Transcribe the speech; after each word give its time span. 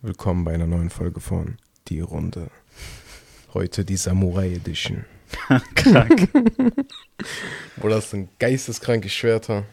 Willkommen 0.00 0.44
bei 0.44 0.54
einer 0.54 0.68
neuen 0.68 0.90
Folge 0.90 1.18
von 1.18 1.56
Die 1.88 1.98
Runde. 1.98 2.52
Heute 3.52 3.84
die 3.84 3.96
Samurai 3.96 4.46
Edition. 4.52 5.04
Krank. 5.74 6.28
Wo 7.78 7.88
das 7.88 8.14
ein 8.14 8.28
geisteskrankes 8.38 9.12
Schwert 9.12 9.48
hat. 9.48 9.64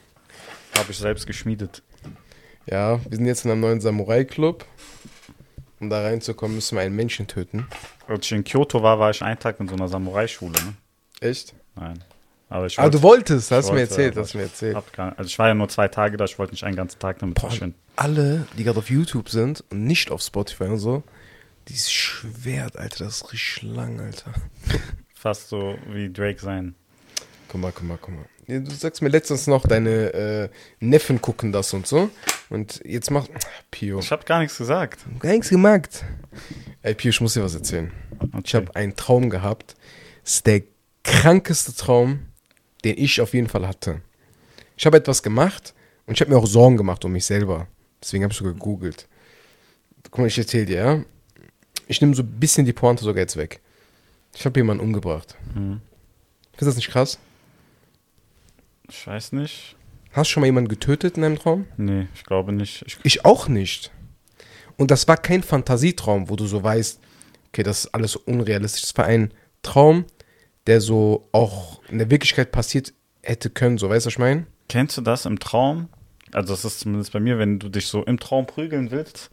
Habe 0.76 0.90
ich 0.90 0.98
selbst 0.98 1.28
geschmiedet. 1.28 1.84
Ja, 2.66 3.00
wir 3.08 3.18
sind 3.18 3.28
jetzt 3.28 3.46
in 3.46 3.52
einem 3.52 3.62
neuen 3.62 3.82
Samurai-Club. 3.82 4.66
Um 5.80 5.92
da 5.92 6.02
reinzukommen, 6.02 6.56
müssen 6.56 6.76
wir 6.76 6.82
einen 6.82 6.96
Menschen 6.96 7.28
töten. 7.28 7.68
Als 8.08 8.26
ich 8.26 8.32
in 8.32 8.44
Kyoto 8.44 8.82
war, 8.82 8.98
war 8.98 9.12
ich 9.12 9.22
einen 9.22 9.38
Tag 9.38 9.60
in 9.60 9.68
so 9.68 9.76
einer 9.76 9.88
Samurai-Schule. 9.88 10.54
Ne? 10.54 10.74
Echt? 11.20 11.54
Nein. 11.76 12.04
Aber 12.50 12.68
ich 12.68 12.78
Ah, 12.80 12.84
wollte, 12.84 12.98
du 12.98 13.04
wolltest, 13.04 13.52
hast 13.52 13.70
du 13.70 13.74
mir 13.74 13.82
erzählt, 13.82 14.16
hast 14.18 14.34
du 14.34 14.38
mir 14.38 14.44
erzählt. 14.46 14.76
hab 14.76 14.94
gar, 14.94 15.18
also 15.18 15.28
ich 15.28 15.38
war 15.40 15.48
ja 15.48 15.54
nur 15.56 15.68
zwei 15.70 15.88
Tage 15.88 16.16
da, 16.18 16.26
ich 16.26 16.38
wollte 16.38 16.54
nicht 16.54 16.64
einen 16.64 16.76
ganzen 16.76 17.00
Tag 17.00 17.20
damit 17.20 17.36
Boah, 17.36 17.50
verschwinden. 17.50 17.76
alle, 17.96 18.48
die 18.58 18.64
gerade 18.64 18.78
auf 18.80 18.90
YouTube 18.90 19.30
sind 19.30 19.64
und 19.72 19.84
nicht 19.86 20.12
auf 20.12 20.22
Spotify 20.22 20.66
und 20.66 20.78
so, 20.78 21.04
dieses 21.68 21.92
Schwert, 21.92 22.78
Alter, 22.78 23.06
das 23.06 23.18
ist 23.22 23.34
richtig 23.34 23.64
lang, 23.64 24.00
Alter. 24.00 24.32
Fast 25.16 25.50
so 25.50 25.76
wie 25.90 26.12
Drake 26.14 26.40
sein. 26.40 26.76
Guck 27.48 27.62
mal, 27.62 27.72
guck 27.74 27.84
mal, 27.88 27.98
guck 28.00 28.14
mal. 28.14 28.26
Du 28.48 28.70
sagst 28.76 29.02
mir 29.02 29.10
letztens 29.10 29.48
noch, 29.48 29.66
deine 29.66 30.14
äh, 30.14 30.50
Neffen 30.80 31.20
gucken 31.20 31.52
das 31.52 31.74
und 31.74 31.88
so. 31.88 32.12
Und 32.52 32.80
jetzt 32.86 33.10
macht. 33.10 33.32
Pio. 33.72 33.98
Ich 33.98 34.12
habe 34.12 34.24
gar 34.26 34.38
nichts 34.40 34.60
gesagt. 34.60 35.04
Gar 35.20 35.32
nichts 35.32 35.50
gemacht. 35.50 36.04
Ey, 36.84 36.94
Pio, 36.94 37.10
ich 37.10 37.20
muss 37.22 37.34
dir 37.34 37.42
was 37.44 37.56
erzählen. 37.56 37.92
Ich 38.44 38.54
habe 38.54 38.76
einen 38.76 38.96
Traum 38.96 39.32
gehabt. 39.32 39.76
Das 40.24 40.36
ist 40.36 40.46
der 40.46 40.62
krankeste 41.04 41.74
Traum, 41.76 42.20
den 42.86 42.98
ich 42.98 43.20
auf 43.20 43.34
jeden 43.34 43.50
Fall 43.50 43.68
hatte. 43.68 44.02
Ich 44.78 44.86
habe 44.86 44.98
etwas 44.98 45.22
gemacht 45.24 45.74
und 46.06 46.14
ich 46.14 46.22
habe 46.22 46.32
mir 46.32 46.38
auch 46.38 46.48
Sorgen 46.48 46.78
gemacht 46.78 47.04
um 47.04 47.12
mich 47.12 47.26
selber. 47.26 47.68
Deswegen 48.02 48.24
habe 48.24 48.32
ich 48.32 48.38
so 48.38 48.46
gegoogelt. 48.46 49.08
Guck 50.04 50.20
mal, 50.20 50.28
ich 50.28 50.38
erzähle 50.38 50.66
dir, 50.66 50.78
ja. 50.78 51.04
Ich 51.88 52.00
nehme 52.00 52.16
so 52.16 52.24
ein 52.24 52.40
bisschen 52.40 52.66
die 52.66 52.74
Pointe 52.74 53.04
sogar 53.04 53.22
jetzt 53.22 53.38
weg. 53.38 53.60
Ich 54.34 54.46
habe 54.46 54.60
jemanden 54.60 54.84
umgebracht. 54.84 55.36
Mhm. 55.54 55.82
Findest 56.52 56.62
du 56.62 56.66
das 56.66 56.76
nicht 56.76 56.90
krass? 56.90 57.20
Ich 58.90 59.06
weiß 59.08 59.32
nicht. 59.34 59.76
Hast 60.12 60.30
du 60.30 60.34
schon 60.34 60.42
mal 60.42 60.48
jemanden 60.48 60.70
getötet 60.70 61.18
in 61.18 61.24
deinem 61.24 61.38
Traum? 61.40 61.66
Nee, 61.78 62.08
ich 62.14 62.24
glaube 62.24 62.54
nicht. 62.54 62.84
Ich, 62.86 62.98
Ich 63.04 63.26
auch 63.26 63.48
nicht. 63.48 63.92
Und 64.78 64.92
das 64.92 65.08
war 65.08 65.18
kein 65.18 65.44
Fantasietraum, 65.44 66.30
wo 66.30 66.36
du 66.36 66.46
so 66.48 66.64
weißt, 66.64 67.00
okay, 67.50 67.64
das 67.64 67.86
ist 67.86 67.94
alles 67.94 68.16
unrealistisch. 68.16 68.82
Das 68.84 68.98
war 68.98 69.06
ein 69.06 69.34
Traum, 69.64 70.06
der 70.68 70.82
so 70.82 71.28
auch 71.32 71.82
in 71.90 71.98
der 72.00 72.10
Wirklichkeit 72.10 72.52
passiert 72.52 72.94
hätte 73.24 73.50
können, 73.50 73.78
so 73.78 73.90
weißt 73.90 74.06
du, 74.06 74.08
was 74.08 74.14
ich 74.14 74.20
meine? 74.20 74.46
kennst 74.68 74.98
du 74.98 75.02
das 75.02 75.26
im 75.26 75.40
Traum? 75.40 75.90
Also 76.34 76.54
das 76.54 76.66
ist 76.66 76.80
zumindest 76.80 77.14
bei 77.14 77.20
mir, 77.20 77.38
wenn 77.38 77.60
du 77.60 77.70
dich 77.70 77.88
so 77.88 78.04
im 78.04 78.20
Traum 78.20 78.46
prügeln 78.48 78.90
willst 78.92 79.30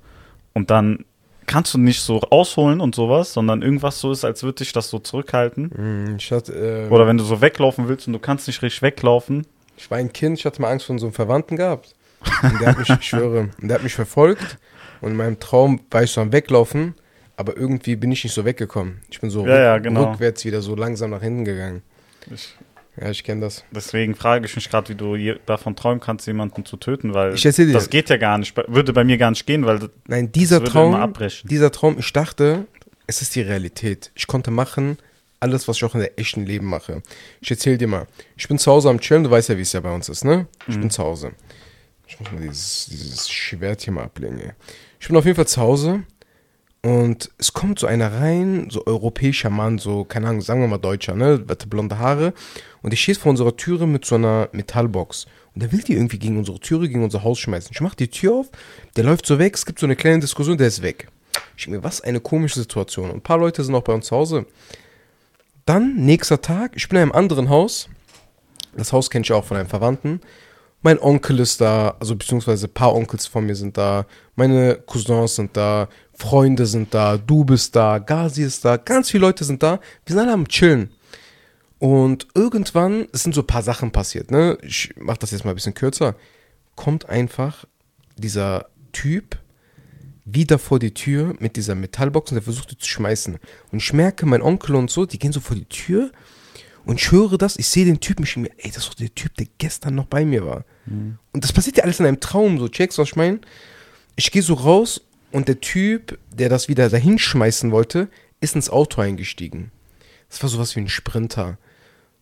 und 0.53 0.71
dann 0.71 1.05
kannst 1.47 1.75
du 1.75 1.79
nicht 1.79 2.01
so 2.03 2.21
ausholen 2.21 2.81
und 2.81 2.95
sowas, 2.95 3.33
sondern 3.33 3.63
irgendwas 3.63 3.99
so 3.99 4.13
ist, 4.13 4.25
als 4.25 4.43
würde 4.43 4.57
dich 4.57 4.73
das 4.73 4.89
so 4.91 4.99
zurückhalten. 4.99 5.71
Hm, 5.75 6.17
Ich, 6.17 6.31
hatte, 6.31 6.53
äh, 6.53 6.89
Oder 6.91 7.07
wenn 7.07 7.17
du 7.19 7.25
so 7.25 7.41
weglaufen 7.41 7.89
willst 7.89 8.07
und 8.07 8.13
du 8.13 8.19
kannst 8.19 8.47
nicht 8.47 8.63
richtig 8.63 8.83
weglaufen. 8.83 9.47
ich 9.77 9.91
war 9.91 9.99
ein 9.99 10.13
Kind, 10.13 10.39
ich 10.39 10.45
hatte 10.45 10.61
mal 10.63 10.71
Angst 10.71 10.87
vor 10.87 10.99
so 10.99 11.07
einem 11.07 11.15
Verwandten 11.15 11.57
gehabt. 11.57 11.95
Und 12.43 12.61
der 12.61 12.69
hat 12.69 12.79
mich, 12.79 12.89
ich 12.89 13.03
schwöre, 13.03 13.49
und 13.61 13.69
der 13.69 13.77
hat 13.77 13.83
mich 13.83 13.95
verfolgt. 13.95 14.59
Und 15.01 15.11
in 15.13 15.17
meinem 15.17 15.41
Traum 15.41 15.81
war 15.91 16.05
ich 16.05 16.11
so 16.13 16.21
am 16.21 16.31
Weglaufen, 16.31 16.95
aber 17.43 17.57
irgendwie 17.57 17.97
bin 17.97 18.13
ich 18.13 18.23
nicht 18.25 18.33
so 18.33 18.45
weggekommen. 18.45 19.01
Ich 19.11 19.21
bin 19.21 19.31
so 19.31 19.47
Ja, 19.47 19.59
ja, 19.59 19.79
genau. 19.79 20.11
rückwärts 20.13 20.45
wieder 20.45 20.63
so 20.63 20.75
langsam 20.77 21.11
nach 21.11 21.23
hinten 21.23 21.45
gegangen. 21.45 21.83
Ich, 22.33 22.55
Ja, 23.01 23.11
ich 23.11 23.25
kenne 23.25 23.41
das. 23.41 23.65
deswegen 23.73 24.15
frage 24.15 24.47
ich 24.47 24.55
mich 24.55 24.71
gerade, 24.71 24.89
wie 24.91 24.95
du 24.95 25.17
je- 25.17 25.39
davon 25.47 25.75
träumen 25.77 25.99
kannst, 26.01 26.27
jemanden 26.27 26.65
zu 26.65 26.77
töten, 26.77 27.15
weil 27.15 27.35
dir. 27.35 27.73
das 27.73 27.91
geht 27.91 28.11
ja 28.11 28.17
gar 28.17 28.39
nicht. 28.39 28.55
Würde 28.69 28.93
bei 28.93 29.03
mir 29.03 29.17
gar 29.19 29.31
nicht 29.31 29.47
gehen, 29.47 29.65
weil 29.67 29.89
Nein, 30.07 30.31
dieser 30.31 30.63
Traum, 30.63 31.13
dieser 31.45 31.73
Traum, 31.73 31.97
ich 31.99 32.13
dachte, 32.13 32.67
es 33.07 33.23
ist 33.23 33.35
die 33.35 33.41
Realität. 33.43 34.11
Ich 34.15 34.27
konnte 34.27 34.51
machen, 34.51 34.99
alles, 35.41 35.67
was 35.67 35.79
ich 35.79 35.85
auch 35.85 35.95
in 35.95 36.01
der 36.03 36.19
echten 36.21 36.47
Leben 36.47 36.67
mache. 36.67 37.03
Ich 37.41 37.51
erzähl 37.51 37.77
dir 37.77 37.89
mal. 37.89 38.07
Ich 38.37 38.47
bin 38.47 38.59
zu 38.59 38.71
Hause 38.71 38.91
am 38.91 39.01
Chillen, 39.01 39.25
du 39.25 39.31
weißt 39.31 39.49
ja, 39.49 39.57
wie 39.57 39.63
es 39.63 39.73
ja 39.73 39.81
bei 39.81 39.93
uns 39.93 40.09
ist, 40.09 40.25
ne? 40.25 40.47
Ich 40.69 40.79
bin 40.79 40.89
zu 40.91 41.03
Hause. 41.03 41.33
Ich 42.07 42.21
muss 42.21 42.31
mal 42.31 42.43
dieses, 42.43 42.87
dieses 42.91 43.29
Schwert 43.31 43.81
hier 43.81 43.93
mal 43.95 44.05
ablegen, 44.05 44.39
ey. 44.39 44.53
Ich 45.01 45.09
bin 45.09 45.17
auf 45.17 45.25
jeden 45.25 45.35
Fall 45.35 45.49
zu 45.49 45.61
Hause 45.61 46.03
und 46.85 47.31
es 47.39 47.53
kommt 47.53 47.79
so 47.79 47.87
einer 47.87 48.13
rein, 48.13 48.69
so 48.69 48.85
europäischer 48.87 49.51
Mann, 49.51 49.79
so, 49.79 50.05
keine 50.05 50.29
Ahnung, 50.29 50.41
sagen 50.41 50.61
wir 50.61 50.67
mal 50.67 50.79
Deutscher, 50.79 51.15
ne? 51.15 51.45
Hatte 51.49 51.69
blonde 51.69 51.99
Haare. 51.99 52.35
Und 52.83 52.93
ich 52.93 53.01
stehe 53.01 53.15
vor 53.15 53.31
unserer 53.31 53.57
Türe 53.57 53.87
mit 53.87 54.05
so 54.05 54.17
einer 54.17 54.49
Metallbox. 54.51 55.27
Und 55.55 55.63
der 55.63 55.71
will 55.71 55.83
die 55.83 55.93
irgendwie 55.93 56.19
gegen 56.19 56.39
unsere 56.39 56.59
Türe, 56.59 56.89
gegen 56.89 57.05
unser 57.05 57.23
Haus 57.23 57.39
schmeißen. 57.39 57.71
Ich 57.73 57.81
mach 57.81 57.95
die 57.95 58.09
Tür 58.09 58.35
auf, 58.35 58.51
der 58.97 59.05
läuft 59.05 59.27
so 59.27 59.39
weg, 59.39 59.55
es 59.55 59.65
gibt 59.65 59.79
so 59.79 59.87
eine 59.87 59.95
kleine 59.95 60.19
Diskussion, 60.19 60.59
der 60.59 60.67
ist 60.67 60.83
weg. 60.83 61.09
Ich 61.57 61.65
denke 61.65 61.79
mir, 61.79 61.85
was 61.85 62.01
eine 62.01 62.19
komische 62.19 62.59
Situation. 62.59 63.11
Und 63.11 63.17
ein 63.19 63.23
paar 63.23 63.39
Leute 63.39 63.63
sind 63.63 63.75
auch 63.77 63.83
bei 63.83 63.93
uns 63.93 64.07
zu 64.07 64.17
Hause. 64.17 64.47
Dann, 65.65 65.95
nächster 65.95 66.41
Tag, 66.41 66.73
ich 66.75 66.89
bin 66.89 66.97
in 66.97 67.03
einem 67.03 67.13
anderen 67.13 67.49
Haus. 67.49 67.89
Das 68.77 68.93
Haus 68.93 69.09
kenne 69.09 69.23
ich 69.23 69.33
auch 69.33 69.45
von 69.45 69.57
einem 69.57 69.69
Verwandten. 69.69 70.21
Mein 70.83 70.99
Onkel 70.99 71.39
ist 71.39 71.61
da, 71.61 71.95
also 72.01 72.17
beziehungsweise 72.17 72.67
ein 72.67 72.75
paar 72.75 72.93
Onkels 72.93 73.27
von 73.27 73.47
mir 73.47 73.55
sind 73.55 73.79
da. 73.79 74.05
Meine 74.35 74.83
Cousins 74.85 75.37
sind 75.37 75.57
da. 75.57 75.89
Freunde 76.15 76.67
sind 76.67 76.95
da. 76.95 77.17
Du 77.19 77.45
bist 77.45 77.75
da. 77.75 77.99
Gazi 77.99 78.43
ist 78.43 78.65
da. 78.65 78.77
Ganz 78.77 79.11
viele 79.11 79.23
Leute 79.23 79.45
sind 79.45 79.63
da. 79.63 79.81
Wir 80.05 80.15
sind 80.15 80.19
alle 80.19 80.33
am 80.33 80.49
Chillen. 80.49 80.91
Und 81.79 82.29
irgendwann, 82.35 83.09
es 83.13 83.25
sind 83.25 83.35
so 83.35 83.41
ein 83.41 83.47
paar 83.47 83.63
Sachen 83.63 83.91
passiert, 83.91 84.31
ne? 84.31 84.57
Ich 84.63 84.95
mach 84.97 85.17
das 85.17 85.33
jetzt 85.33 85.45
mal 85.45 85.51
ein 85.51 85.57
bisschen 85.57 85.75
kürzer. 85.75 86.15
Kommt 86.77 87.09
einfach 87.09 87.65
dieser 88.17 88.67
Typ 88.93 89.37
wieder 90.25 90.61
vor 90.61 90.79
die 90.79 90.95
Tür 90.95 91.35
mit 91.41 91.57
dieser 91.57 91.75
Metallbox 91.75 92.31
und 92.31 92.37
der 92.37 92.43
versucht 92.43 92.71
die 92.71 92.79
zu 92.79 92.89
schmeißen. 92.89 93.39
Und 93.73 93.83
ich 93.83 93.93
merke, 93.93 94.27
mein 94.27 94.43
Onkel 94.43 94.77
und 94.77 94.91
so, 94.91 95.07
die 95.07 95.19
gehen 95.19 95.33
so 95.33 95.41
vor 95.41 95.57
die 95.57 95.65
Tür 95.65 96.13
und 96.85 97.01
ich 97.01 97.11
höre 97.11 97.39
das, 97.39 97.57
ich 97.57 97.69
sehe 97.69 97.85
den 97.85 98.01
Typen, 98.01 98.25
ich 98.25 98.37
mir, 98.37 98.51
ey, 98.59 98.71
das 98.71 98.85
ist 98.85 98.89
doch 98.89 98.95
der 98.95 99.15
Typ, 99.15 99.35
der 99.37 99.47
gestern 99.59 99.95
noch 99.95 100.07
bei 100.07 100.25
mir 100.25 100.47
war. 100.47 100.65
Und 101.33 101.45
das 101.45 101.53
passiert 101.53 101.77
ja 101.77 101.85
alles 101.85 102.01
in 102.01 102.07
einem 102.07 102.21
Traum, 102.21 102.59
so, 102.59 102.69
checkst 102.69 102.99
du, 102.99 103.03
was 103.03 103.09
ich 103.09 103.17
meine? 103.17 103.41
Ich 104.17 104.31
gehe 104.31 104.43
so 104.43 104.55
raus 104.55 105.01
und 105.33 105.49
der 105.49 105.61
Typ, 105.61 106.19
der 106.33 106.49
das 106.49 106.69
wieder 106.69 106.89
dahin 106.89 107.19
schmeißen 107.19 107.71
wollte, 107.73 108.09
ist 108.41 108.55
ins 108.55 108.71
Auto 108.71 109.01
eingestiegen. 109.01 109.71
Das 110.29 110.43
war 110.43 110.49
sowas 110.49 110.75
wie 110.77 110.81
ein 110.81 110.89
Sprinter. 110.89 111.59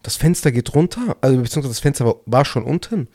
Das 0.03 0.17
Fenster 0.17 0.51
geht 0.53 0.75
runter, 0.75 1.17
also 1.21 1.37
beziehungsweise 1.41 1.73
das 1.75 1.81
Fenster 1.81 2.07
war, 2.07 2.17
war 2.27 2.45
schon 2.45 2.65
unten. 2.65 3.09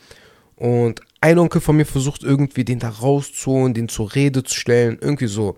Und 0.55 1.01
ein 1.19 1.39
Onkel 1.39 1.59
von 1.61 1.75
mir 1.75 1.85
versucht 1.85 2.23
irgendwie 2.23 2.63
den 2.63 2.79
da 2.79 2.89
rauszuholen, 2.89 3.73
den 3.73 3.89
zur 3.89 4.13
Rede 4.15 4.43
zu 4.43 4.55
stellen, 4.55 4.97
irgendwie 5.01 5.27
so. 5.27 5.57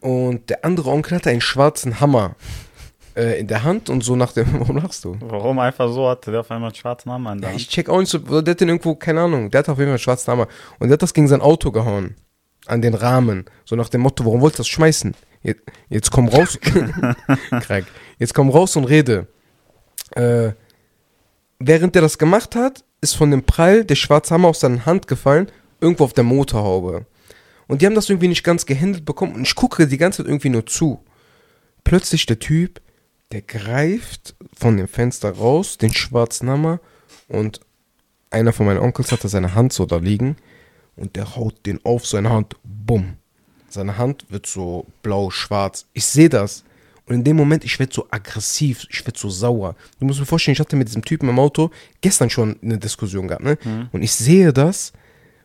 Und 0.00 0.50
der 0.50 0.64
andere 0.64 0.90
Onkel 0.90 1.16
hatte 1.16 1.30
einen 1.30 1.40
schwarzen 1.40 2.00
Hammer 2.00 2.34
äh, 3.16 3.38
in 3.38 3.46
der 3.46 3.62
Hand 3.62 3.88
und 3.90 4.02
so 4.02 4.16
nach 4.16 4.32
dem, 4.32 4.46
warum 4.60 4.78
lachst 4.78 5.04
du? 5.04 5.16
Warum 5.20 5.58
einfach 5.58 5.90
so 5.92 6.08
hatte 6.08 6.30
der 6.32 6.40
auf 6.40 6.50
einmal 6.50 6.70
einen 6.70 6.74
schwarzen 6.74 7.12
Hammer 7.12 7.32
in 7.32 7.40
der 7.40 7.50
Ja, 7.50 7.52
Hand? 7.52 7.60
ich 7.62 7.68
check 7.68 7.88
auch 7.88 8.00
nicht 8.00 8.10
so, 8.10 8.18
der 8.18 8.52
hat 8.52 8.60
den 8.60 8.68
irgendwo, 8.68 8.94
keine 8.94 9.20
Ahnung, 9.22 9.50
der 9.50 9.60
hat 9.60 9.68
auf 9.68 9.78
jeden 9.78 9.88
Fall 9.88 9.92
einen 9.94 9.98
schwarzen 10.00 10.32
Hammer. 10.32 10.48
Und 10.78 10.88
der 10.88 10.94
hat 10.94 11.02
das 11.02 11.14
gegen 11.14 11.28
sein 11.28 11.40
Auto 11.42 11.70
gehauen. 11.70 12.16
An 12.66 12.82
den 12.82 12.94
Rahmen. 12.94 13.46
So 13.64 13.76
nach 13.76 13.88
dem 13.88 14.02
Motto, 14.02 14.24
warum 14.24 14.40
wolltest 14.40 14.58
du 14.58 14.62
das 14.62 14.68
schmeißen? 14.68 15.14
Jetzt, 15.42 15.62
jetzt 15.88 16.10
komm 16.10 16.28
raus. 16.28 16.58
Krank. 16.60 17.86
Jetzt 18.18 18.34
komm 18.34 18.50
raus 18.50 18.76
und 18.76 18.84
rede. 18.84 19.28
Äh, 20.10 20.50
während 21.58 21.94
der 21.94 22.02
das 22.02 22.18
gemacht 22.18 22.54
hat, 22.54 22.84
ist 23.00 23.16
von 23.16 23.30
dem 23.30 23.44
Prall 23.44 23.84
der 23.84 23.94
schwarze 23.94 24.34
Hammer 24.34 24.48
aus 24.48 24.60
seiner 24.60 24.84
Hand 24.84 25.08
gefallen, 25.08 25.50
irgendwo 25.80 26.04
auf 26.04 26.12
der 26.12 26.24
Motorhaube. 26.24 27.06
Und 27.66 27.80
die 27.80 27.86
haben 27.86 27.94
das 27.94 28.10
irgendwie 28.10 28.28
nicht 28.28 28.44
ganz 28.44 28.66
gehandelt 28.66 29.06
bekommen 29.06 29.34
und 29.34 29.42
ich 29.42 29.54
gucke 29.54 29.86
die 29.86 29.96
ganze 29.96 30.18
Zeit 30.18 30.26
irgendwie 30.26 30.50
nur 30.50 30.66
zu. 30.66 31.02
Plötzlich 31.82 32.26
der 32.26 32.40
Typ, 32.40 32.82
der 33.32 33.40
greift 33.40 34.34
von 34.54 34.76
dem 34.76 34.88
Fenster 34.88 35.30
raus, 35.30 35.78
den 35.78 35.94
schwarzen 35.94 36.50
Hammer 36.50 36.80
und 37.28 37.60
einer 38.30 38.52
von 38.52 38.66
meinen 38.66 38.80
Onkels 38.80 39.12
hatte 39.12 39.28
seine 39.28 39.54
Hand 39.54 39.72
so 39.72 39.86
da 39.86 39.96
liegen 39.96 40.36
und 41.00 41.16
der 41.16 41.34
haut 41.34 41.54
den 41.66 41.80
auf 41.84 42.06
seine 42.06 42.30
Hand, 42.30 42.54
bumm. 42.62 43.16
Seine 43.68 43.98
Hand 43.98 44.26
wird 44.28 44.46
so 44.46 44.86
blau-schwarz. 45.02 45.86
Ich 45.92 46.04
sehe 46.06 46.28
das. 46.28 46.64
Und 47.06 47.14
in 47.16 47.24
dem 47.24 47.36
Moment, 47.36 47.64
ich 47.64 47.78
werde 47.78 47.92
so 47.92 48.06
aggressiv, 48.10 48.86
ich 48.90 49.04
werde 49.06 49.18
so 49.18 49.28
sauer. 49.30 49.74
Du 49.98 50.06
musst 50.06 50.20
mir 50.20 50.26
vorstellen, 50.26 50.52
ich 50.54 50.60
hatte 50.60 50.76
mit 50.76 50.88
diesem 50.88 51.04
Typen 51.04 51.28
im 51.28 51.38
Auto 51.38 51.70
gestern 52.00 52.30
schon 52.30 52.56
eine 52.62 52.78
Diskussion 52.78 53.26
gehabt, 53.28 53.42
ne? 53.44 53.58
Und 53.92 54.02
ich 54.02 54.12
sehe 54.12 54.52
das. 54.52 54.92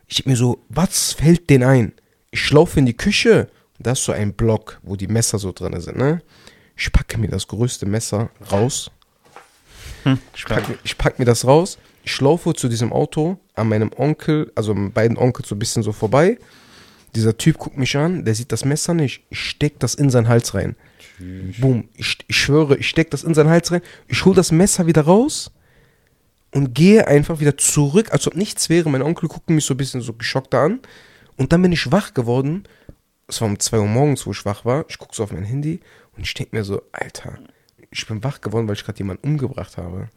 Ich 0.08 0.18
denk 0.18 0.28
mir 0.28 0.36
so, 0.36 0.60
was 0.70 1.14
fällt 1.14 1.50
denn 1.50 1.64
ein? 1.64 1.94
Ich 2.32 2.52
laufe 2.52 2.78
in 2.80 2.86
die 2.86 2.96
Küche. 2.98 3.50
Da 3.80 3.92
ist 3.94 4.04
so 4.04 4.12
ein 4.12 4.34
Block, 4.34 4.80
wo 4.84 4.96
die 4.96 5.08
Messer 5.08 5.40
so 5.40 5.52
drin 5.52 5.80
sind, 5.82 5.98
ne? 5.98 6.22
Ich 6.78 6.92
packe 6.92 7.18
mir 7.18 7.30
das 7.30 7.48
größte 7.48 7.86
Messer 7.86 8.30
raus. 8.52 8.92
Ich 10.36 10.46
pack, 10.46 10.70
mir- 10.70 10.78
ich 10.84 10.98
pack 10.98 11.18
mir 11.20 11.26
das 11.26 11.46
raus. 11.46 11.78
Ich 12.06 12.20
laufe 12.22 12.54
zu 12.54 12.70
diesem 12.70 12.94
Auto 12.94 13.38
an 13.56 13.70
meinem 13.70 13.92
Onkel, 13.96 14.52
also 14.56 14.72
an 14.72 14.92
beiden 14.92 15.18
Onkels 15.18 15.50
so 15.50 15.56
ein 15.56 15.60
bisschen 15.60 15.84
so 15.84 15.92
vorbei. 15.92 16.38
Dieser 17.16 17.38
Typ 17.38 17.58
guckt 17.58 17.78
mich 17.78 17.98
an, 17.98 18.26
der 18.26 18.36
sieht 18.36 18.52
das 18.52 18.66
Messer 18.66 18.94
nicht. 18.94 19.24
Ich 19.30 19.40
steck 19.40 19.80
das 19.80 19.96
in 19.96 20.10
seinen 20.10 20.28
Hals 20.28 20.54
rein. 20.54 20.76
Boom. 21.60 21.88
Ich, 21.96 22.18
ich 22.28 22.38
schwöre, 22.38 22.78
ich 22.78 22.88
steck 22.88 23.10
das 23.12 23.24
in 23.24 23.34
seinen 23.34 23.50
Hals 23.50 23.72
rein. 23.72 23.82
Ich 24.08 24.24
hole 24.26 24.36
das 24.36 24.52
Messer 24.52 24.86
wieder 24.86 25.02
raus 25.02 25.52
und 26.52 26.74
gehe 26.74 27.08
einfach 27.08 27.40
wieder 27.40 27.58
zurück, 27.58 28.12
als 28.12 28.28
ob 28.28 28.36
nichts 28.36 28.70
wäre. 28.70 28.90
Mein 28.90 29.02
Onkel 29.02 29.30
guckt 29.30 29.50
mich 29.50 29.66
so 29.66 29.74
ein 29.74 29.78
bisschen 29.78 30.02
so 30.02 30.14
geschockt 30.14 30.54
an. 30.54 30.80
Und 31.38 31.52
dann 31.52 31.62
bin 31.62 31.72
ich 31.72 31.92
wach 31.92 32.14
geworden 32.14 32.66
es 33.28 33.42
war 33.42 33.48
um 33.48 33.60
2 33.60 33.80
Uhr 33.80 33.88
morgens, 33.88 34.26
wo 34.26 34.32
ich 34.32 34.46
wach 34.46 34.66
war. 34.66 34.86
Ich 34.88 34.98
gucke 34.98 35.16
so 35.16 35.24
auf 35.24 35.32
mein 35.32 35.44
Handy 35.44 35.80
und 36.16 36.26
ich 36.26 36.34
denke 36.34 36.56
mir 36.56 36.64
so, 36.64 36.82
Alter, 36.92 37.40
ich 37.90 38.06
bin 38.08 38.24
wach 38.24 38.42
geworden, 38.42 38.68
weil 38.68 38.76
ich 38.76 38.84
gerade 38.84 39.00
jemanden 39.00 39.28
umgebracht 39.28 39.78
habe. 39.78 40.10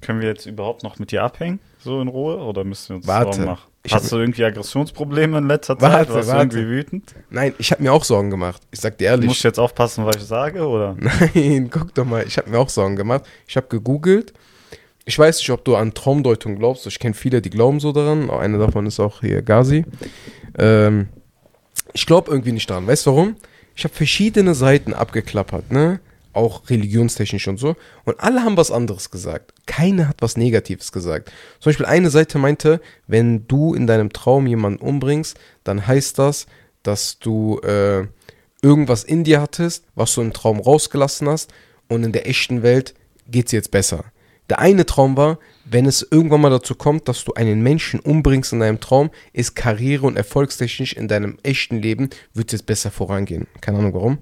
Können 0.00 0.20
wir 0.20 0.28
jetzt 0.28 0.46
überhaupt 0.46 0.82
noch 0.84 0.98
mit 0.98 1.10
dir 1.10 1.22
abhängen, 1.24 1.58
so 1.78 2.00
in 2.00 2.08
Ruhe, 2.08 2.36
oder 2.38 2.62
müssen 2.64 2.88
wir 2.90 2.96
uns 2.96 3.06
Warte. 3.06 3.32
Sorgen 3.36 3.50
machen? 3.50 3.68
Ich 3.84 3.94
Hast 3.94 4.12
du 4.12 4.16
irgendwie 4.18 4.44
Aggressionsprobleme 4.44 5.38
in 5.38 5.48
letzter 5.48 5.80
Warte, 5.80 6.08
Zeit? 6.08 6.14
Warst 6.14 6.28
du 6.28 6.32
warte. 6.34 6.58
irgendwie 6.58 6.70
wütend? 6.76 7.14
Nein, 7.30 7.54
ich 7.58 7.70
habe 7.72 7.82
mir 7.82 7.92
auch 7.92 8.04
Sorgen 8.04 8.28
gemacht. 8.30 8.60
Ich 8.70 8.80
sag 8.80 8.98
dir 8.98 9.04
Du 9.08 9.10
ehrlich. 9.12 9.28
musst 9.28 9.44
jetzt 9.44 9.58
aufpassen, 9.58 10.04
was 10.04 10.16
ich 10.16 10.24
sage, 10.24 10.66
oder? 10.66 10.94
Nein, 11.34 11.68
guck 11.70 11.94
doch 11.94 12.04
mal, 12.04 12.24
ich 12.26 12.36
habe 12.36 12.50
mir 12.50 12.58
auch 12.58 12.68
Sorgen 12.68 12.96
gemacht. 12.96 13.24
Ich 13.46 13.56
habe 13.56 13.66
gegoogelt. 13.68 14.34
Ich 15.06 15.18
weiß 15.18 15.38
nicht, 15.38 15.50
ob 15.50 15.64
du 15.64 15.74
an 15.74 15.94
Traumdeutung 15.94 16.56
glaubst. 16.56 16.86
Ich 16.86 16.98
kenne 16.98 17.14
viele, 17.14 17.40
die 17.40 17.48
glauben 17.50 17.80
so 17.80 17.92
daran. 17.92 18.28
Einer 18.30 18.58
davon 18.58 18.84
ist 18.84 19.00
auch 19.00 19.20
hier 19.20 19.40
Gazi. 19.40 19.86
Ähm, 20.58 21.08
ich 21.94 22.04
glaube 22.04 22.30
irgendwie 22.30 22.52
nicht 22.52 22.68
daran. 22.68 22.86
Weißt 22.86 23.06
du 23.06 23.10
warum? 23.12 23.36
Ich 23.74 23.84
habe 23.84 23.94
verschiedene 23.94 24.54
Seiten 24.54 24.92
abgeklappert, 24.92 25.72
ne? 25.72 26.00
Auch 26.32 26.68
religionstechnisch 26.70 27.48
und 27.48 27.58
so. 27.58 27.76
Und 28.04 28.20
alle 28.20 28.42
haben 28.42 28.56
was 28.56 28.70
anderes 28.70 29.10
gesagt. 29.10 29.52
Keine 29.66 30.08
hat 30.08 30.16
was 30.20 30.36
Negatives 30.36 30.92
gesagt. 30.92 31.32
Zum 31.60 31.70
Beispiel 31.70 31.86
eine 31.86 32.10
Seite 32.10 32.38
meinte, 32.38 32.80
wenn 33.06 33.46
du 33.48 33.74
in 33.74 33.86
deinem 33.86 34.12
Traum 34.12 34.46
jemanden 34.46 34.80
umbringst, 34.80 35.38
dann 35.64 35.86
heißt 35.86 36.18
das, 36.18 36.46
dass 36.82 37.18
du 37.18 37.58
äh, 37.60 38.06
irgendwas 38.62 39.04
in 39.04 39.24
dir 39.24 39.40
hattest, 39.40 39.84
was 39.94 40.14
du 40.14 40.20
im 40.20 40.32
Traum 40.32 40.60
rausgelassen 40.60 41.28
hast 41.28 41.52
und 41.88 42.04
in 42.04 42.12
der 42.12 42.28
echten 42.28 42.62
Welt 42.62 42.94
geht's 43.26 43.52
jetzt 43.52 43.70
besser. 43.70 44.04
Der 44.48 44.60
eine 44.60 44.86
Traum 44.86 45.16
war, 45.16 45.38
wenn 45.64 45.84
es 45.84 46.06
irgendwann 46.10 46.40
mal 46.40 46.50
dazu 46.50 46.74
kommt, 46.74 47.08
dass 47.08 47.24
du 47.24 47.34
einen 47.34 47.62
Menschen 47.62 48.00
umbringst 48.00 48.52
in 48.54 48.60
deinem 48.60 48.80
Traum, 48.80 49.10
ist 49.34 49.54
Karriere 49.54 50.06
und 50.06 50.16
erfolgstechnisch 50.16 50.94
in 50.94 51.08
deinem 51.08 51.36
echten 51.42 51.82
Leben, 51.82 52.08
wird 52.32 52.52
es 52.54 52.62
besser 52.62 52.90
vorangehen. 52.90 53.46
Keine 53.60 53.78
Ahnung 53.78 53.94
warum. 53.94 54.18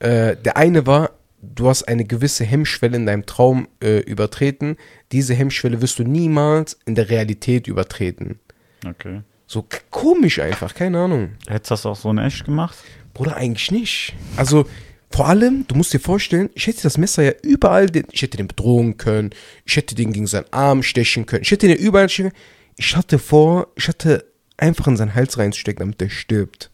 Äh, 0.00 0.36
der 0.36 0.56
eine 0.56 0.86
war, 0.86 1.12
du 1.54 1.68
hast 1.68 1.84
eine 1.84 2.04
gewisse 2.04 2.44
Hemmschwelle 2.44 2.96
in 2.96 3.06
deinem 3.06 3.26
Traum 3.26 3.68
äh, 3.82 3.98
übertreten. 4.00 4.76
Diese 5.12 5.34
Hemmschwelle 5.34 5.80
wirst 5.82 5.98
du 5.98 6.04
niemals 6.04 6.78
in 6.86 6.94
der 6.94 7.10
Realität 7.10 7.66
übertreten. 7.66 8.38
Okay. 8.86 9.22
So 9.46 9.66
komisch 9.90 10.38
einfach, 10.38 10.74
keine 10.74 11.00
Ahnung. 11.00 11.32
Hättest 11.46 11.70
du 11.70 11.74
das 11.74 11.86
auch 11.86 11.96
so 11.96 12.10
in 12.10 12.18
echt 12.18 12.44
gemacht? 12.44 12.76
Bruder, 13.12 13.36
eigentlich 13.36 13.70
nicht. 13.70 14.14
Also, 14.36 14.66
vor 15.10 15.28
allem, 15.28 15.64
du 15.68 15.76
musst 15.76 15.92
dir 15.92 16.00
vorstellen, 16.00 16.50
ich 16.54 16.66
hätte 16.66 16.82
das 16.82 16.98
Messer 16.98 17.22
ja 17.22 17.32
überall, 17.42 17.86
den, 17.86 18.06
ich 18.10 18.22
hätte 18.22 18.36
den 18.36 18.48
bedrohen 18.48 18.96
können, 18.96 19.30
ich 19.64 19.76
hätte 19.76 19.94
den 19.94 20.12
gegen 20.12 20.26
seinen 20.26 20.52
Arm 20.52 20.82
stechen 20.82 21.26
können, 21.26 21.42
ich 21.42 21.50
hätte 21.50 21.68
den 21.68 21.76
überall 21.76 22.08
stechen 22.08 22.32
können. 22.32 22.42
Ich 22.76 22.96
hatte 22.96 23.20
vor, 23.20 23.68
ich 23.76 23.86
hatte 23.86 24.24
einfach 24.56 24.88
in 24.88 24.96
seinen 24.96 25.14
Hals 25.14 25.38
reinzustecken, 25.38 25.80
damit 25.80 26.00
der 26.00 26.08
stirbt. 26.08 26.70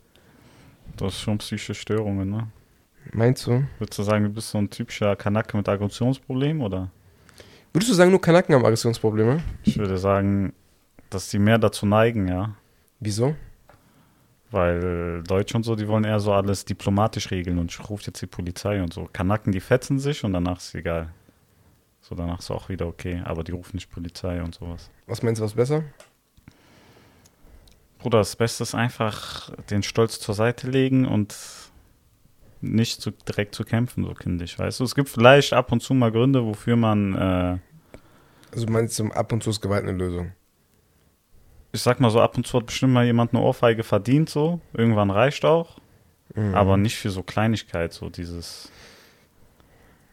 Du 0.96 1.06
hast 1.06 1.20
schon 1.20 1.38
psychische 1.38 1.74
Störungen, 1.74 2.30
ne? 2.30 2.48
Meinst 3.12 3.46
du? 3.46 3.64
Würdest 3.78 3.98
du 3.98 4.02
sagen, 4.02 4.24
du 4.24 4.30
bist 4.30 4.50
so 4.50 4.58
ein 4.58 4.70
typischer 4.70 5.16
Kanake 5.16 5.56
mit 5.56 5.68
Aggressionsproblem, 5.68 6.60
oder? 6.62 6.90
Würdest 7.72 7.90
du 7.90 7.94
sagen, 7.94 8.10
nur 8.10 8.20
Kanaken 8.20 8.54
haben 8.54 8.64
Aggressionsprobleme? 8.64 9.42
Ich 9.64 9.78
würde 9.78 9.98
sagen, 9.98 10.52
dass 11.08 11.28
die 11.28 11.38
mehr 11.38 11.58
dazu 11.58 11.86
neigen, 11.86 12.28
ja. 12.28 12.54
Wieso? 12.98 13.34
Weil 14.50 15.22
Deutsche 15.22 15.56
und 15.56 15.62
so, 15.62 15.76
die 15.76 15.86
wollen 15.86 16.04
eher 16.04 16.18
so 16.18 16.32
alles 16.32 16.64
diplomatisch 16.64 17.30
regeln 17.30 17.58
und 17.58 17.70
ich 17.70 17.88
rufe 17.88 18.04
jetzt 18.06 18.20
die 18.20 18.26
Polizei 18.26 18.82
und 18.82 18.92
so. 18.92 19.08
Kanaken, 19.12 19.52
die 19.52 19.60
fetzen 19.60 19.98
sich 19.98 20.24
und 20.24 20.32
danach 20.32 20.58
ist 20.58 20.74
egal. 20.74 21.10
So, 22.00 22.14
danach 22.14 22.40
ist 22.40 22.50
auch 22.50 22.68
wieder 22.68 22.86
okay, 22.86 23.22
aber 23.24 23.44
die 23.44 23.52
rufen 23.52 23.76
nicht 23.76 23.90
Polizei 23.90 24.42
und 24.42 24.54
sowas. 24.54 24.90
Was 25.06 25.22
meinst 25.22 25.40
du, 25.40 25.44
was 25.44 25.54
besser? 25.54 25.84
Bruder, 27.98 28.18
das 28.18 28.34
Beste 28.34 28.62
ist 28.64 28.74
einfach 28.74 29.50
den 29.70 29.82
Stolz 29.82 30.18
zur 30.18 30.34
Seite 30.34 30.68
legen 30.68 31.06
und 31.06 31.36
nicht 32.60 33.00
zu, 33.00 33.10
direkt 33.10 33.54
zu 33.54 33.64
kämpfen, 33.64 34.04
so 34.04 34.14
kindisch, 34.14 34.58
weißt 34.58 34.80
du? 34.80 34.84
Es 34.84 34.94
gibt 34.94 35.08
vielleicht 35.08 35.52
ab 35.52 35.72
und 35.72 35.80
zu 35.80 35.94
mal 35.94 36.12
Gründe, 36.12 36.44
wofür 36.44 36.76
man, 36.76 37.14
äh, 37.14 37.58
Also 38.52 38.66
du 38.66 38.72
meinst, 38.72 38.96
zum 38.96 39.12
ab 39.12 39.32
und 39.32 39.42
zu 39.42 39.50
ist 39.50 39.60
Gewalt 39.60 39.84
eine 39.84 39.92
Lösung. 39.96 40.32
ich 41.72 41.80
sag 41.82 42.00
mal 42.00 42.10
so, 42.10 42.20
ab 42.20 42.36
und 42.36 42.46
zu 42.46 42.58
hat 42.58 42.66
bestimmt 42.66 42.92
mal 42.92 43.04
jemand 43.06 43.32
eine 43.32 43.42
Ohrfeige 43.42 43.82
verdient, 43.84 44.28
so. 44.28 44.60
Irgendwann 44.72 45.10
reicht 45.10 45.44
auch. 45.44 45.78
Mhm. 46.34 46.54
Aber 46.54 46.76
nicht 46.76 46.96
für 46.96 47.10
so 47.10 47.22
Kleinigkeit, 47.22 47.92
so 47.92 48.08
dieses. 48.10 48.70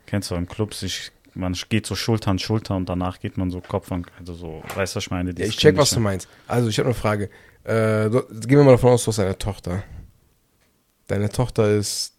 Kennst 0.05 0.31
du 0.31 0.35
im 0.35 0.47
Club 0.47 0.73
sich, 0.73 1.11
man 1.33 1.53
geht 1.69 1.85
so 1.85 1.95
Schulter 1.95 2.31
an 2.31 2.39
Schulter 2.39 2.75
und 2.75 2.87
danach 2.87 3.19
geht 3.19 3.37
man 3.37 3.51
so 3.51 3.59
Kopf 3.61 3.91
an, 3.91 4.05
also 4.17 4.33
so, 4.33 4.63
weißt 4.75 4.95
du, 4.95 4.97
was 4.97 5.03
ich 5.03 5.11
meine? 5.11 5.31
Ja, 5.37 5.45
ich 5.45 5.57
check, 5.57 5.75
was 5.77 5.89
du 5.91 5.99
meinst. 5.99 6.27
Also, 6.47 6.69
ich 6.69 6.79
habe 6.79 6.87
eine 6.87 6.95
Frage. 6.95 7.29
Äh, 7.65 8.09
du, 8.09 8.23
gehen 8.29 8.57
wir 8.57 8.63
mal 8.63 8.71
davon 8.71 8.91
aus, 8.93 9.03
du 9.03 9.09
hast 9.09 9.19
eine 9.19 9.37
Tochter. 9.37 9.83
Deine 11.07 11.29
Tochter 11.29 11.69
ist 11.71 12.16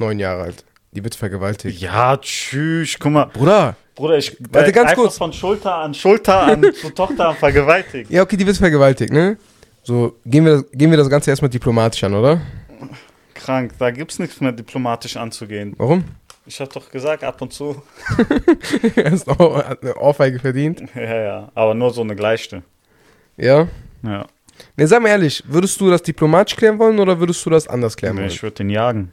neun 0.00 0.18
Jahre 0.18 0.42
alt. 0.42 0.64
Die 0.92 1.04
wird 1.04 1.14
vergewaltigt. 1.14 1.80
Ja, 1.80 2.16
tschüss, 2.16 2.96
guck 2.98 3.12
mal. 3.12 3.26
Bruder, 3.26 3.76
Bruder, 3.94 4.18
ich 4.18 4.36
Warte, 4.50 4.72
ganz 4.72 4.94
kurz. 4.94 5.16
von 5.16 5.32
Schulter 5.32 5.76
an 5.76 5.94
Schulter 5.94 6.42
an 6.42 6.64
zu 6.74 6.90
Tochter 6.90 7.34
vergewaltigt. 7.34 8.10
Ja, 8.10 8.22
okay, 8.22 8.36
die 8.36 8.46
wird 8.46 8.56
vergewaltigt, 8.56 9.12
ne? 9.12 9.36
So, 9.82 10.16
gehen 10.26 10.44
wir, 10.44 10.64
gehen 10.72 10.90
wir 10.90 10.98
das 10.98 11.08
Ganze 11.08 11.30
erstmal 11.30 11.48
diplomatisch 11.48 12.02
an, 12.02 12.14
oder? 12.14 12.40
Krank, 13.34 13.72
da 13.78 13.90
gibt's 13.90 14.18
nichts 14.18 14.40
mehr 14.40 14.52
diplomatisch 14.52 15.16
anzugehen. 15.16 15.74
Warum? 15.78 16.04
Ich 16.44 16.60
hab 16.60 16.72
doch 16.72 16.90
gesagt, 16.90 17.22
ab 17.22 17.40
und 17.40 17.52
zu. 17.52 17.80
er 18.96 19.12
ist 19.12 19.28
auch, 19.28 19.62
eine 19.64 19.94
Ohrfeige 19.96 20.40
verdient. 20.40 20.82
Ja, 20.94 21.22
ja, 21.22 21.52
aber 21.54 21.74
nur 21.74 21.92
so 21.92 22.00
eine 22.00 22.16
gleiche. 22.16 22.62
Ja. 23.36 23.68
Ja, 24.02 24.26
Ne, 24.76 24.86
sag 24.86 25.02
mal 25.02 25.08
ehrlich, 25.08 25.42
würdest 25.46 25.80
du 25.80 25.90
das 25.90 26.02
diplomatisch 26.02 26.56
klären 26.56 26.78
wollen 26.78 26.98
oder 26.98 27.18
würdest 27.18 27.44
du 27.44 27.50
das 27.50 27.68
anders 27.68 27.96
klären 27.96 28.16
nee, 28.16 28.22
wollen? 28.22 28.30
ich 28.30 28.42
würde 28.42 28.56
den 28.56 28.70
jagen. 28.70 29.12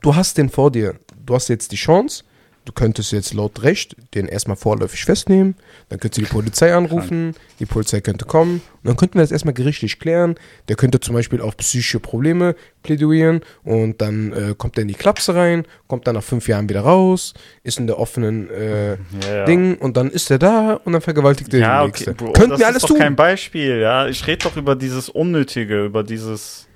Du 0.00 0.14
hast 0.16 0.38
den 0.38 0.48
vor 0.48 0.70
dir. 0.70 0.94
Du 1.26 1.34
hast 1.34 1.48
jetzt 1.48 1.72
die 1.72 1.76
Chance. 1.76 2.24
Du 2.66 2.72
könntest 2.72 3.10
jetzt 3.12 3.32
laut 3.32 3.62
Recht 3.62 3.96
den 4.14 4.26
erstmal 4.28 4.56
vorläufig 4.56 5.04
festnehmen. 5.06 5.54
Dann 5.88 5.98
könntest 5.98 6.18
du 6.18 6.26
die 6.26 6.30
Polizei 6.32 6.74
anrufen. 6.74 7.34
Die 7.58 7.64
Polizei 7.64 8.00
könnte 8.02 8.26
kommen. 8.26 8.56
Und 8.82 8.84
dann 8.84 8.96
könnten 8.96 9.14
wir 9.14 9.22
das 9.22 9.32
erstmal 9.32 9.54
gerichtlich 9.54 9.98
klären. 9.98 10.34
Der 10.68 10.76
könnte 10.76 11.00
zum 11.00 11.14
Beispiel 11.14 11.40
auf 11.40 11.56
psychische 11.56 12.00
Probleme 12.00 12.54
plädieren. 12.82 13.40
Und 13.64 14.02
dann 14.02 14.32
äh, 14.32 14.54
kommt 14.56 14.76
er 14.76 14.82
in 14.82 14.88
die 14.88 14.94
Klapse 14.94 15.34
rein. 15.34 15.64
Kommt 15.88 16.06
dann 16.06 16.14
nach 16.16 16.22
fünf 16.22 16.48
Jahren 16.48 16.68
wieder 16.68 16.82
raus. 16.82 17.32
Ist 17.64 17.78
in 17.78 17.86
der 17.86 17.98
offenen 17.98 18.50
äh, 18.50 18.90
Ja, 18.90 18.96
ja. 19.34 19.44
Ding. 19.46 19.76
Und 19.78 19.96
dann 19.96 20.10
ist 20.10 20.30
er 20.30 20.38
da. 20.38 20.74
Und 20.84 20.92
dann 20.92 21.02
vergewaltigt 21.02 21.52
er 21.54 21.60
Ja, 21.60 21.82
den 21.82 21.88
okay. 21.88 22.12
Bro, 22.14 22.32
Könnten 22.32 22.50
das 22.50 22.60
wir 22.60 22.66
alles 22.66 22.76
ist 22.76 22.82
doch 22.82 22.88
tun. 22.88 22.98
kein 22.98 23.16
Beispiel, 23.16 23.78
ja. 23.78 24.06
Ich 24.06 24.26
rede 24.26 24.44
doch 24.44 24.56
über 24.58 24.76
dieses 24.76 25.08
Unnötige, 25.08 25.86
über 25.86 26.04
dieses. 26.04 26.66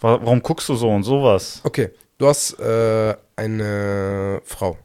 Wa- 0.00 0.20
Warum 0.22 0.42
guckst 0.42 0.68
du 0.68 0.74
so 0.76 0.88
und 0.90 1.02
sowas? 1.02 1.60
Okay, 1.64 1.90
du 2.18 2.26
hast 2.28 2.58
äh, 2.60 3.14
eine 3.36 4.40
Frau. 4.44 4.76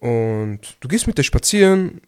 Und 0.00 0.60
du 0.80 0.88
gehst 0.88 1.06
mit 1.06 1.18
der 1.18 1.24
spazieren, 1.24 2.00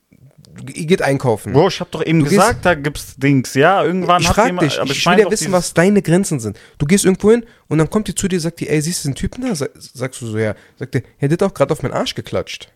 ihr 0.73 0.87
geht 0.87 1.03
einkaufen. 1.03 1.53
Bro, 1.53 1.69
ich 1.69 1.81
hab 1.81 1.91
doch 1.91 2.05
eben 2.05 2.21
Du 2.21 2.25
gehst- 2.27 2.37
gesagt, 2.37 2.65
da 2.65 2.75
gibt's 2.75 3.17
Dings. 3.17 3.55
Ja, 3.55 3.83
irgendwann 3.85 4.23
ich 4.23 4.29
frag 4.29 4.47
jemand. 4.47 4.71
dich, 4.71 4.81
aber 4.81 4.91
ich, 4.93 5.05
mein 5.05 5.19
will 5.19 5.25
ja 5.25 5.31
wissen, 5.31 5.53
was 5.53 5.75
deine 5.75 6.01
Grenzen 6.03 6.39
sind. 6.41 6.59
Du 6.79 6.87
gehst 6.87 7.05
irgendwo 7.05 7.31
hin 7.33 7.45
und 7.69 7.79
dann 7.79 7.91
kommt 7.91 8.07
die 8.09 8.15
zu 8.15 8.29
dir 8.29 8.37
und 8.37 8.41
sagt 8.43 8.61
die, 8.61 8.69
ey, 8.69 8.81
siehst 8.81 9.05
du 9.05 9.09
den 9.09 9.15
Typen 9.17 9.43
da? 9.47 9.55
Sa- 9.55 9.69
Sagst 9.75 10.21
du 10.21 10.27
so, 10.27 10.39
ja. 10.39 10.55
Sagt 10.77 10.95
der, 10.95 11.03
ja, 11.21 11.29
der 11.29 11.33
hat 11.33 11.43
auch 11.43 11.55
gerade 11.55 11.73
auf 11.73 11.83
meinen 11.83 11.93
Arsch 11.95 12.15
geklatscht. 12.15 12.69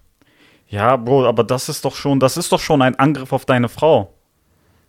Ja, 0.68 0.96
Bro, 0.96 1.26
aber 1.26 1.44
das 1.44 1.68
ist 1.68 1.84
doch 1.84 1.94
schon, 1.94 2.18
das 2.18 2.36
ist 2.36 2.50
doch 2.50 2.60
schon 2.60 2.82
ein 2.82 2.96
Angriff 2.98 3.32
auf 3.32 3.44
deine 3.44 3.68
Frau. 3.68 4.12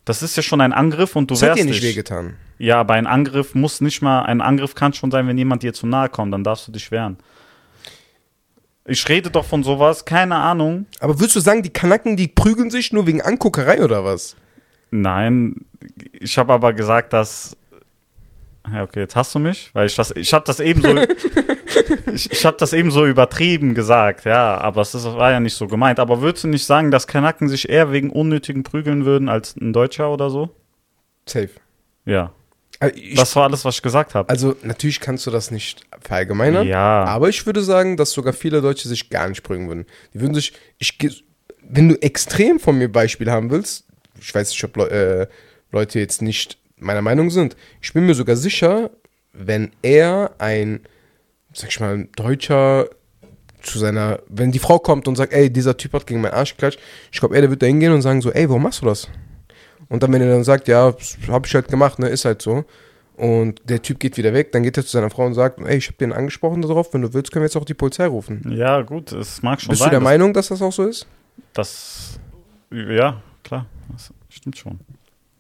Das 0.05 0.21
ist 0.21 0.38
ja 0.38 0.43
schon 0.43 0.62
ein 0.62 0.71
Angriff 0.71 1.15
und 1.15 1.29
du 1.29 1.33
Das 1.33 1.41
hat 1.41 1.50
wehrst 1.50 1.62
dir 1.62 1.65
nicht 1.65 1.83
wehgetan. 1.83 2.35
Ja, 2.57 2.79
aber 2.79 2.93
ein 2.93 3.07
Angriff 3.07 3.55
muss 3.55 3.81
nicht 3.81 4.01
mal, 4.01 4.21
ein 4.24 4.39
Angriff 4.39 4.75
kann 4.75 4.93
schon 4.93 5.12
sein, 5.12 5.27
wenn 5.27 5.38
jemand 5.38 5.63
dir 5.63 5.74
zu 5.74 5.88
nahe 5.88 6.09
kommt, 6.09 6.33
dann 6.33 6.43
darfst 6.43 6.67
du 6.67 6.71
dich 6.71 6.91
wehren. 6.91 7.17
Ich 8.88 9.09
rede 9.09 9.31
doch 9.31 9.45
von 9.45 9.63
sowas, 9.63 10.05
keine 10.05 10.35
Ahnung. 10.35 10.85
Aber 11.00 11.19
würdest 11.19 11.35
du 11.35 11.39
sagen, 11.39 11.63
die 11.63 11.71
Kanaken, 11.71 12.15
die 12.15 12.27
prügeln 12.27 12.69
sich 12.69 12.93
nur 12.93 13.07
wegen 13.07 13.21
Anguckerei 13.21 13.83
oder 13.83 14.05
was? 14.05 14.35
Nein, 14.91 15.65
ich 16.13 16.38
habe 16.38 16.53
aber 16.53 16.74
gesagt, 16.74 17.12
dass. 17.12 17.57
Ja, 18.74 18.84
okay, 18.84 19.01
jetzt 19.01 19.15
hast 19.15 19.34
du 19.36 19.39
mich, 19.39 19.69
weil 19.74 19.88
ich 19.88 19.95
das, 19.95 20.12
ich 20.12 20.34
habe 20.34 20.45
das 20.45 20.60
eben 20.60 20.81
so, 20.81 20.95
ich, 22.13 22.31
ich 22.31 22.45
habe 22.45 22.57
das 22.60 22.74
eben 22.74 22.91
so 22.91 23.05
übertrieben 23.05 23.75
gesagt, 23.75 24.25
ja, 24.25 24.57
aber 24.57 24.81
es 24.81 24.93
ist, 24.95 25.05
war 25.05 25.31
ja 25.31 25.39
nicht 25.39 25.55
so 25.55 25.67
gemeint. 25.67 26.00
Aber 26.00 26.22
würdest 26.22 26.43
du 26.43 26.48
nicht 26.48 26.65
sagen, 26.65 26.91
dass 26.91 27.07
Kanaken 27.07 27.48
sich 27.50 27.69
eher 27.69 27.91
wegen 27.91 28.10
unnötigen 28.10 28.63
prügeln 28.63 29.05
würden 29.05 29.29
als 29.29 29.55
ein 29.55 29.74
Deutscher 29.74 30.10
oder 30.12 30.29
so? 30.29 30.50
Safe. 31.27 31.50
Ja, 32.05 32.31
Also, 32.79 32.95
ich, 32.95 33.15
das 33.15 33.36
war 33.36 33.43
alles, 33.45 33.65
was 33.65 33.75
ich 33.75 33.81
gesagt 33.81 34.13
habe. 34.15 34.29
also 34.29 34.55
natürlich 34.63 35.00
kannst 35.00 35.25
du 35.25 35.31
das 35.31 35.51
nicht 35.51 35.81
verallgemeinern. 36.01 36.67
Ja. 36.67 37.03
Aber 37.05 37.29
ich 37.29 37.45
würde 37.45 37.62
sagen, 37.63 37.98
dass 37.98 38.12
sogar 38.12 38.34
viele 38.34 38.62
Deutsche 38.62 38.88
sich 38.88 39.10
gar 39.10 39.27
nicht 39.27 39.43
prügeln 39.43 39.67
würden. 39.67 39.86
Die 40.13 40.22
würden 40.22 40.36
sich, 40.36 40.53
ich, 40.77 40.98
wenn 41.62 41.89
du 41.89 42.01
extrem 42.01 42.60
von 42.60 42.77
mir 42.77 42.91
Beispiel 42.91 43.31
haben 43.31 43.50
willst, 43.50 43.86
ich 44.19 44.34
weiß 44.34 44.50
nicht, 44.50 44.63
ob 44.63 44.77
äh, 44.77 45.27
Leute 45.72 46.00
jetzt 46.00 46.22
nicht 46.22 46.57
meiner 46.77 47.01
Meinung 47.01 47.29
sind. 47.29 47.55
Ich 47.82 47.94
bin 47.94 48.05
mir 48.05 48.13
sogar 48.15 48.36
sicher, 48.36 48.89
wenn 49.34 49.72
er 49.82 50.32
ein, 50.39 50.82
sag 51.53 51.70
ich 51.70 51.79
mal, 51.79 51.94
ein 51.94 52.10
Deutscher 52.15 52.88
zu 53.62 53.79
seiner, 53.79 54.20
wenn 54.27 54.51
die 54.51 54.60
Frau 54.60 54.77
kommt 54.79 55.08
und 55.08 55.15
sagt, 55.15 55.34
ey, 55.34 55.51
dieser 55.51 55.75
Typ 55.77 55.94
hat 55.94 56.05
gegen 56.05 56.22
meinen 56.22 56.34
Arsch 56.34 56.51
geklatscht, 56.51 56.79
ich 57.12 57.20
glaube, 57.20 57.36
er 57.36 57.41
der 57.41 57.50
wird 57.50 57.62
da 57.62 57.65
hingehen 57.65 57.91
und 57.94 58.01
sagen 58.01 58.22
so, 58.22 58.32
ey, 58.32 58.48
warum 58.48 58.63
machst 58.63 58.82
du 58.82 58.86
das? 58.86 59.08
Und 59.89 60.03
dann, 60.03 60.12
wenn 60.13 60.22
er 60.22 60.29
dann 60.29 60.44
sagt, 60.44 60.67
ja, 60.67 60.94
hab 61.27 61.46
ich 61.48 61.53
halt 61.55 61.67
gemacht, 61.67 62.00
ne, 62.00 62.08
ist 62.10 62.25
halt 62.25 62.41
so. 62.41 62.65
Und 63.15 63.62
der 63.70 63.82
Typ 63.82 64.00
geht 64.00 64.17
wieder 64.17 64.34
weg, 64.34 64.51
dann 64.51 64.63
geht 64.63 64.75
er 64.77 64.84
zu 64.84 64.91
seiner 64.91 65.10
Frau 65.10 65.25
und 65.25 65.34
sagt, 65.36 65.60
ey, 65.62 65.77
ich 65.77 65.88
habe 65.88 65.98
den 65.98 66.12
angesprochen 66.12 66.62
darauf, 66.62 66.94
wenn 66.94 67.01
du 67.01 67.13
willst, 67.13 67.32
können 67.32 67.44
wir 67.44 67.48
jetzt 67.48 67.55
auch 67.55 67.63
die 67.65 67.74
Polizei 67.74 68.05
rufen. 68.08 68.44
Ja, 68.55 68.82
gut, 68.82 69.12
es 69.13 69.41
mag 69.41 69.62
schon 69.62 69.70
Bist 69.70 69.79
sein. 69.79 69.88
du 69.89 69.91
der 69.91 70.00
dass- 70.00 70.03
Meinung, 70.03 70.34
dass 70.34 70.48
das 70.50 70.62
auch 70.62 70.74
so 70.74 70.86
ist? 70.86 71.08
Das, 71.53 72.20
ja, 72.72 73.22
klar, 73.44 73.65
das 73.91 74.12
stimmt 74.29 74.58
schon. 74.58 74.79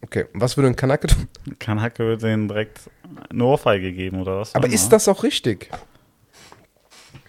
Okay, 0.05 0.25
was 0.33 0.55
würde 0.55 0.67
ein 0.67 0.75
Kanake 0.75 1.07
tun? 1.07 1.27
Kann 1.57 1.81
Hacke 1.81 2.15
den 2.17 2.47
direkt 2.47 2.79
eine 3.31 3.43
Ohrfeige 3.43 3.91
geben 3.91 4.21
oder 4.21 4.39
was? 4.39 4.53
Aber 4.53 4.67
ist 4.67 4.89
das 4.89 5.07
auch 5.07 5.23
richtig? 5.23 5.71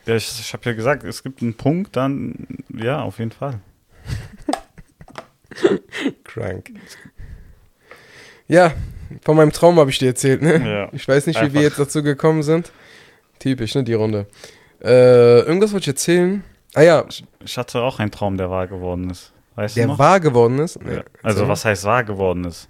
Ja, 0.05 0.15
ich, 0.15 0.29
ich 0.39 0.53
habe 0.53 0.65
ja 0.67 0.75
gesagt, 0.75 1.03
es 1.03 1.23
gibt 1.23 1.41
einen 1.41 1.55
Punkt, 1.55 1.97
dann, 1.97 2.47
ja, 2.69 3.01
auf 3.01 3.19
jeden 3.19 3.31
Fall. 3.31 3.61
Krank. 6.25 6.71
Ja, 8.47 8.75
von 9.25 9.37
meinem 9.37 9.53
Traum 9.53 9.79
habe 9.79 9.89
ich 9.89 9.99
dir 9.99 10.09
erzählt, 10.09 10.43
ne? 10.43 10.71
Ja. 10.71 10.89
Ich 10.93 11.09
weiß 11.09 11.27
nicht, 11.27 11.37
wie 11.37 11.45
Einfach. 11.45 11.55
wir 11.55 11.63
jetzt 11.63 11.79
dazu 11.79 12.03
gekommen 12.03 12.43
sind. 12.43 12.73
Typisch, 13.39 13.75
ne, 13.75 13.85
die 13.85 13.95
Runde. 13.95 14.27
Äh, 14.83 15.41
irgendwas 15.41 15.73
wollte 15.73 15.85
ich 15.85 15.89
erzählen. 15.89 16.45
Ah 16.75 16.83
ja, 16.83 17.07
Ich 17.43 17.57
hatte 17.57 17.81
auch 17.81 18.01
einen 18.01 18.11
Traum, 18.11 18.37
der 18.37 18.51
wahr 18.51 18.67
geworden 18.67 19.09
ist. 19.09 19.33
Weißt 19.57 19.77
der 19.77 19.99
wahr 19.99 20.21
geworden 20.21 20.59
ist. 20.59 20.81
Nee, 20.83 21.01
Also, 21.23 21.49
was 21.49 21.65
heißt 21.65 21.85
wahr 21.85 22.05
geworden 22.05 22.45
ist? 22.45 22.69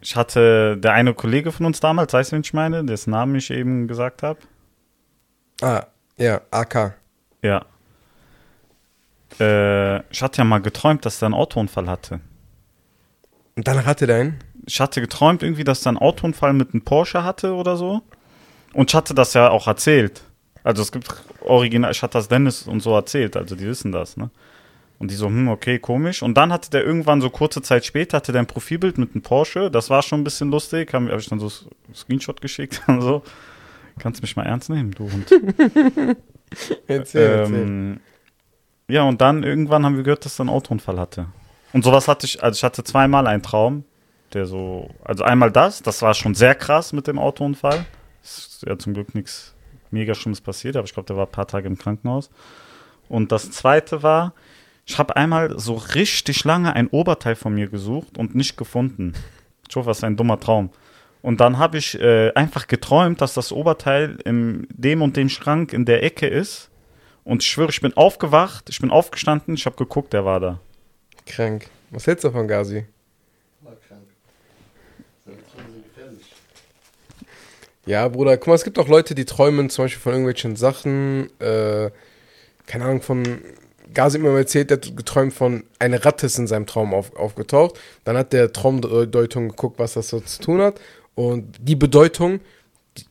Ich 0.00 0.14
hatte, 0.14 0.76
der 0.78 0.92
eine 0.92 1.12
Kollege 1.12 1.50
von 1.50 1.66
uns 1.66 1.80
damals, 1.80 2.12
weißt 2.12 2.32
du, 2.32 2.36
wen 2.36 2.42
ich 2.42 2.54
meine, 2.54 2.84
dessen 2.84 3.10
Namen 3.10 3.34
ich 3.34 3.50
eben 3.50 3.88
gesagt 3.88 4.22
habe? 4.22 4.38
Ah, 5.60 5.86
ja, 6.16 6.40
AK. 6.52 6.94
Ja. 7.42 7.64
Äh, 9.40 10.00
ich 10.10 10.22
hatte 10.22 10.38
ja 10.38 10.44
mal 10.44 10.60
geträumt, 10.60 11.04
dass 11.04 11.20
er 11.20 11.26
einen 11.26 11.34
Autounfall 11.34 11.88
hatte. 11.88 12.20
Und 13.56 13.66
dann 13.66 13.84
hatte 13.84 14.06
der 14.06 14.16
einen. 14.16 14.38
Ich 14.66 14.80
hatte 14.80 15.00
geträumt 15.00 15.42
irgendwie, 15.42 15.64
dass 15.64 15.84
er 15.84 15.90
einen 15.90 15.98
Autounfall 15.98 16.52
mit 16.52 16.72
einem 16.72 16.82
Porsche 16.82 17.24
hatte 17.24 17.54
oder 17.54 17.76
so. 17.76 18.02
Und 18.72 18.90
ich 18.90 18.94
hatte 18.94 19.14
das 19.14 19.34
ja 19.34 19.50
auch 19.50 19.66
erzählt. 19.66 20.22
Also 20.62 20.82
es 20.82 20.92
gibt 20.92 21.08
original, 21.40 21.90
ich 21.90 22.02
hatte 22.02 22.18
das 22.18 22.28
Dennis 22.28 22.62
und 22.68 22.80
so 22.80 22.94
erzählt, 22.94 23.36
also 23.36 23.56
die 23.56 23.66
wissen 23.66 23.90
das, 23.90 24.16
ne? 24.16 24.30
Und 24.98 25.10
die 25.12 25.14
so, 25.14 25.26
hm, 25.26 25.48
okay, 25.48 25.78
komisch. 25.78 26.22
Und 26.22 26.34
dann 26.36 26.52
hatte 26.52 26.70
der 26.70 26.84
irgendwann 26.84 27.20
so 27.20 27.30
kurze 27.30 27.62
Zeit 27.62 27.84
später, 27.84 28.16
hatte 28.16 28.32
der 28.32 28.42
ein 28.42 28.46
Profilbild 28.46 28.98
mit 28.98 29.12
einem 29.14 29.22
Porsche. 29.22 29.70
Das 29.70 29.90
war 29.90 30.02
schon 30.02 30.20
ein 30.20 30.24
bisschen 30.24 30.50
lustig. 30.50 30.92
Habe 30.92 31.12
hab 31.12 31.20
ich 31.20 31.28
dann 31.28 31.38
so 31.38 31.46
s- 31.46 31.66
Screenshot 31.94 32.40
geschickt 32.40 32.82
und 32.88 33.00
so. 33.00 33.22
Kannst 34.00 34.22
mich 34.22 34.34
mal 34.36 34.44
ernst 34.44 34.70
nehmen, 34.70 34.90
du 34.92 35.10
Hund. 35.10 35.30
Erzähl, 36.86 37.22
erzähl. 37.40 37.54
Ähm, 37.56 38.00
ja, 38.88 39.02
und 39.02 39.20
dann 39.20 39.42
irgendwann 39.42 39.84
haben 39.84 39.96
wir 39.96 40.02
gehört, 40.02 40.24
dass 40.24 40.38
er 40.40 40.44
einen 40.44 40.50
Autounfall 40.50 40.98
hatte. 40.98 41.26
Und 41.72 41.84
sowas 41.84 42.08
hatte 42.08 42.26
ich, 42.26 42.42
also 42.42 42.56
ich 42.56 42.64
hatte 42.64 42.82
zweimal 42.82 43.26
einen 43.26 43.42
Traum, 43.42 43.84
der 44.32 44.46
so, 44.46 44.90
also 45.04 45.24
einmal 45.24 45.52
das, 45.52 45.82
das 45.82 46.00
war 46.02 46.14
schon 46.14 46.34
sehr 46.34 46.54
krass 46.54 46.92
mit 46.92 47.06
dem 47.06 47.18
Autounfall. 47.18 47.84
Ist 48.22 48.64
ja 48.66 48.78
zum 48.78 48.94
Glück 48.94 49.14
nichts 49.14 49.54
mega 49.90 50.14
Schlimmes 50.14 50.40
passiert, 50.40 50.76
aber 50.76 50.86
ich 50.86 50.94
glaube, 50.94 51.06
der 51.06 51.16
war 51.16 51.26
ein 51.26 51.32
paar 51.32 51.46
Tage 51.46 51.66
im 51.68 51.76
Krankenhaus. 51.78 52.30
Und 53.08 53.32
das 53.32 53.50
zweite 53.50 54.02
war, 54.02 54.32
ich 54.88 54.98
habe 54.98 55.16
einmal 55.16 55.58
so 55.58 55.74
richtig 55.74 56.44
lange 56.44 56.74
ein 56.74 56.88
Oberteil 56.88 57.36
von 57.36 57.54
mir 57.54 57.68
gesucht 57.68 58.16
und 58.16 58.34
nicht 58.34 58.56
gefunden. 58.56 59.12
Ich 59.68 59.76
hoffe, 59.76 59.88
das 59.88 59.98
ist 59.98 60.04
ein 60.04 60.16
dummer 60.16 60.40
Traum. 60.40 60.70
Und 61.20 61.40
dann 61.40 61.58
habe 61.58 61.76
ich 61.76 62.00
äh, 62.00 62.32
einfach 62.32 62.66
geträumt, 62.68 63.20
dass 63.20 63.34
das 63.34 63.52
Oberteil 63.52 64.16
in 64.24 64.66
dem 64.70 65.02
und 65.02 65.18
dem 65.18 65.28
Schrank 65.28 65.74
in 65.74 65.84
der 65.84 66.02
Ecke 66.02 66.26
ist. 66.26 66.70
Und 67.22 67.42
ich 67.42 67.50
schwöre, 67.50 67.68
ich 67.68 67.82
bin 67.82 67.94
aufgewacht, 67.98 68.70
ich 68.70 68.80
bin 68.80 68.90
aufgestanden, 68.90 69.54
ich 69.54 69.66
habe 69.66 69.76
geguckt, 69.76 70.14
der 70.14 70.24
war 70.24 70.40
da. 70.40 70.60
Krank. 71.26 71.68
Was 71.90 72.06
hältst 72.06 72.24
du 72.24 72.30
von 72.30 72.48
Gazi? 72.48 72.86
War 73.60 73.74
krank. 73.86 74.00
Seine 75.22 75.36
Träume 75.52 75.70
sind 75.70 75.84
gefährlich. 75.84 76.32
Ja, 77.84 78.08
Bruder, 78.08 78.38
guck 78.38 78.46
mal, 78.46 78.54
es 78.54 78.64
gibt 78.64 78.78
auch 78.78 78.88
Leute, 78.88 79.14
die 79.14 79.26
träumen 79.26 79.68
zum 79.68 79.84
Beispiel 79.84 80.00
von 80.00 80.12
irgendwelchen 80.12 80.56
Sachen, 80.56 81.28
äh, 81.40 81.90
keine 82.66 82.84
Ahnung, 82.84 83.02
von, 83.02 83.42
Mir 83.94 84.30
mal 84.30 84.38
erzählt, 84.38 84.70
der 84.70 84.78
hat 84.78 84.96
geträumt 84.96 85.32
von, 85.32 85.64
eine 85.78 86.04
Ratte 86.04 86.26
ist 86.26 86.38
in 86.38 86.46
seinem 86.46 86.66
Traum 86.66 86.94
auf, 86.94 87.14
aufgetaucht. 87.16 87.78
Dann 88.04 88.16
hat 88.16 88.32
der 88.32 88.52
Traumdeutung 88.52 89.48
geguckt, 89.48 89.78
was 89.78 89.94
das 89.94 90.08
so 90.08 90.20
zu 90.20 90.40
tun 90.40 90.60
hat. 90.60 90.80
Und 91.14 91.56
die 91.60 91.76
Bedeutung, 91.76 92.40
die, 92.96 93.04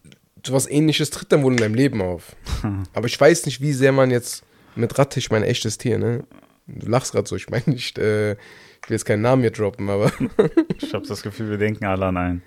sowas 0.46 0.70
ähnliches 0.70 1.10
tritt 1.10 1.32
dann 1.32 1.44
wohl 1.44 1.54
in 1.54 1.58
deinem 1.58 1.76
Leben 1.76 2.02
auf. 2.02 2.36
Aber 2.94 3.08
ich 3.08 3.20
weiß 3.20 3.46
nicht, 3.46 3.62
wie 3.62 3.74
sehr 3.74 3.92
man 3.92 4.12
jetzt 4.12 4.44
mit 4.76 4.98
Ratte, 4.98 5.20
ich 5.20 5.32
meine 5.32 5.46
echtes 5.46 5.78
Tier, 5.78 5.98
ne? 5.98 6.24
Du 6.68 6.88
lachst 6.88 7.14
gerade 7.14 7.28
so, 7.28 7.36
ich 7.36 7.50
meine 7.50 7.64
nicht, 7.68 7.98
äh, 7.98 8.34
ich 8.34 8.90
will 8.90 8.96
jetzt 8.96 9.06
keinen 9.06 9.22
Namen 9.22 9.42
hier 9.42 9.52
droppen, 9.52 9.90
aber 9.90 10.12
Ich 10.78 10.94
habe 10.94 11.08
das 11.08 11.22
Gefühl, 11.22 11.50
wir 11.50 11.58
denken 11.58 11.86
alle 11.86 12.06
an 12.06 12.18
einen. 12.18 12.44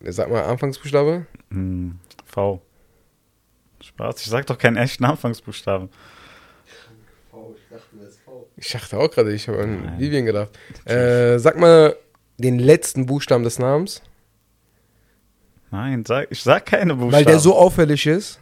sag 0.00 0.30
mal 0.30 0.44
Anfangsbuchstabe. 0.44 1.26
Hm, 1.50 1.98
v. 2.24 2.62
Spaß, 3.80 4.20
ich 4.20 4.26
sag 4.26 4.46
doch 4.46 4.58
keinen 4.58 4.76
echten 4.76 5.04
Anfangsbuchstaben. 5.04 5.88
V, 7.30 7.54
ich 7.56 7.68
dachte, 7.68 7.96
das 7.98 8.10
ist 8.10 8.20
V. 8.20 8.47
Ich 8.60 8.72
dachte 8.72 8.98
auch 8.98 9.10
gerade, 9.10 9.32
ich 9.32 9.46
habe 9.48 9.60
an 9.62 9.84
Nein. 9.84 9.98
Vivian 10.00 10.26
gedacht. 10.26 10.50
Äh, 10.84 11.38
sag 11.38 11.58
mal 11.58 11.96
den 12.38 12.58
letzten 12.58 13.06
Buchstaben 13.06 13.44
des 13.44 13.58
Namens, 13.58 14.02
Nein, 15.70 16.04
sag, 16.06 16.28
ich 16.30 16.42
sag 16.42 16.64
keine 16.66 16.94
Buchstaben. 16.94 17.12
weil 17.12 17.24
der 17.24 17.38
so 17.38 17.54
auffällig 17.56 18.06
ist. 18.06 18.40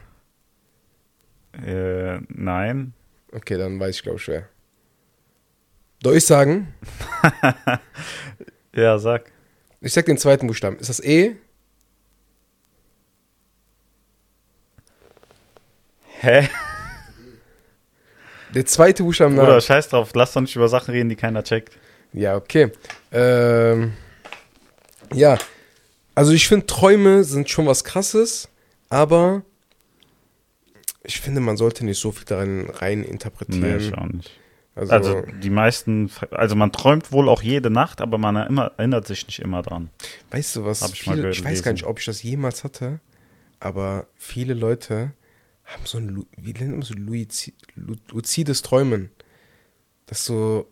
Äh, 1.65 2.19
nein. 2.29 2.93
Okay, 3.33 3.57
dann 3.59 3.81
weiß 3.81 3.97
ich, 3.97 4.03
glaube 4.03 4.19
ich, 4.19 4.29
wer. 4.29 4.49
Soll 6.03 6.17
ich 6.17 6.25
sagen? 6.27 6.73
Ja, 8.75 8.99
sag. 8.99 9.33
Ich 9.81 9.95
sag 9.95 10.05
den 10.05 10.19
zweiten 10.19 10.47
Buchstaben. 10.47 10.79
Ist 10.79 10.91
das 10.91 11.01
E? 11.03 11.37
Hä? 16.21 16.49
Der 18.57 18.65
zweite 18.65 19.03
Buchstaben 19.03 19.37
im 19.37 19.45
Namen. 19.45 19.61
scheiß 19.61 19.91
drauf, 19.91 20.13
lass 20.15 20.33
doch 20.33 20.41
nicht 20.41 20.57
über 20.57 20.69
Sachen 20.69 20.93
reden, 20.93 21.11
die 21.11 21.17
keiner 21.17 21.45
checkt. 21.45 21.77
Ja, 22.15 22.37
okay. 22.37 22.73
Ähm, 23.13 23.93
ja, 25.13 25.37
also 26.15 26.33
ich 26.33 26.49
finde, 26.49 26.65
Träume 26.65 27.23
sind 27.25 27.51
schon 27.51 27.67
was 27.67 27.85
Krasses, 27.85 28.49
aber 28.89 29.43
ich 31.05 31.21
finde, 31.21 31.43
man 31.43 31.59
sollte 31.59 31.85
nicht 31.85 32.01
so 32.01 32.13
viel 32.13 32.25
darin 32.25 32.71
rein 32.71 33.01
Nee, 33.01 33.07
interpretieren. 33.09 33.79
ich 33.79 33.93
auch 33.95 34.07
nicht. 34.07 34.31
also, 34.75 34.93
Also 34.95 35.23
die 35.43 35.51
meisten, 35.51 36.11
also 36.31 36.57
man 36.57 36.73
träumt 36.73 37.13
wohl 37.13 37.29
auch 37.29 37.43
jede 37.43 37.69
Nacht, 37.69 38.01
aber 38.01 38.17
man 38.17 38.37
erinnert 38.37 39.07
sich 39.07 39.27
nicht 39.27 39.41
immer 39.41 39.61
dran. 39.61 39.91
Weißt 40.31 40.57
du 40.57 40.65
was? 40.65 40.81
Hab 40.81 40.95
ich 40.95 41.03
viele, 41.03 41.29
ich 41.29 41.45
weiß 41.45 41.63
gar 41.63 41.73
nicht, 41.73 41.85
ob 41.85 41.99
ich 41.99 42.07
das 42.07 42.23
jemals 42.23 42.65
hatte, 42.65 43.01
aber 43.61 44.07
viele 44.17 44.55
Leute 44.55 45.11
haben 45.67 45.85
so 45.85 45.99
ein, 45.99 46.27
wie 46.37 46.53
nennt 46.53 46.73
man 46.73 46.83
so, 46.83 46.95
luzides 46.95 48.63
Träumen. 48.63 49.11
Das 50.07 50.21
ist 50.21 50.27
so, 50.27 50.69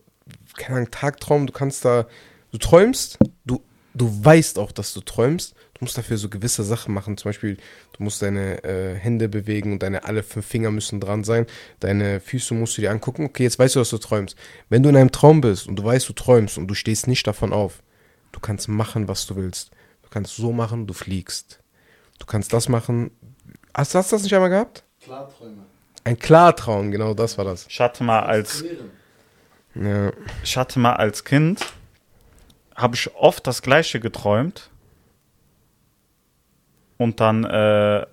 keine 0.57 0.79
Ahnung, 0.79 0.91
Tagtraum, 0.91 1.47
du 1.47 1.53
kannst 1.53 1.85
da, 1.85 2.07
du 2.53 2.59
träumst, 2.59 3.19
du, 3.45 3.63
du 3.95 4.25
weißt 4.25 4.59
auch, 4.59 4.73
dass 4.73 4.95
du 4.95 5.01
träumst, 5.01 5.55
du 5.75 5.85
musst 5.85 5.99
dafür 5.99 6.17
so 6.17 6.29
gewisse 6.29 6.63
Sachen 6.63 6.95
machen, 6.95 7.17
zum 7.17 7.31
Beispiel, 7.31 7.57
du 7.97 8.03
musst 8.05 8.23
deine 8.23 8.63
äh, 8.63 8.95
Hände 8.95 9.29
bewegen 9.29 9.73
und 9.73 9.83
deine 9.83 10.05
alle 10.05 10.23
fünf 10.23 10.47
Finger 10.47 10.71
müssen 10.71 11.01
dran 11.01 11.25
sein, 11.25 11.47
deine 11.81 12.21
Füße 12.21 12.55
musst 12.55 12.79
du 12.79 12.83
dir 12.83 12.93
angucken, 12.93 13.25
okay, 13.25 13.43
jetzt 13.43 13.59
weißt 13.59 13.75
du, 13.75 13.81
dass 13.81 13.91
du 13.91 13.99
träumst. 13.99 14.37
Wenn 14.69 14.85
du 14.85 14.89
in 14.89 14.97
einem 14.97 15.13
Traum 15.13 15.41
bist 15.41 15.67
und 15.67 15.77
du 15.77 15.85
weißt, 15.85 16.09
du 16.09 16.13
träumst 16.13 16.57
und 16.59 16.69
du 16.69 16.75
stehst 16.75 17.09
nicht 17.09 17.27
davon 17.27 17.53
auf, 17.53 17.83
Du 18.35 18.41
kannst 18.41 18.67
machen, 18.67 19.07
was 19.07 19.27
du 19.27 19.37
willst. 19.37 19.71
Du 20.03 20.09
kannst 20.11 20.35
so 20.35 20.53
machen, 20.53 20.89
du 20.89 20.93
fliegst. 20.93 21.61
Du 22.19 22.27
kannst 22.27 22.53
das 22.53 22.69
machen. 22.69 23.13
Hast 23.73 23.95
du 23.95 23.99
das 23.99 24.23
nicht 24.25 24.35
einmal 24.35 24.51
gehabt? 24.51 24.84
Klarträume. 25.15 25.67
Ein 26.05 26.19
Klartraum, 26.19 26.91
genau 26.91 27.15
das 27.15 27.39
war 27.39 27.45
das. 27.45 27.67
Ich 27.69 27.81
hatte 27.81 28.05
mal 28.05 28.21
als. 28.21 28.65
Ja. 29.75 30.13
ich 30.43 30.57
hatte 30.57 30.79
mal 30.79 30.95
als 30.95 31.25
Kind, 31.25 31.61
habe 32.77 32.95
ich 32.95 33.15
oft 33.15 33.47
das 33.47 33.63
Gleiche 33.63 34.01
geträumt. 34.01 34.71
Und 36.97 37.19
dann 37.21 37.45
äh, 37.45 38.07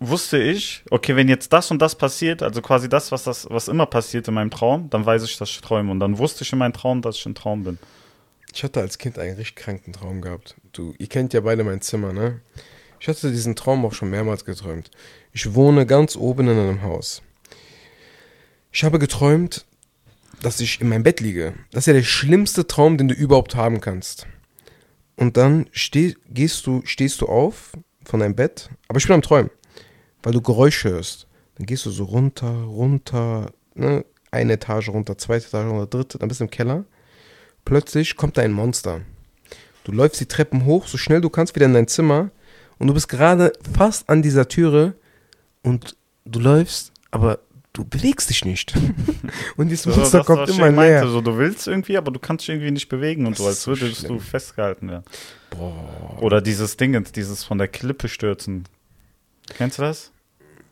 wusste 0.00 0.38
ich, 0.38 0.82
okay, 0.90 1.14
wenn 1.14 1.28
jetzt 1.28 1.52
das 1.52 1.70
und 1.70 1.82
das 1.82 1.94
passiert, 1.94 2.42
also 2.42 2.62
quasi 2.62 2.88
das, 2.88 3.12
was 3.12 3.24
das, 3.24 3.46
was 3.50 3.68
immer 3.68 3.84
passiert 3.84 4.28
in 4.28 4.34
meinem 4.34 4.50
Traum, 4.50 4.88
dann 4.88 5.04
weiß 5.04 5.24
ich, 5.24 5.36
dass 5.36 5.50
ich 5.50 5.60
träume. 5.60 5.90
Und 5.90 6.00
dann 6.00 6.16
wusste 6.16 6.44
ich 6.44 6.52
in 6.52 6.58
meinem 6.58 6.72
Traum, 6.72 7.02
dass 7.02 7.16
ich 7.16 7.26
ein 7.26 7.34
Traum 7.34 7.64
bin. 7.64 7.78
Ich 8.54 8.64
hatte 8.64 8.80
als 8.80 8.96
Kind 8.96 9.18
einen 9.18 9.36
richtig 9.36 9.56
kranken 9.56 9.92
Traum 9.92 10.22
gehabt. 10.22 10.56
Du, 10.72 10.94
ihr 10.98 11.08
kennt 11.08 11.34
ja 11.34 11.40
beide 11.40 11.64
mein 11.64 11.82
Zimmer, 11.82 12.12
ne? 12.12 12.40
Ich 13.00 13.08
hatte 13.08 13.30
diesen 13.30 13.54
Traum 13.54 13.84
auch 13.84 13.92
schon 13.92 14.10
mehrmals 14.10 14.44
geträumt. 14.44 14.90
Ich 15.38 15.54
wohne 15.54 15.86
ganz 15.86 16.16
oben 16.16 16.48
in 16.48 16.58
einem 16.58 16.82
Haus. 16.82 17.22
Ich 18.72 18.82
habe 18.82 18.98
geträumt, 18.98 19.66
dass 20.42 20.58
ich 20.58 20.80
in 20.80 20.88
meinem 20.88 21.04
Bett 21.04 21.20
liege. 21.20 21.54
Das 21.70 21.82
ist 21.82 21.86
ja 21.86 21.92
der 21.92 22.02
schlimmste 22.02 22.66
Traum, 22.66 22.98
den 22.98 23.06
du 23.06 23.14
überhaupt 23.14 23.54
haben 23.54 23.80
kannst. 23.80 24.26
Und 25.14 25.36
dann 25.36 25.68
steh, 25.70 26.16
gehst 26.28 26.66
du, 26.66 26.82
stehst 26.84 27.20
du 27.20 27.26
auf 27.26 27.70
von 28.04 28.18
deinem 28.18 28.34
Bett, 28.34 28.68
aber 28.88 28.98
ich 28.98 29.06
bin 29.06 29.14
am 29.14 29.22
Träumen, 29.22 29.48
weil 30.24 30.32
du 30.32 30.40
Geräusche 30.40 30.90
hörst. 30.90 31.28
Dann 31.54 31.66
gehst 31.66 31.86
du 31.86 31.90
so 31.90 32.02
runter, 32.02 32.50
runter, 32.64 33.52
ne? 33.76 34.04
eine 34.32 34.54
Etage 34.54 34.88
runter, 34.88 35.18
zweite 35.18 35.46
Etage 35.46 35.70
runter, 35.70 35.86
dritte, 35.86 36.18
dann 36.18 36.26
bist 36.26 36.40
du 36.40 36.46
im 36.46 36.50
Keller. 36.50 36.84
Plötzlich 37.64 38.16
kommt 38.16 38.38
da 38.38 38.42
ein 38.42 38.50
Monster. 38.50 39.02
Du 39.84 39.92
läufst 39.92 40.20
die 40.20 40.26
Treppen 40.26 40.64
hoch, 40.64 40.88
so 40.88 40.98
schnell 40.98 41.20
du 41.20 41.30
kannst, 41.30 41.54
wieder 41.54 41.66
in 41.66 41.74
dein 41.74 41.86
Zimmer. 41.86 42.32
Und 42.80 42.88
du 42.88 42.94
bist 42.94 43.08
gerade 43.08 43.52
fast 43.72 44.08
an 44.08 44.20
dieser 44.22 44.48
Türe 44.48 44.94
und 45.68 45.96
du 46.24 46.40
läufst, 46.40 46.92
aber 47.10 47.38
du 47.72 47.84
bewegst 47.84 48.30
dich 48.30 48.44
nicht. 48.44 48.74
und 49.56 49.68
dieses 49.68 49.84
So, 49.84 49.90
Monster 49.98 50.24
kommt 50.24 50.48
immer 50.48 50.70
näher. 50.70 51.06
So, 51.08 51.20
du 51.20 51.36
willst 51.38 51.66
irgendwie, 51.68 51.96
aber 51.96 52.10
du 52.10 52.18
kannst 52.18 52.42
dich 52.44 52.54
irgendwie 52.54 52.70
nicht 52.72 52.88
bewegen 52.88 53.26
und 53.26 53.32
Das 53.32 53.38
so, 53.38 53.46
als 53.46 53.66
würdest 53.66 54.00
schlimm. 54.00 54.14
du 54.14 54.20
festgehalten 54.20 54.88
werden. 54.90 55.04
Boah. 55.50 56.18
Oder 56.20 56.40
dieses 56.40 56.76
Ding, 56.76 57.00
dieses 57.14 57.44
von 57.44 57.58
der 57.58 57.68
Klippe 57.68 58.08
stürzen. 58.08 58.64
Kennst 59.56 59.78
du 59.78 59.82
das? 59.82 60.10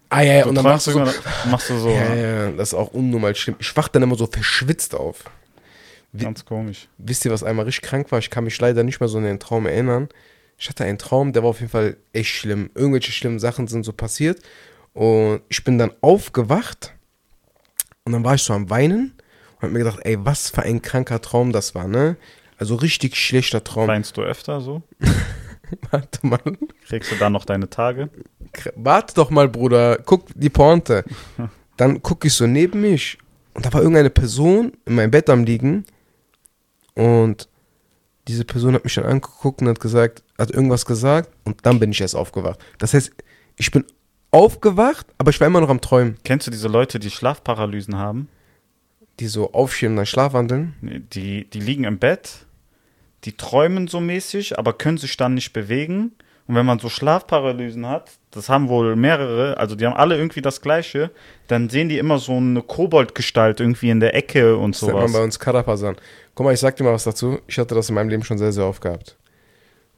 Ah 0.09 0.23
ja, 0.23 0.35
ja, 0.35 0.43
Du 0.45 0.51
und 0.51 0.55
dann 0.55 0.65
machst 0.65 0.87
du 0.87 0.93
so. 0.93 0.99
machst 1.51 1.71
du 1.71 1.79
so 1.79 1.89
Ja, 1.91 2.15
ja, 2.15 2.51
das 2.53 2.69
ist 2.69 2.75
auch 2.75 2.93
unnormal 2.93 3.35
schlimm. 3.35 3.57
Ich 3.59 3.77
wach 3.77 3.89
dann 3.89 4.03
immer 4.03 4.17
so 4.17 4.27
verschwitzt 4.27 4.95
auf. 4.95 5.25
ganz 6.17 6.45
komisch. 6.45 6.89
Wisst 6.99 7.25
ihr, 7.25 7.31
was 7.33 7.43
einmal 7.43 7.65
richtig 7.67 7.89
krank 7.89 8.11
war? 8.13 8.19
Ich 8.19 8.31
kann 8.31 8.45
mich 8.45 8.59
leider 8.61 8.83
nicht 8.85 9.01
mehr 9.01 9.09
so 9.09 9.19
an 9.19 9.25
den 9.25 9.41
Traum 9.41 9.67
erinnern. 9.67 10.09
Ich 10.59 10.69
hatte 10.69 10.85
einen 10.85 10.99
Traum, 10.99 11.33
der 11.33 11.43
war 11.43 11.51
auf 11.51 11.61
jeden 11.61 11.71
Fall 11.73 11.97
echt 12.13 12.31
schlimm. 12.31 12.71
Irgendwelche 12.75 13.13
schlimmen 13.13 13.39
Sachen 13.39 13.67
sind 13.67 13.85
so 13.85 13.93
passiert. 13.93 14.41
Und 14.97 15.43
ich 15.51 15.63
bin 15.63 15.77
dann 15.77 15.93
aufgewacht 16.01 16.95
und 18.05 18.13
dann 18.13 18.25
war 18.25 18.35
ich 18.35 18.43
so 18.43 18.55
am 18.55 18.71
Weinen 18.71 19.13
und 19.57 19.63
hab 19.63 19.71
mir 19.71 19.81
gedacht, 19.81 20.01
ey, 20.05 20.17
was 20.25 20.49
für 20.49 20.63
ein 20.63 20.81
kranker 20.81 21.21
Traum 21.21 21.53
das 21.53 21.75
war, 21.75 21.87
ne? 21.87 22.17
Also 22.57 22.77
richtig 22.77 23.15
schlechter 23.15 23.63
Traum. 23.63 23.89
Weinst 23.89 24.17
du 24.17 24.23
öfter 24.23 24.63
so? 24.63 24.83
Warte 25.91 26.27
mal. 26.27 26.41
Kriegst 26.89 27.13
du 27.13 27.17
da 27.17 27.29
noch 27.29 27.45
deine 27.45 27.69
Tage? 27.69 28.09
Warte 28.75 29.13
doch 29.13 29.29
mal, 29.29 29.51
Bruder. 29.51 29.99
Guck 29.99 30.29
die 30.35 30.49
Pointe. 30.49 31.05
Dann 31.77 32.03
gucke 32.03 32.29
ich 32.29 32.33
so 32.33 32.47
neben 32.47 32.81
mich 32.81 33.19
und 33.53 33.67
da 33.67 33.73
war 33.75 33.83
irgendeine 33.83 34.09
Person 34.09 34.73
in 34.87 34.95
meinem 34.95 35.11
Bett 35.11 35.29
am 35.29 35.45
liegen 35.45 35.85
und 36.95 37.51
diese 38.29 38.47
Person 38.47 38.73
hat 38.73 38.85
mich 38.85 38.95
dann 38.95 39.05
angeguckt 39.05 39.61
und 39.61 39.69
hat 39.69 39.79
gesagt, 39.79 40.25
hat 40.39 40.51
irgendwas 40.51 40.87
gesagt 40.87 41.31
und 41.45 41.67
dann 41.67 41.79
bin 41.79 41.91
ich 41.91 42.01
erst 42.01 42.17
aufgewacht. 42.17 42.59
Das 42.79 42.95
heißt, 42.95 43.13
ich 43.57 43.71
bin 43.71 43.85
aufgewacht, 44.31 45.07
aber 45.19 45.31
ich 45.31 45.41
war 45.41 45.47
immer 45.47 45.61
noch 45.61 45.69
am 45.69 45.81
Träumen. 45.81 46.19
Kennst 46.25 46.47
du 46.47 46.51
diese 46.51 46.69
Leute, 46.69 46.99
die 46.99 47.11
Schlafparalysen 47.11 47.97
haben? 47.97 48.29
Die 49.21 49.29
so 49.29 49.53
aufstehen 49.53 49.93
und 49.93 49.97
dann 49.97 50.07
schlafwandeln. 50.07 50.75
Die, 51.13 51.49
die 51.49 51.61
liegen 51.61 51.85
im 51.85 51.99
Bett, 51.99 52.47
die 53.25 53.33
träumen 53.37 53.89
so 53.89 54.01
mäßig, 54.01 54.59
aber 54.59 54.73
können 54.75 54.99
sich 54.99 55.17
dann 55.17 55.35
nicht 55.35 55.53
bewegen. 55.53 56.13
Und 56.49 56.55
wenn 56.55 56.67
man 56.67 56.79
so 56.79 56.89
Schlafparalysen 56.89 57.87
hat, 57.89 58.11
das 58.31 58.49
haben 58.49 58.69
wohl 58.69 58.95
mehrere, 58.95 59.57
also 59.57 59.75
die 59.75 59.85
haben 59.85 59.97
alle 59.97 60.17
irgendwie 60.17 60.43
das 60.43 60.61
Gleiche, 60.61 61.11
dann 61.49 61.69
sehen 61.71 61.89
die 61.89 61.99
immer 61.99 62.19
so 62.19 62.37
eine 62.37 62.63
Koboldgestalt 62.63 63.59
irgendwie 63.59 63.91
in 63.91 63.99
der 63.99 64.15
Ecke 64.15 64.57
und 64.57 64.77
Das 64.77 64.83
nennt 64.83 64.93
man 64.95 65.09
sowas. 65.09 65.19
bei 65.19 65.25
uns 65.25 65.39
Karapasan. 65.41 65.97
Guck 66.37 66.45
mal, 66.45 66.53
ich 66.55 66.61
sag 66.61 66.77
dir 66.77 66.85
mal 66.85 66.93
was 66.93 67.03
dazu. 67.05 67.39
Ich 67.49 67.59
hatte 67.59 67.75
das 67.75 67.89
in 67.89 67.97
meinem 67.97 68.11
Leben 68.11 68.23
schon 68.23 68.39
sehr, 68.39 68.53
sehr 68.53 68.65
oft 68.67 68.81
gehabt. 68.81 69.17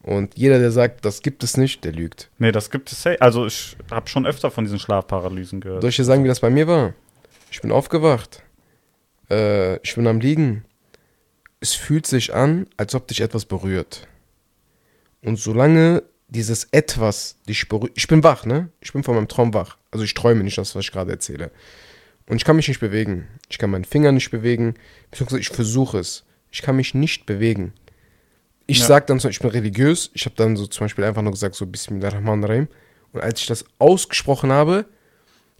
Und 0.01 0.37
jeder, 0.37 0.59
der 0.59 0.71
sagt, 0.71 1.03
das 1.03 1.21
gibt 1.21 1.43
es 1.43 1.57
nicht, 1.57 1.83
der 1.83 1.91
lügt. 1.91 2.29
Nee, 2.37 2.51
das 2.51 2.71
gibt 2.71 2.91
es. 2.91 3.05
Also 3.19 3.45
ich 3.45 3.75
habe 3.91 4.07
schon 4.07 4.25
öfter 4.25 4.49
von 4.49 4.63
diesen 4.63 4.79
Schlafparalysen 4.79 5.59
gehört. 5.59 5.81
Soll 5.81 5.89
ich 5.89 5.97
dir 5.97 6.05
sagen, 6.05 6.23
wie 6.23 6.29
das 6.29 6.39
bei 6.39 6.49
mir 6.49 6.67
war? 6.67 6.93
Ich 7.51 7.61
bin 7.61 7.71
aufgewacht. 7.71 8.43
Äh, 9.29 9.77
ich 9.81 9.95
bin 9.95 10.07
am 10.07 10.19
Liegen. 10.19 10.65
Es 11.59 11.73
fühlt 11.73 12.07
sich 12.07 12.33
an, 12.33 12.67
als 12.77 12.95
ob 12.95 13.07
dich 13.07 13.19
etwas 13.19 13.45
berührt. 13.45 14.07
Und 15.21 15.37
solange 15.37 16.03
dieses 16.29 16.65
etwas 16.71 17.37
dich 17.47 17.67
berührt. 17.67 17.91
Ich 17.95 18.07
bin 18.07 18.23
wach, 18.23 18.45
ne? 18.45 18.69
Ich 18.79 18.93
bin 18.93 19.03
von 19.03 19.15
meinem 19.15 19.27
Traum 19.27 19.53
wach. 19.53 19.77
Also 19.91 20.05
ich 20.05 20.13
träume 20.13 20.43
nicht 20.43 20.57
das, 20.57 20.75
was 20.75 20.85
ich 20.85 20.91
gerade 20.91 21.11
erzähle. 21.11 21.51
Und 22.27 22.37
ich 22.37 22.45
kann 22.45 22.55
mich 22.55 22.67
nicht 22.67 22.79
bewegen. 22.79 23.27
Ich 23.49 23.57
kann 23.57 23.71
meinen 23.71 23.85
Finger 23.85 24.11
nicht 24.11 24.29
bewegen. 24.29 24.75
Beziehungsweise 25.09 25.41
ich 25.41 25.49
versuche 25.49 25.97
es. 25.97 26.23
Ich 26.51 26.61
kann 26.61 26.75
mich 26.75 26.93
nicht 26.93 27.25
bewegen. 27.25 27.73
Ich 28.69 28.79
Ja. 28.79 28.85
sag 28.85 29.07
dann 29.07 29.19
so, 29.19 29.27
ich 29.29 29.39
bin 29.39 29.49
religiös. 29.49 30.11
Ich 30.13 30.25
habe 30.25 30.35
dann 30.35 30.55
so 30.55 30.67
zum 30.67 30.85
Beispiel 30.85 31.03
einfach 31.03 31.21
nur 31.23 31.31
gesagt, 31.31 31.55
so 31.55 31.65
Bismillahirrahmanirrahim. 31.65 32.67
Und 33.11 33.21
als 33.21 33.41
ich 33.41 33.47
das 33.47 33.65
ausgesprochen 33.79 34.51
habe, 34.51 34.85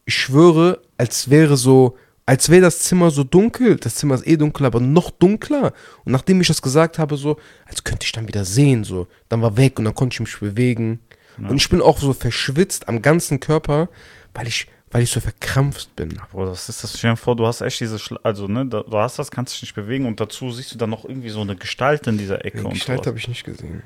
ich 0.06 0.14
schwöre, 0.16 0.80
als 0.98 1.30
wäre 1.30 1.58
so, 1.58 1.98
als 2.28 2.50
wäre 2.50 2.62
das 2.62 2.80
Zimmer 2.80 3.10
so 3.10 3.24
dunkel. 3.24 3.78
Das 3.78 3.96
Zimmer 3.96 4.14
ist 4.16 4.28
eh 4.28 4.38
dunkel, 4.38 4.66
aber 4.68 4.80
noch 4.80 5.10
dunkler. 5.10 5.74
Und 6.06 6.12
nachdem 6.12 6.40
ich 6.42 6.48
das 6.48 6.62
gesagt 6.62 7.00
habe, 7.00 7.18
so, 7.18 7.38
als 7.66 7.84
könnte 7.84 8.06
ich 8.06 8.12
dann 8.12 8.28
wieder 8.28 8.46
sehen, 8.46 8.84
so. 8.84 9.08
Dann 9.28 9.42
war 9.42 9.58
weg 9.58 9.80
und 9.80 9.86
dann 9.86 9.96
konnte 9.96 10.14
ich 10.14 10.20
mich 10.20 10.40
bewegen. 10.40 11.00
Und 11.40 11.56
ich 11.56 11.70
bin 11.70 11.82
auch 11.82 11.98
so 12.00 12.12
verschwitzt 12.14 12.88
am 12.90 13.02
ganzen 13.02 13.40
Körper, 13.40 13.88
weil 14.34 14.48
ich, 14.48 14.68
weil 14.92 15.04
ich 15.04 15.12
so 15.12 15.20
verkrampft 15.20 15.96
bin. 15.96 16.20
Bro, 16.32 16.48
das 16.48 16.68
ist 16.70 16.84
das. 16.84 16.98
Stell 16.98 17.12
dir 17.12 17.18
vor, 17.18 17.36
du 17.36 17.46
hast 17.46 17.62
echt 17.62 17.80
diese, 17.80 18.00
Schla 18.00 18.20
also 18.24 18.48
ne, 18.48 18.66
da, 18.66 18.82
du 18.82 18.98
hast 18.98 19.20
das, 19.20 19.30
kannst 19.30 19.54
dich 19.54 19.62
nicht 19.64 19.76
bewegen 19.76 20.06
und 20.06 20.20
dazu 20.20 20.52
siehst 20.52 20.74
du 20.74 20.78
dann 20.78 20.90
noch 20.90 21.06
irgendwie 21.06 21.30
so 21.30 21.42
eine 21.42 21.56
Gestalt 21.56 22.08
in 22.08 22.18
dieser 22.18 22.44
Ecke 22.46 22.60
Die 22.60 22.66
und 22.66 22.74
Gestalt 22.74 23.06
habe 23.06 23.18
ich 23.18 23.28
nicht 23.28 23.44
gesehen. 23.44 23.84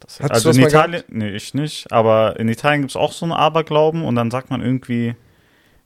Das, 0.00 0.20
Hattest 0.20 0.46
also 0.46 0.58
in 0.58 0.66
Italien, 0.66 1.02
nee, 1.08 1.30
ich 1.30 1.54
nicht, 1.54 1.92
aber 1.92 2.38
in 2.38 2.48
Italien 2.48 2.82
gibt 2.82 2.92
es 2.92 2.96
auch 2.96 3.12
so 3.12 3.26
einen 3.26 3.32
Aberglauben 3.32 4.04
und 4.04 4.14
dann 4.14 4.30
sagt 4.30 4.50
man 4.50 4.62
irgendwie, 4.62 5.16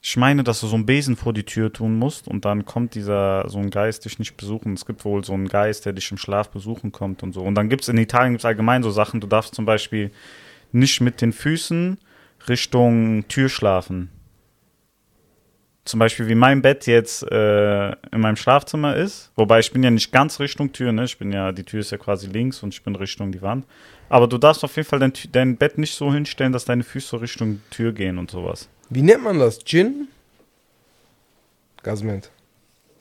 ich 0.05 0.17
meine, 0.17 0.45
dass 0.45 0.61
du 0.61 0.67
so 0.67 0.75
einen 0.75 0.85
Besen 0.85 1.17
vor 1.17 1.33
die 1.33 1.45
Tür 1.45 1.73
tun 1.73 1.97
musst 1.97 2.29
und 2.29 2.45
dann 2.45 2.65
kommt 2.65 2.95
dieser, 2.95 3.49
so 3.49 3.59
ein 3.59 3.71
Geist 3.71 4.05
dich 4.05 4.19
nicht 4.19 4.37
besuchen. 4.37 4.75
Es 4.75 4.85
gibt 4.85 5.05
wohl 5.05 5.25
so 5.25 5.33
einen 5.33 5.49
Geist, 5.49 5.87
der 5.87 5.93
dich 5.93 6.11
im 6.11 6.19
Schlaf 6.19 6.51
besuchen 6.51 6.91
kommt 6.91 7.23
und 7.23 7.33
so. 7.33 7.41
Und 7.41 7.55
dann 7.55 7.69
gibt 7.69 7.83
es 7.83 7.89
in 7.89 7.97
Italien 7.97 8.33
gibt's 8.33 8.45
allgemein 8.45 8.83
so 8.83 8.91
Sachen, 8.91 9.21
du 9.21 9.29
darfst 9.29 9.55
zum 9.55 9.65
Beispiel 9.65 10.11
nicht 10.73 11.01
mit 11.01 11.21
den 11.21 11.33
Füßen 11.33 11.99
Richtung 12.49 13.27
Tür 13.29 13.49
schlafen. 13.49 14.11
Zum 15.85 15.99
Beispiel 15.99 16.29
wie 16.29 16.37
mein 16.37 16.63
Bett 16.63 16.87
jetzt 16.87 17.25
äh, 17.25 17.91
in 17.91 18.21
meinem 18.21 18.37
Schlafzimmer 18.37 18.95
ist. 18.97 19.33
Wobei 19.35 19.59
ich 19.59 19.73
bin 19.73 19.83
ja 19.83 19.91
nicht 19.91 20.13
ganz 20.13 20.39
Richtung 20.39 20.73
Tür, 20.73 20.93
ne? 20.93 21.05
Ich 21.05 21.19
bin 21.19 21.33
ja, 21.33 21.51
die 21.51 21.65
Tür 21.65 21.81
ist 21.81 21.91
ja 21.91 21.99
quasi 21.99 22.29
links 22.29 22.63
und 22.63 22.73
ich 22.73 22.83
bin 22.85 22.95
Richtung 22.95 23.33
die 23.33 23.43
Wand. 23.43 23.67
Aber 24.09 24.29
du 24.29 24.39
darfst 24.39 24.63
auf 24.63 24.77
jeden 24.77 24.89
Fall 24.89 25.01
dein, 25.01 25.13
dein 25.33 25.57
Bett 25.57 25.79
nicht 25.79 25.95
so 25.95 26.13
hinstellen, 26.13 26.53
dass 26.53 26.65
deine 26.65 26.85
Füße 26.85 27.21
Richtung 27.21 27.63
Tür 27.71 27.93
gehen 27.93 28.19
und 28.19 28.31
sowas. 28.31 28.69
Wie 28.91 29.03
nennt 29.03 29.25
man 29.25 29.41
das? 29.41 29.59
Gin? 29.65 30.07
Gazment. 31.83 32.31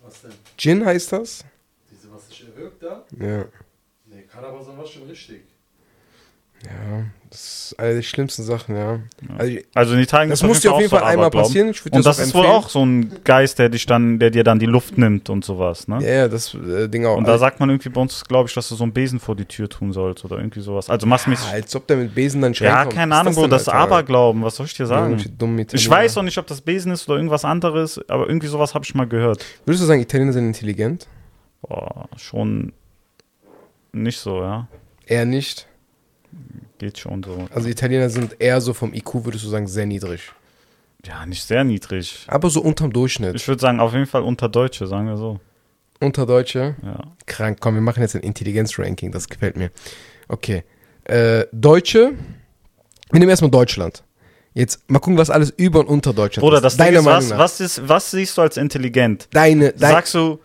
Was 0.04 0.22
denn? 0.22 0.32
Gin 0.58 0.84
heißt 0.84 1.12
das? 1.12 1.46
Diese, 1.92 2.12
was 2.12 2.28
sich 2.30 2.48
erwirkt 2.48 2.82
da? 2.82 3.06
Ja. 3.20 3.46
Nee, 4.06 4.24
Karabasan 4.24 4.78
war 4.78 4.88
schon 4.88 5.04
richtig. 5.04 5.44
Ja, 6.63 7.04
das 7.30 7.71
ist 7.71 7.80
eine 7.80 7.95
der 7.95 8.02
schlimmsten 8.04 8.43
Sachen, 8.43 8.76
ja. 8.76 9.00
Also 9.38 9.52
ich, 9.52 9.65
Also 9.74 9.93
in 9.95 10.00
Italien 10.02 10.30
das 10.30 10.43
muss 10.43 10.60
dir 10.60 10.71
auf 10.74 10.80
jeden 10.80 10.89
Fall 10.91 11.00
einmal 11.04 11.28
Aberglauben. 11.28 11.47
passieren. 11.71 11.74
Und 11.91 12.06
das 12.06 12.19
auch 12.19 12.24
ist 12.24 12.34
wohl 12.36 12.41
empfehlen. 12.41 12.56
auch 12.63 12.69
so 12.69 12.86
ein 12.86 13.24
Geist, 13.24 13.58
der 13.58 13.69
dich 13.69 13.86
dann, 13.86 14.19
der 14.19 14.30
dir 14.30 14.43
dann 14.43 14.60
die 14.60 14.65
Luft 14.65 14.97
nimmt 14.97 15.30
und 15.30 15.43
sowas, 15.45 15.88
ne? 15.88 16.00
Ja, 16.04 16.10
ja, 16.10 16.28
das 16.28 16.54
äh, 16.54 16.88
Ding 16.88 17.06
auch. 17.06 17.17
Und 17.17 17.28
da 17.28 17.38
sagt 17.38 17.60
man 17.60 17.69
irgendwie 17.69 17.89
bei 17.89 18.02
uns, 18.02 18.24
glaube 18.26 18.50
ich, 18.50 18.54
dass 18.54 18.69
du 18.69 18.76
so 18.76 18.84
einen 18.84 18.93
Besen 18.93 19.19
vor 19.19 19.36
die 19.36 19.45
Tür 19.45 19.69
tun 19.69 19.91
sollst 19.93 20.24
oder 20.26 20.38
irgendwie 20.38 20.60
sowas. 20.60 20.89
Also 20.89 21.08
massmäßig. 21.08 21.47
ja, 21.47 21.54
als 21.54 21.76
ob 21.76 21.88
der 21.88 21.97
mit 21.97 22.13
Besen 22.13 22.41
dann 22.41 22.54
Ja, 22.54 22.76
reinkommt. 22.76 22.95
keine 22.95 23.15
Ahnung, 23.15 23.34
Bro, 23.34 23.47
das 23.47 23.67
Alter? 23.69 23.80
Aberglauben, 23.95 24.43
was 24.43 24.58
soll 24.58 24.65
ich 24.65 24.74
dir 24.76 24.86
sagen? 24.86 25.17
Ich 25.71 25.89
weiß 25.89 26.17
auch 26.17 26.24
nicht, 26.24 26.38
ob 26.38 26.47
das 26.47 26.62
Besen 26.62 26.91
ist 26.91 27.08
oder 27.08 27.17
irgendwas 27.17 27.45
anderes, 27.45 28.00
aber 28.10 28.28
irgendwie 28.28 28.47
sowas 28.47 28.76
habe 28.76 28.86
ich 28.86 28.93
mal 28.93 29.08
gehört. 29.08 29.43
Würdest 29.65 29.82
du 29.84 29.88
sagen, 29.88 30.02
Italiener 30.02 30.34
sind 30.34 30.45
intelligent? 30.47 31.08
Boah, 31.62 32.08
schon 32.17 32.74
nicht 33.93 34.19
so, 34.19 34.41
ja. 34.41 34.67
Eher 35.06 35.26
nicht. 35.26 35.67
Geht 36.78 36.98
schon 36.98 37.24
so. 37.24 37.48
Also 37.54 37.70
Italiener 37.70 38.10
sind 38.10 38.36
eher 38.39 38.60
so 38.62 38.74
vom 38.74 38.94
IQ, 38.94 39.26
würdest 39.26 39.44
du 39.44 39.50
sagen, 39.50 39.67
sehr 39.67 39.86
niedrig. 39.86 40.32
Ja, 41.06 41.26
nicht 41.26 41.44
sehr 41.44 41.63
niedrig. 41.63 42.26
Aber 42.28 42.50
so 42.50 42.62
unterm 42.62 42.94
Durchschnitt. 42.94 43.36
Ich 43.36 43.48
würde 43.48 43.62
sagen, 43.62 43.80
auf 43.80 43.94
jeden 43.94 44.06
Fall 44.06 44.22
unter 44.22 44.50
Deutsche, 44.50 44.88
sagen 44.88 45.08
wir 45.08 45.17
so. 45.17 45.39
Unter 46.00 46.26
Deutsche. 46.26 46.76
Ja. 46.84 47.00
Krank. 47.28 47.60
Komm, 47.60 47.76
wir 47.76 47.82
machen 47.82 48.02
jetzt 48.02 48.15
ein 48.15 48.22
Intelligenz-Ranking. 48.22 49.12
Das 49.12 49.30
gefällt 49.30 49.58
mir. 49.58 49.72
Okay. 50.28 50.63
Äh, 51.04 51.46
Deutsche. 51.52 52.13
Wir 53.12 53.20
nehmen 53.20 53.30
erstmal 53.30 53.52
Deutschland. 53.52 54.04
Jetzt 54.54 54.89
mal 54.89 55.00
gucken, 55.00 55.17
was 55.17 55.30
alles 55.30 55.52
über 55.52 55.80
und 55.80 55.88
unter 55.88 56.13
Deutschland 56.13 56.41
Bruder, 56.44 56.58
ist. 56.58 56.63
das 56.63 56.78
Ding 56.78 56.86
Deiner 56.86 57.00
ist, 57.00 57.06
Meinung 57.06 57.22
was, 57.22 57.30
nach. 57.30 57.38
was, 57.38 57.60
ist, 57.60 57.88
was 57.88 58.12
siehst 58.12 58.38
du 58.38 58.41
als 58.41 58.58
intelligent? 58.58 59.28
Deine, 59.32 59.72
dein, 59.74 59.91
Sagst 59.91 60.13
du, 60.13 60.39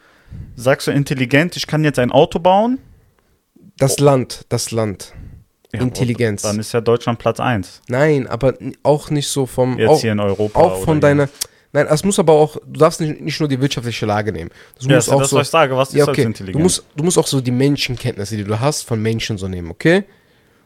sagst 0.54 0.86
du 0.86 0.90
intelligent, 0.92 1.56
ich 1.56 1.66
kann 1.66 1.82
jetzt 1.82 1.98
ein 1.98 2.12
Auto 2.12 2.38
bauen? 2.38 2.78
das 3.78 3.98
Land, 3.98 4.46
das 4.48 4.70
Land. 4.70 5.12
Ja, 5.76 5.82
Intelligenz. 5.82 6.42
Dann 6.42 6.58
ist 6.58 6.72
ja 6.72 6.80
Deutschland 6.80 7.18
Platz 7.18 7.40
1. 7.40 7.82
Nein, 7.88 8.26
aber 8.26 8.54
auch 8.82 9.10
nicht 9.10 9.28
so 9.28 9.46
vom. 9.46 9.78
Jetzt 9.78 9.88
auch, 9.88 10.00
hier 10.00 10.12
in 10.12 10.20
Europa. 10.20 10.58
auch 10.60 10.82
von 10.84 11.00
deiner. 11.00 11.28
Nein, 11.72 11.86
es 11.90 12.04
muss 12.04 12.18
aber 12.18 12.32
auch. 12.32 12.56
Du 12.66 12.80
darfst 12.80 13.00
nicht, 13.00 13.20
nicht 13.20 13.38
nur 13.40 13.48
die 13.48 13.60
wirtschaftliche 13.60 14.06
Lage 14.06 14.32
nehmen. 14.32 14.50
Das 14.76 14.84
Ja, 14.86 14.96
muss 14.96 14.96
das 14.96 15.06
ist 15.08 15.12
auch 15.12 15.20
das, 15.20 15.30
so. 15.30 15.36
was 15.36 15.46
ich 15.48 15.50
sage. 15.50 15.76
Was 15.76 15.88
ist 15.90 15.94
Ja, 15.96 16.04
als 16.04 16.10
okay. 16.10 16.22
intelligent? 16.22 16.56
Du 16.58 16.62
musst, 16.62 16.84
du 16.96 17.04
musst 17.04 17.18
auch 17.18 17.26
so 17.26 17.40
die 17.40 17.50
Menschenkenntnisse, 17.50 18.36
die 18.36 18.44
du 18.44 18.58
hast, 18.58 18.82
von 18.82 19.00
Menschen 19.02 19.36
so 19.38 19.48
nehmen, 19.48 19.70
okay? 19.70 20.04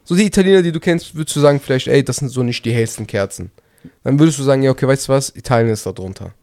So 0.03 0.15
die 0.15 0.25
Italiener, 0.25 0.61
die 0.61 0.71
du 0.71 0.79
kennst, 0.79 1.15
würdest 1.15 1.35
du 1.35 1.39
sagen, 1.41 1.59
vielleicht, 1.59 1.87
ey, 1.87 2.03
das 2.03 2.17
sind 2.17 2.29
so 2.29 2.43
nicht 2.43 2.63
die 2.65 2.71
hellsten 2.71 3.05
Kerzen. 3.07 3.51
Dann 4.03 4.19
würdest 4.19 4.39
du 4.39 4.43
sagen, 4.43 4.63
ja, 4.63 4.71
okay, 4.71 4.87
weißt 4.87 5.07
du 5.07 5.13
was? 5.13 5.35
Italien 5.35 5.69
ist 5.71 5.85
da 5.85 5.91
drunter. 5.91 6.33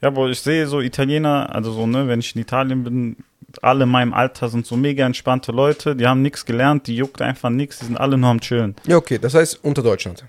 Ja, 0.00 0.08
aber 0.08 0.28
ich 0.28 0.40
sehe 0.40 0.66
so 0.66 0.80
Italiener, 0.80 1.52
also 1.54 1.72
so, 1.72 1.86
ne, 1.86 2.06
wenn 2.06 2.20
ich 2.20 2.34
in 2.34 2.40
Italien 2.42 2.84
bin, 2.84 3.16
alle 3.62 3.84
in 3.84 3.90
meinem 3.90 4.14
Alter 4.14 4.48
sind 4.48 4.66
so 4.66 4.76
mega 4.76 5.04
entspannte 5.06 5.52
Leute, 5.52 5.96
die 5.96 6.06
haben 6.06 6.22
nichts 6.22 6.44
gelernt, 6.44 6.86
die 6.86 6.96
juckt 6.96 7.20
einfach 7.22 7.50
nichts, 7.50 7.78
die 7.80 7.86
sind 7.86 7.96
alle 7.98 8.16
nur 8.18 8.30
am 8.30 8.40
Chillen. 8.40 8.76
Ja, 8.86 8.96
okay, 8.96 9.18
das 9.18 9.34
heißt 9.34 9.64
unter 9.64 9.82
Deutschland. 9.82 10.24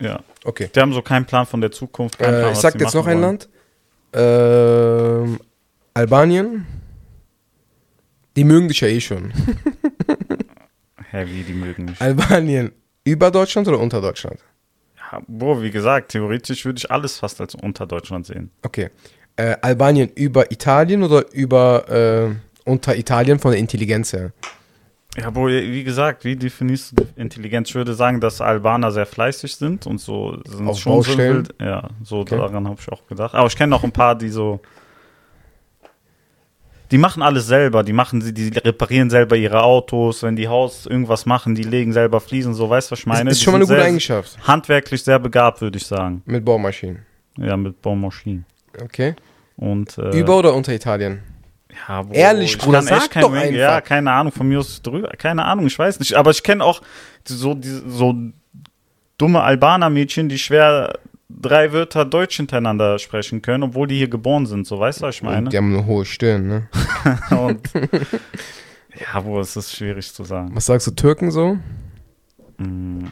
Ja. 0.00 0.20
Okay. 0.44 0.68
Die 0.74 0.80
haben 0.80 0.92
so 0.92 1.02
keinen 1.02 1.24
Plan 1.26 1.46
von 1.46 1.60
der 1.60 1.70
Zukunft. 1.70 2.18
Keinen 2.18 2.30
Plan, 2.40 2.48
Äh, 2.48 2.52
ich 2.52 2.58
sag 2.58 2.80
jetzt 2.80 2.94
noch 2.94 3.06
ein 3.06 3.20
wollen. 3.20 3.38
Land. 3.38 3.48
Ähm, 4.12 5.38
Albanien. 5.94 6.66
Die 8.36 8.44
mögen 8.44 8.66
dich 8.68 8.80
ja 8.80 8.88
eh 8.88 9.00
schon. 9.00 9.32
Hä, 11.10 11.24
wie, 11.28 11.42
die 11.42 11.52
mögen 11.52 11.84
mich. 11.84 12.00
Albanien 12.00 12.72
über 13.04 13.30
Deutschland 13.30 13.68
oder 13.68 13.78
unter 13.78 14.00
Deutschland? 14.00 14.40
Boah, 15.26 15.62
wie 15.62 15.70
gesagt, 15.70 16.12
theoretisch 16.12 16.64
würde 16.64 16.78
ich 16.78 16.90
alles 16.90 17.18
fast 17.18 17.40
als 17.40 17.54
unter 17.54 17.86
Deutschland 17.86 18.26
sehen. 18.26 18.50
Okay. 18.62 18.90
Äh, 19.36 19.56
Albanien 19.62 20.10
über 20.14 20.50
Italien 20.52 21.02
oder 21.02 21.24
über 21.32 21.88
äh, 21.88 22.68
unter 22.70 22.96
Italien 22.96 23.38
von 23.38 23.50
der 23.50 23.60
Intelligenz 23.60 24.12
her? 24.12 24.32
Ja, 25.16 25.30
boah, 25.30 25.48
wie 25.48 25.84
gesagt, 25.84 26.24
wie 26.24 26.34
definierst 26.34 26.98
du 26.98 27.06
Intelligenz? 27.16 27.68
Ich 27.68 27.74
würde 27.74 27.94
sagen, 27.94 28.20
dass 28.20 28.40
Albaner 28.40 28.90
sehr 28.90 29.06
fleißig 29.06 29.54
sind 29.56 29.86
und 29.86 30.00
so 30.00 30.36
sind 30.44 30.66
Auf 30.66 30.78
schon 30.78 31.02
so 31.02 31.16
wild. 31.18 31.54
Ja, 31.60 31.88
so 32.02 32.20
Okay. 32.20 32.36
daran 32.36 32.66
habe 32.68 32.80
ich 32.80 32.88
auch 32.90 33.06
gedacht. 33.06 33.34
Aber 33.34 33.46
ich 33.46 33.56
kenne 33.56 33.70
noch 33.70 33.84
ein 33.84 33.92
paar, 33.92 34.16
die 34.16 34.28
so. 34.28 34.60
Die 36.90 36.98
machen 36.98 37.22
alles 37.22 37.46
selber, 37.46 37.82
die 37.82 37.92
machen 37.94 38.20
sie, 38.20 38.32
die 38.34 38.48
reparieren 38.58 39.08
selber 39.10 39.36
ihre 39.36 39.62
Autos, 39.62 40.22
wenn 40.22 40.36
die 40.36 40.48
Haus 40.48 40.86
irgendwas 40.86 41.24
machen, 41.26 41.54
die 41.54 41.62
legen 41.62 41.92
selber 41.92 42.20
Fliesen, 42.20 42.54
so 42.54 42.68
weißt 42.68 42.90
du, 42.90 42.92
was 42.92 42.98
ich 43.00 43.06
meine? 43.06 43.30
ist 43.30 43.40
Die 43.40 43.44
schon 43.44 43.52
mal 43.52 43.58
eine 43.58 43.66
gute 43.66 43.76
sehr- 43.78 43.84
Eigenschaft. 43.86 44.36
Handwerklich 44.46 45.02
sehr 45.02 45.18
begabt, 45.18 45.60
würde 45.60 45.78
ich 45.78 45.86
sagen. 45.86 46.22
Mit 46.26 46.44
Baumaschinen. 46.44 47.04
Ja, 47.38 47.56
mit 47.56 47.80
Baumaschinen. 47.82 48.44
Okay. 48.82 49.14
Und, 49.56 49.96
äh, 49.98 50.18
Über 50.18 50.38
oder 50.38 50.52
unter 50.54 50.72
Italien? 50.72 51.20
Ja, 51.88 52.02
Bro, 52.02 52.12
Ehrlich, 52.12 52.52
ich 52.52 52.58
Bruder, 52.58 52.82
sag 52.82 53.10
kein 53.10 53.22
doch 53.22 53.32
Ranking- 53.32 53.54
Ja, 53.56 53.76
einfach. 53.76 53.88
keine 53.88 54.12
Ahnung, 54.12 54.32
von 54.32 54.46
mir 54.46 54.58
aus 54.60 54.80
drüber, 54.82 55.08
keine 55.18 55.44
Ahnung, 55.44 55.66
ich 55.66 55.76
weiß 55.78 55.98
nicht. 55.98 56.14
Aber 56.14 56.30
ich 56.30 56.42
kenne 56.42 56.62
auch 56.62 56.82
so, 57.26 57.58
so 57.88 58.14
dumme 59.18 59.40
Albaner-Mädchen, 59.42 60.28
die 60.28 60.38
schwer 60.38 60.98
drei 61.40 61.72
Wörter 61.72 62.04
Deutsch 62.04 62.36
hintereinander 62.36 62.98
sprechen 62.98 63.42
können, 63.42 63.64
obwohl 63.64 63.86
die 63.86 63.96
hier 63.96 64.08
geboren 64.08 64.46
sind, 64.46 64.66
so 64.66 64.78
weißt 64.78 65.00
du, 65.00 65.06
was 65.06 65.16
ich 65.16 65.22
meine? 65.22 65.46
Und 65.46 65.52
die 65.52 65.56
haben 65.56 65.74
eine 65.74 65.86
hohe 65.86 66.04
Stirn, 66.04 66.46
ne? 66.48 66.68
Und, 67.30 67.70
ja, 69.12 69.20
Bro, 69.20 69.40
es 69.40 69.56
ist 69.56 69.74
schwierig 69.74 70.12
zu 70.12 70.24
sagen. 70.24 70.50
Was 70.54 70.66
sagst 70.66 70.86
du, 70.86 70.90
Türken 70.92 71.30
so? 71.30 71.58
Hm. 72.58 73.10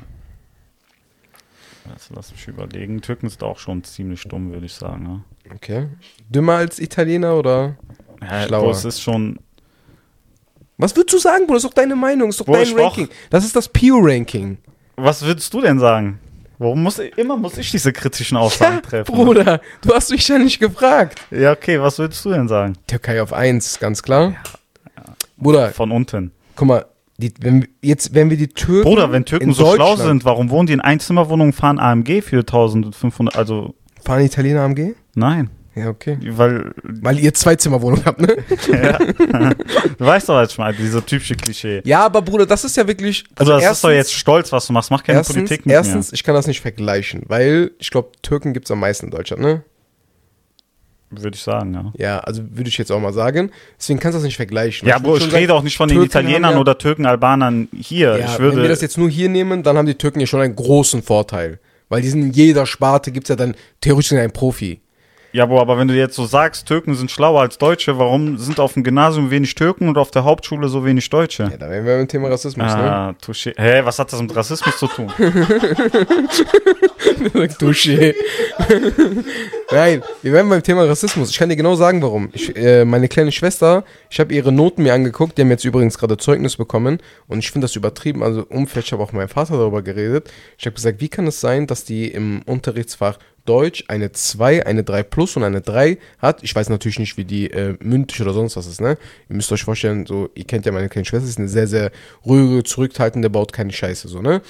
Also, 1.92 2.14
lass 2.14 2.30
mich 2.30 2.46
überlegen. 2.46 3.00
Türken 3.00 3.28
sind 3.28 3.42
auch 3.42 3.58
schon 3.58 3.82
ziemlich 3.82 4.22
dumm, 4.22 4.52
würde 4.52 4.66
ich 4.66 4.74
sagen. 4.74 5.02
Ne? 5.02 5.24
Okay. 5.54 5.88
Dümmer 6.28 6.54
als 6.54 6.78
Italiener 6.78 7.36
oder? 7.36 7.76
Ja, 8.22 8.46
Schlauer. 8.46 8.62
Bro, 8.62 8.70
es 8.70 8.84
ist 8.84 9.00
schon, 9.00 9.40
Was 10.78 10.94
würdest 10.94 11.14
du 11.14 11.18
sagen, 11.18 11.46
Bruder? 11.46 11.54
Das 11.54 11.64
ist 11.64 11.70
doch 11.70 11.74
deine 11.74 11.96
Meinung, 11.96 12.28
das 12.28 12.36
ist 12.36 12.40
doch 12.40 12.46
Bro, 12.46 12.64
dein 12.64 12.78
Ranking. 12.78 13.08
Das 13.30 13.44
ist 13.44 13.56
das 13.56 13.68
Pew-Ranking. 13.68 14.58
was 14.96 15.22
würdest 15.22 15.52
du 15.52 15.60
denn 15.60 15.80
sagen? 15.80 16.20
Warum 16.62 16.82
muss 16.82 16.98
immer 16.98 17.36
muss 17.36 17.58
ich 17.58 17.70
diese 17.72 17.92
kritischen 17.92 18.36
Aussagen 18.36 18.80
treffen? 18.82 19.12
Bruder, 19.14 19.60
du 19.82 19.92
hast 19.94 20.10
mich 20.10 20.26
ja 20.28 20.38
nicht 20.38 20.60
gefragt. 20.60 21.20
Ja, 21.30 21.52
okay, 21.52 21.80
was 21.80 21.98
würdest 21.98 22.24
du 22.24 22.30
denn 22.30 22.46
sagen? 22.48 22.74
Türkei 22.86 23.20
auf 23.20 23.32
1, 23.32 23.78
ganz 23.80 24.02
klar. 24.02 24.34
Bruder, 25.36 25.70
Von 25.70 25.90
unten. 25.90 26.30
guck 26.54 26.68
mal, 26.68 26.84
die, 27.18 27.32
wenn, 27.40 27.62
wir- 27.62 27.68
jetzt, 27.82 28.14
wenn 28.14 28.30
wir 28.30 28.36
die 28.36 28.48
Türken. 28.48 28.88
Bruder, 28.88 29.10
wenn 29.10 29.24
Türken 29.24 29.48
in 29.48 29.54
so 29.54 29.74
schlau 29.74 29.96
sind, 29.96 30.24
warum 30.24 30.50
wohnen 30.50 30.66
die 30.68 30.72
in 30.72 30.80
Einzimmerwohnungen, 30.80 31.52
fahren 31.52 31.78
AMG 31.80 32.22
für 32.22 32.38
1500, 32.38 33.36
also, 33.36 33.74
Fahren 34.04 34.20
Italiener 34.24 34.62
AMG? 34.62 34.94
nein, 35.14 35.50
Ja, 35.74 35.88
okay. 35.88 36.18
weil, 36.22 36.74
Weil 36.82 37.18
ihr 37.18 37.32
Zweizimmerwohnung 37.32 38.04
habt, 38.04 38.20
ne? 38.20 38.36
ja. 38.72 38.98
du 38.98 40.04
weißt 40.04 40.28
doch, 40.28 40.34
was 40.34 40.50
ich 40.52 40.58
meine, 40.58 40.76
diese 40.76 41.04
typische 41.04 41.34
Klischee. 41.34 41.80
Ja, 41.84 42.04
aber 42.04 42.20
Bruder, 42.20 42.44
das 42.44 42.64
ist 42.64 42.76
ja 42.76 42.86
wirklich. 42.86 43.24
Also, 43.36 43.52
das 43.52 43.72
ist 43.72 43.84
doch 43.84 43.90
jetzt 43.90 44.12
stolz, 44.12 44.52
was 44.52 44.66
du 44.66 44.74
machst, 44.74 44.90
mach 44.90 45.02
keine 45.02 45.18
erstens, 45.18 45.36
Politik 45.36 45.64
mit 45.64 45.72
erstens 45.72 46.12
ich 46.12 46.22
kann 46.24 46.34
das 46.34 46.46
nicht 46.46 46.60
vergleichen, 46.60 47.22
weil 47.26 47.70
ich 47.78 47.90
glaube, 47.90 48.10
Türken 48.20 48.52
gibt 48.52 48.66
es 48.66 48.70
am 48.70 48.80
meisten 48.80 49.06
in 49.06 49.12
Deutschland, 49.12 49.42
ne? 49.42 49.64
würde 51.20 51.36
ich 51.36 51.42
sagen, 51.42 51.74
ja. 51.74 51.92
Ja, 51.96 52.18
also 52.20 52.42
würde 52.50 52.68
ich 52.68 52.78
jetzt 52.78 52.90
auch 52.90 53.00
mal 53.00 53.12
sagen. 53.12 53.50
Deswegen 53.78 54.00
kannst 54.00 54.14
du 54.14 54.18
das 54.18 54.24
nicht 54.24 54.36
vergleichen. 54.36 54.88
Ja, 54.88 54.96
Ich 54.96 55.02
Bro, 55.02 55.16
ich 55.16 55.24
schon 55.24 55.32
rede 55.32 55.48
sagen, 55.48 55.58
auch 55.58 55.62
nicht 55.62 55.76
von 55.76 55.88
den 55.88 55.96
Türken 55.98 56.10
Italienern 56.10 56.54
ja- 56.54 56.60
oder 56.60 56.78
Türken, 56.78 57.06
Albanern 57.06 57.68
hier. 57.78 58.16
Ja, 58.18 58.24
ich 58.24 58.38
wenn 58.38 58.46
wir 58.46 58.52
würde, 58.54 58.68
das 58.68 58.80
jetzt 58.80 58.98
nur 58.98 59.10
hier 59.10 59.28
nehmen, 59.28 59.62
dann 59.62 59.76
haben 59.76 59.86
die 59.86 59.94
Türken 59.94 60.20
ja 60.20 60.26
schon 60.26 60.40
einen 60.40 60.56
großen 60.56 61.02
Vorteil. 61.02 61.58
Weil 61.88 62.00
die 62.00 62.08
sind 62.08 62.22
in 62.22 62.32
jeder 62.32 62.64
Sparte, 62.64 63.12
gibt 63.12 63.26
es 63.26 63.28
ja 63.28 63.36
dann 63.36 63.54
theoretisch 63.80 64.12
einen 64.12 64.32
Profi. 64.32 64.80
Ja, 65.32 65.46
Bro, 65.46 65.60
aber 65.60 65.78
wenn 65.78 65.88
du 65.88 65.94
jetzt 65.94 66.14
so 66.14 66.26
sagst, 66.26 66.66
Türken 66.66 66.94
sind 66.94 67.10
schlauer 67.10 67.40
als 67.40 67.56
Deutsche, 67.56 67.98
warum 67.98 68.36
sind 68.36 68.60
auf 68.60 68.74
dem 68.74 68.84
Gymnasium 68.84 69.30
wenig 69.30 69.54
Türken 69.54 69.88
und 69.88 69.96
auf 69.96 70.10
der 70.10 70.24
Hauptschule 70.24 70.68
so 70.68 70.84
wenig 70.84 71.08
Deutsche? 71.08 71.44
Ja, 71.44 71.56
da 71.56 71.70
wären 71.70 71.86
wir 71.86 71.96
beim 71.96 72.08
Thema 72.08 72.28
Rassismus, 72.28 72.74
ne? 72.74 72.82
Ah, 72.82 73.14
touché. 73.24 73.54
Hä, 73.56 73.80
was 73.84 73.98
hat 73.98 74.12
das 74.12 74.20
mit 74.20 74.36
Rassismus 74.36 74.76
zu 74.76 74.86
tun? 74.86 75.10
Touché. 77.58 78.14
Nein, 79.70 80.02
wir 80.22 80.32
werden 80.32 80.48
beim 80.50 80.62
Thema 80.62 80.84
Rassismus. 80.84 81.30
Ich 81.30 81.38
kann 81.38 81.48
dir 81.48 81.56
genau 81.56 81.74
sagen, 81.76 82.02
warum. 82.02 82.28
Ich, 82.32 82.54
äh, 82.56 82.84
meine 82.84 83.08
kleine 83.08 83.32
Schwester, 83.32 83.84
ich 84.10 84.20
habe 84.20 84.34
ihre 84.34 84.52
Noten 84.52 84.82
mir 84.82 84.92
angeguckt, 84.92 85.38
die 85.38 85.42
haben 85.42 85.50
jetzt 85.50 85.64
übrigens 85.64 85.98
gerade 85.98 86.16
Zeugnis 86.16 86.56
bekommen 86.56 86.98
und 87.26 87.38
ich 87.38 87.50
finde 87.50 87.64
das 87.66 87.76
übertrieben. 87.76 88.22
Also 88.22 88.44
Umfeld, 88.48 88.86
ich 88.86 88.92
habe 88.92 89.02
auch 89.02 89.12
mit 89.12 89.20
meinem 89.20 89.28
Vater 89.28 89.56
darüber 89.56 89.82
geredet. 89.82 90.30
Ich 90.58 90.66
habe 90.66 90.74
gesagt, 90.74 91.00
wie 91.00 91.08
kann 91.08 91.26
es 91.26 91.40
sein, 91.40 91.66
dass 91.66 91.84
die 91.84 92.08
im 92.08 92.42
Unterrichtsfach 92.44 93.18
Deutsch 93.44 93.84
eine 93.88 94.12
2, 94.12 94.66
eine 94.66 94.84
3 94.84 95.02
plus 95.02 95.36
und 95.36 95.44
eine 95.44 95.60
3 95.60 95.98
hat. 96.18 96.42
Ich 96.42 96.54
weiß 96.54 96.68
natürlich 96.68 96.98
nicht, 96.98 97.16
wie 97.16 97.24
die 97.24 97.50
äh, 97.50 97.76
mündlich 97.80 98.20
oder 98.20 98.32
sonst 98.32 98.56
was 98.56 98.66
ist, 98.66 98.80
ne? 98.80 98.96
Ihr 99.28 99.36
müsst 99.36 99.50
euch 99.52 99.64
vorstellen, 99.64 100.06
so, 100.06 100.30
ihr 100.34 100.44
kennt 100.44 100.66
ja 100.66 100.72
meine 100.72 100.88
kleine 100.88 101.04
Schwester, 101.04 101.28
ist 101.28 101.38
eine 101.38 101.48
sehr, 101.48 101.66
sehr 101.66 101.90
ruhige, 102.24 102.62
zurückhaltende, 102.62 103.30
baut 103.30 103.52
keine 103.52 103.72
Scheiße, 103.72 104.08
so, 104.08 104.22
ne? 104.22 104.42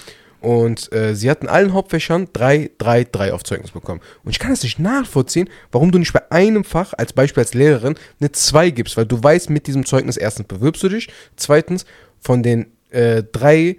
Und 0.43 0.93
äh, 0.93 1.15
sie 1.15 1.31
hat 1.31 1.43
in 1.43 1.49
allen 1.49 1.73
Hauptfächern 1.73 2.29
3, 2.33 2.73
3, 2.77 3.05
3 3.05 3.33
auf 3.33 3.45
Zeugnis 3.45 3.71
bekommen. 3.71 4.01
Und 4.25 4.33
ich 4.33 4.41
kann 4.41 4.51
das 4.51 4.65
nicht 4.65 4.81
nachvollziehen, 4.81 5.49
warum 5.71 5.93
du 5.93 6.01
nicht 6.01 6.13
bei 6.13 6.31
einem 6.33 6.65
Fach, 6.65 6.95
als 6.99 7.13
Beispiel 7.13 7.43
als 7.45 7.55
Lehrerin, 7.55 7.95
eine 8.19 8.33
2 8.33 8.71
gibst, 8.71 8.97
weil 8.97 9.07
du 9.07 9.23
weißt, 9.23 9.51
mit 9.51 9.69
diesem 9.69 9.87
Zeugnis 9.87 10.17
erstens 10.17 10.49
bewirbst 10.49 10.83
du 10.83 10.89
dich, 10.89 11.09
zweitens, 11.37 11.87
von 12.19 12.43
den 12.43 12.67
äh, 12.91 13.23
drei 13.23 13.77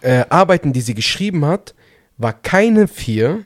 äh, 0.00 0.24
Arbeiten, 0.30 0.72
die 0.72 0.80
sie 0.80 0.94
geschrieben 0.94 1.44
hat, 1.44 1.74
war 2.16 2.32
keine 2.32 2.88
4. 2.88 3.44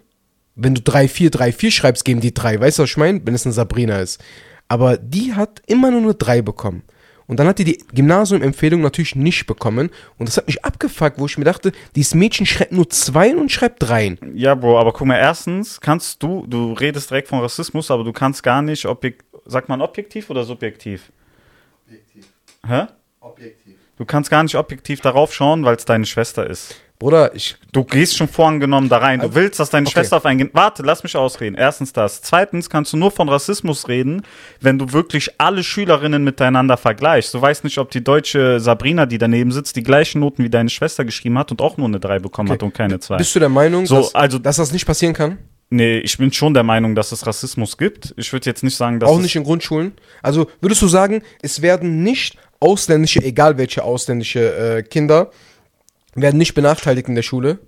Wenn 0.56 0.74
du 0.74 0.80
3, 0.80 1.06
4, 1.06 1.30
3, 1.30 1.52
4 1.52 1.70
schreibst, 1.70 2.04
geben 2.04 2.20
die 2.20 2.34
3. 2.34 2.60
Weißt 2.60 2.78
du, 2.78 2.82
was 2.82 2.90
ich 2.90 2.96
meine? 2.96 3.20
Wenn 3.24 3.34
es 3.34 3.46
eine 3.46 3.52
Sabrina 3.52 4.00
ist. 4.00 4.22
Aber 4.68 4.96
die 4.96 5.34
hat 5.34 5.62
immer 5.66 5.90
nur 5.90 6.00
eine 6.00 6.14
3 6.14 6.42
bekommen. 6.42 6.82
Und 7.26 7.40
dann 7.40 7.48
hat 7.48 7.58
die 7.58 7.64
die 7.64 7.78
Gymnasium-Empfehlung 7.92 8.80
natürlich 8.80 9.16
nicht 9.16 9.46
bekommen. 9.46 9.90
Und 10.16 10.28
das 10.28 10.36
hat 10.36 10.46
mich 10.46 10.64
abgefuckt, 10.64 11.18
wo 11.18 11.26
ich 11.26 11.36
mir 11.38 11.44
dachte, 11.44 11.72
dieses 11.94 12.14
Mädchen 12.14 12.46
schreibt 12.46 12.72
nur 12.72 12.88
2 12.88 13.36
und 13.36 13.50
schreibt 13.50 13.82
3. 13.82 14.16
Ja, 14.34 14.54
Bro, 14.54 14.78
aber 14.78 14.92
guck 14.92 15.06
mal, 15.06 15.18
erstens 15.18 15.80
kannst 15.80 16.22
du, 16.22 16.46
du 16.46 16.72
redest 16.72 17.10
direkt 17.10 17.28
von 17.28 17.40
Rassismus, 17.40 17.90
aber 17.90 18.04
du 18.04 18.12
kannst 18.12 18.42
gar 18.42 18.62
nicht 18.62 18.86
objektiv, 18.86 19.26
sagt 19.44 19.68
man 19.68 19.82
objektiv 19.82 20.30
oder 20.30 20.44
subjektiv? 20.44 21.12
Objektiv. 21.86 22.26
Hä? 22.66 22.86
Objektiv. 23.20 23.74
Du 23.96 24.04
kannst 24.04 24.30
gar 24.30 24.42
nicht 24.42 24.54
objektiv 24.54 25.00
darauf 25.00 25.34
schauen, 25.34 25.64
weil 25.64 25.76
es 25.76 25.84
deine 25.84 26.06
Schwester 26.06 26.48
ist. 26.48 26.76
Bruder, 26.98 27.34
ich. 27.34 27.56
Du 27.72 27.84
gehst 27.84 28.16
schon 28.16 28.26
vorangenommen 28.26 28.88
da 28.88 28.96
rein. 28.98 29.20
Du 29.20 29.34
willst, 29.34 29.60
dass 29.60 29.68
deine 29.68 29.86
okay. 29.86 29.92
Schwester 29.92 30.16
auf 30.16 30.24
einen. 30.24 30.38
Gen- 30.38 30.50
Warte, 30.54 30.82
lass 30.82 31.02
mich 31.02 31.14
ausreden. 31.14 31.54
Erstens 31.54 31.92
das. 31.92 32.22
Zweitens 32.22 32.70
kannst 32.70 32.94
du 32.94 32.96
nur 32.96 33.10
von 33.10 33.28
Rassismus 33.28 33.86
reden, 33.88 34.22
wenn 34.62 34.78
du 34.78 34.92
wirklich 34.92 35.30
alle 35.38 35.62
Schülerinnen 35.62 36.24
miteinander 36.24 36.78
vergleichst. 36.78 37.34
Du 37.34 37.40
weißt 37.42 37.64
nicht, 37.64 37.76
ob 37.76 37.90
die 37.90 38.02
deutsche 38.02 38.60
Sabrina, 38.60 39.04
die 39.04 39.18
daneben 39.18 39.52
sitzt, 39.52 39.76
die 39.76 39.82
gleichen 39.82 40.20
Noten 40.20 40.42
wie 40.42 40.48
deine 40.50 40.70
Schwester 40.70 41.04
geschrieben 41.04 41.38
hat 41.38 41.50
und 41.50 41.60
auch 41.60 41.76
nur 41.76 41.86
eine 41.86 42.00
3 42.00 42.18
bekommen 42.18 42.50
hat 42.50 42.62
und 42.62 42.72
keine 42.72 42.98
2. 42.98 43.18
Bist 43.18 43.34
du 43.34 43.40
der 43.40 43.50
Meinung, 43.50 43.84
So, 43.84 43.96
dass, 43.96 44.14
also- 44.14 44.38
dass 44.38 44.56
das 44.56 44.72
nicht 44.72 44.86
passieren 44.86 45.12
kann? 45.12 45.36
Nee, 45.68 45.98
ich 45.98 46.16
bin 46.16 46.32
schon 46.32 46.54
der 46.54 46.62
Meinung, 46.62 46.94
dass 46.94 47.10
es 47.12 47.26
Rassismus 47.26 47.76
gibt. 47.76 48.14
Ich 48.16 48.32
würde 48.32 48.46
jetzt 48.48 48.62
nicht 48.62 48.76
sagen, 48.76 49.00
dass 49.00 49.10
Auch 49.10 49.18
nicht 49.18 49.34
in 49.36 49.42
Grundschulen? 49.42 49.92
Also 50.22 50.46
würdest 50.60 50.80
du 50.80 50.86
sagen, 50.86 51.22
es 51.42 51.60
werden 51.60 52.04
nicht 52.04 52.38
ausländische, 52.60 53.20
egal 53.22 53.58
welche 53.58 53.82
ausländische 53.82 54.78
äh, 54.78 54.82
Kinder, 54.84 55.30
werden 56.16 56.38
nicht 56.38 56.54
benachteiligt 56.54 57.08
in 57.08 57.14
der 57.14 57.22
Schule? 57.22 57.58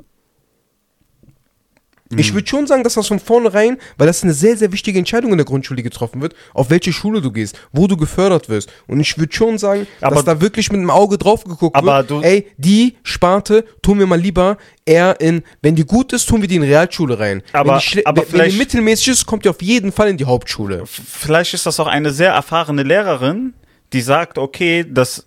Ich 2.17 2.33
würde 2.33 2.49
schon 2.49 2.67
sagen, 2.67 2.85
dass 2.85 2.95
das 2.95 3.07
von 3.07 3.19
vornherein, 3.21 3.77
weil 3.99 4.07
das 4.07 4.23
eine 4.25 4.33
sehr, 4.33 4.57
sehr 4.57 4.73
wichtige 4.73 4.99
Entscheidung 4.99 5.31
in 5.33 5.37
der 5.37 5.45
Grundschule 5.45 5.83
getroffen 5.83 6.23
wird, 6.23 6.35
auf 6.55 6.71
welche 6.71 6.91
Schule 6.91 7.21
du 7.21 7.31
gehst, 7.31 7.61
wo 7.71 7.87
du 7.87 7.99
gefördert 7.99 8.49
wirst. 8.49 8.71
Und 8.87 8.99
ich 9.01 9.19
würde 9.19 9.31
schon 9.35 9.59
sagen, 9.59 9.87
Aber- 10.01 10.15
dass 10.15 10.25
da 10.25 10.41
wirklich 10.41 10.73
mit 10.73 10.81
dem 10.81 10.89
Auge 10.89 11.19
drauf 11.19 11.45
geguckt 11.45 11.77
Aber 11.77 11.99
wird. 11.99 12.11
du- 12.11 12.21
Ey, 12.23 12.47
die 12.57 12.97
Sparte 13.03 13.63
tun 13.83 13.99
wir 13.99 14.07
mal 14.07 14.19
lieber 14.19 14.57
eher 14.87 15.21
in, 15.21 15.43
wenn 15.61 15.75
die 15.77 15.85
gut 15.85 16.15
ist, 16.15 16.27
tun 16.27 16.41
wir 16.41 16.49
die 16.49 16.57
in 16.57 16.63
Realschule 16.63 17.19
rein. 17.19 17.43
Aber- 17.53 17.75
wenn 17.75 17.81
die, 17.93 18.07
aber 18.07 18.23
wenn, 18.33 18.41
wenn 18.41 18.51
die 18.53 18.57
mittelmäßig 18.57 19.09
ist, 19.09 19.27
kommt 19.27 19.45
die 19.45 19.51
auf 19.51 19.61
jeden 19.61 19.93
Fall 19.93 20.09
in 20.09 20.17
die 20.17 20.25
Hauptschule. 20.25 20.85
vielleicht 20.87 21.53
ist 21.53 21.67
das 21.67 21.79
auch 21.79 21.89
eine 21.89 22.11
sehr 22.11 22.33
erfahrene 22.33 22.85
Lehrerin, 22.85 23.53
die 23.93 24.01
sagt, 24.01 24.39
okay, 24.39 24.83
das, 24.89 25.27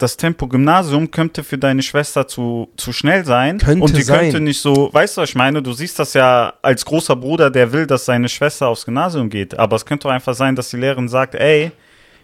das 0.00 0.16
Tempo 0.16 0.48
Gymnasium 0.48 1.10
könnte 1.10 1.44
für 1.44 1.58
deine 1.58 1.82
Schwester 1.82 2.26
zu, 2.26 2.68
zu 2.76 2.92
schnell 2.92 3.24
sein. 3.24 3.58
Könnte 3.58 3.84
und 3.84 3.96
die 3.96 4.02
sein. 4.02 4.20
könnte 4.20 4.40
nicht 4.40 4.60
so, 4.60 4.88
weißt 4.92 5.16
du, 5.16 5.20
was 5.20 5.28
ich 5.28 5.34
meine? 5.34 5.62
Du 5.62 5.72
siehst 5.72 5.98
das 5.98 6.14
ja 6.14 6.54
als 6.62 6.84
großer 6.84 7.16
Bruder, 7.16 7.50
der 7.50 7.72
will, 7.72 7.86
dass 7.86 8.06
seine 8.06 8.28
Schwester 8.28 8.68
aufs 8.68 8.86
Gymnasium 8.86 9.28
geht. 9.28 9.58
Aber 9.58 9.76
es 9.76 9.84
könnte 9.84 10.08
auch 10.08 10.12
einfach 10.12 10.34
sein, 10.34 10.56
dass 10.56 10.70
die 10.70 10.78
Lehrerin 10.78 11.08
sagt, 11.08 11.34
ey, 11.34 11.70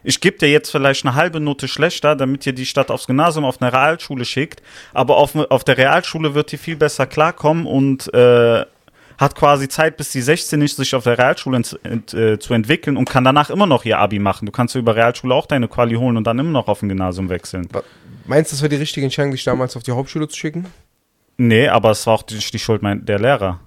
ich 0.03 0.21
gebe 0.21 0.39
dir 0.39 0.49
jetzt 0.49 0.71
vielleicht 0.71 1.05
eine 1.05 1.15
halbe 1.15 1.39
Note 1.39 1.69
schlechter, 1.69 2.17
damit 2.17 2.47
ihr 2.47 2.53
die 2.53 2.65
Stadt 2.65 2.91
aufs 2.91 3.07
Gymnasium 3.07 3.45
auf 3.45 3.61
eine 3.61 3.73
Realschule 3.73 4.25
schickt. 4.25 4.63
Aber 4.95 5.17
auf, 5.19 5.35
auf 5.35 5.65
der 5.65 5.77
Realschule 5.77 6.35
wird 6.35 6.53
die 6.53 6.59
viel 6.59 6.77
besser 6.77 7.07
klarkommen 7.07 7.67
und 7.67 8.13
äh, 8.15 8.65
hat 9.19 9.35
quasi 9.35 9.69
Zeit, 9.69 9.97
bis 9.97 10.11
die 10.11 10.21
16 10.21 10.61
ist, 10.63 10.77
sich 10.77 10.95
auf 10.95 11.05
der 11.05 11.19
Realschule 11.19 11.57
ent, 11.57 11.79
ent, 11.83 12.15
äh, 12.15 12.39
zu 12.39 12.55
entwickeln 12.55 12.97
und 12.97 13.09
kann 13.09 13.25
danach 13.25 13.51
immer 13.51 13.67
noch 13.67 13.85
ihr 13.85 13.99
Abi 13.99 14.19
machen. 14.19 14.47
Du 14.47 14.53
kannst 14.53 14.75
ja 14.75 14.81
über 14.81 14.97
Realschule 14.97 15.35
auch 15.35 15.47
deine 15.47 15.69
Quali 15.69 15.95
holen 15.95 16.17
und 16.17 16.27
dann 16.27 16.39
immer 16.39 16.51
noch 16.51 16.69
auf 16.69 16.83
ein 16.83 16.89
Gymnasium 16.89 17.29
wechseln. 17.29 17.69
Meinst 18.27 18.53
du, 18.53 18.57
das 18.57 18.63
war 18.63 18.69
die 18.69 18.77
richtige 18.77 19.05
Entscheidung, 19.05 19.33
dich 19.33 19.45
damals 19.45 19.77
auf 19.77 19.83
die 19.83 19.93
Hauptschule 19.93 20.29
zu 20.29 20.37
schicken? 20.37 20.67
Nee, 21.39 21.69
aber 21.69 21.91
es 21.91 22.07
war 22.07 22.15
auch 22.15 22.23
die, 22.23 22.39
die 22.39 22.59
Schuld 22.59 22.83
mein, 22.83 23.05
der 23.05 23.19
Lehrer. 23.19 23.61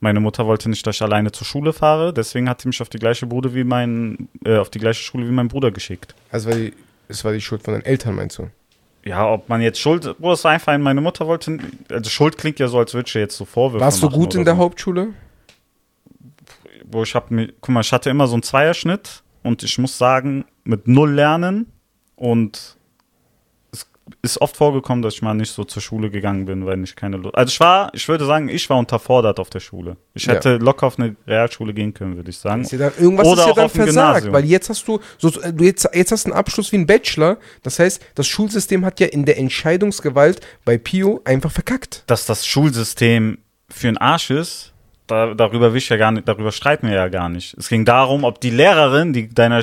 Meine 0.00 0.18
Mutter 0.18 0.46
wollte 0.46 0.68
nicht, 0.68 0.84
dass 0.86 0.96
ich 0.96 1.02
alleine 1.02 1.30
zur 1.30 1.46
Schule 1.46 1.72
fahre, 1.72 2.12
deswegen 2.12 2.48
hat 2.48 2.60
sie 2.60 2.68
mich 2.68 2.82
auf 2.82 2.88
die 2.88 2.98
gleiche 2.98 3.26
Bude 3.26 3.54
wie 3.54 3.62
mein, 3.62 4.28
äh, 4.44 4.56
auf 4.56 4.68
die 4.68 4.80
gleiche 4.80 5.02
Schule 5.02 5.26
wie 5.26 5.32
mein 5.32 5.46
Bruder 5.46 5.70
geschickt. 5.70 6.14
Also 6.30 6.50
war 6.50 6.56
die, 6.56 6.72
es 7.08 7.24
war 7.24 7.32
die 7.32 7.40
Schuld 7.40 7.62
von 7.62 7.74
deinen 7.74 7.84
Eltern, 7.84 8.16
meinst 8.16 8.38
du? 8.38 8.48
Ja, 9.04 9.28
ob 9.28 9.48
man 9.48 9.60
jetzt 9.60 9.80
Schuld, 9.80 10.02
Bruder, 10.18 10.34
es 10.34 10.44
war 10.44 10.52
einfach, 10.52 10.76
meine 10.78 11.00
Mutter 11.00 11.26
wollte, 11.26 11.58
also 11.90 12.08
Schuld 12.08 12.38
klingt 12.38 12.60
ja 12.60 12.68
so, 12.68 12.78
als 12.78 12.94
würde 12.94 13.08
ich 13.08 13.14
jetzt 13.14 13.36
so 13.36 13.44
Vorwürfe 13.44 13.84
Warst 13.84 14.02
du 14.02 14.08
gut 14.08 14.34
in 14.34 14.44
der 14.44 14.54
so. 14.54 14.60
Hauptschule? 14.60 15.08
Wo 16.84 17.02
ich 17.02 17.14
hab 17.14 17.30
mir, 17.30 17.48
guck 17.60 17.70
mal, 17.70 17.80
ich 17.80 17.92
hatte 17.92 18.10
immer 18.10 18.28
so 18.28 18.34
einen 18.34 18.42
Zweierschnitt 18.42 19.22
und 19.42 19.62
ich 19.62 19.76
muss 19.78 19.98
sagen, 19.98 20.44
mit 20.62 20.86
null 20.86 21.10
lernen 21.12 21.66
und 22.14 22.76
ist 24.22 24.40
oft 24.40 24.56
vorgekommen, 24.56 25.02
dass 25.02 25.14
ich 25.14 25.22
mal 25.22 25.34
nicht 25.34 25.50
so 25.52 25.64
zur 25.64 25.80
Schule 25.82 26.10
gegangen 26.10 26.44
bin, 26.44 26.66
weil 26.66 26.82
ich 26.82 26.94
keine 26.96 27.16
Lust. 27.16 27.34
Also 27.34 27.50
ich 27.50 27.60
war, 27.60 27.90
ich 27.94 28.06
würde 28.08 28.24
sagen, 28.26 28.48
ich 28.48 28.68
war 28.68 28.78
unterfordert 28.78 29.38
auf 29.40 29.50
der 29.50 29.60
Schule. 29.60 29.96
Ich 30.14 30.26
Ja. 30.26 30.34
hätte 30.34 30.56
locker 30.56 30.86
auf 30.86 30.98
eine 30.98 31.16
Realschule 31.26 31.72
gehen 31.74 31.94
können, 31.94 32.16
würde 32.16 32.30
ich 32.30 32.38
sagen. 32.38 32.62
Ist 32.62 32.72
ja 32.72 32.78
dann, 32.78 32.92
irgendwas 32.98 33.26
Oder 33.26 33.42
ist 33.42 33.48
ja 33.48 33.54
dann 33.54 33.70
versagt, 33.70 34.32
weil 34.32 34.44
jetzt 34.44 34.68
hast 34.68 34.86
du, 34.88 35.00
so, 35.18 35.30
du 35.30 35.64
jetzt, 35.64 35.88
jetzt 35.94 36.12
hast 36.12 36.24
du 36.26 36.30
einen 36.30 36.38
Abschluss 36.38 36.72
wie 36.72 36.76
ein 36.76 36.86
Bachelor. 36.86 37.38
Das 37.62 37.78
heißt, 37.78 38.02
das 38.14 38.26
Schulsystem 38.28 38.84
hat 38.84 39.00
ja 39.00 39.06
in 39.06 39.24
der 39.24 39.38
Entscheidungsgewalt 39.38 40.40
bei 40.64 40.78
Pio 40.78 41.20
einfach 41.24 41.50
verkackt. 41.50 42.04
Dass 42.06 42.26
das 42.26 42.46
Schulsystem 42.46 43.38
für 43.68 43.88
einen 43.88 43.96
Arsch 43.98 44.30
ist, 44.30 44.71
da, 45.06 45.34
darüber 45.34 45.72
will 45.72 45.78
ich 45.78 45.88
ja 45.88 45.96
gar 45.96 46.12
nicht, 46.12 46.26
darüber 46.28 46.52
streiten 46.52 46.86
wir 46.86 46.94
ja 46.94 47.08
gar 47.08 47.28
nicht. 47.28 47.54
Es 47.58 47.68
ging 47.68 47.84
darum, 47.84 48.24
ob 48.24 48.40
die 48.40 48.50
Lehrerin, 48.50 49.12
die 49.12 49.28
deiner 49.28 49.62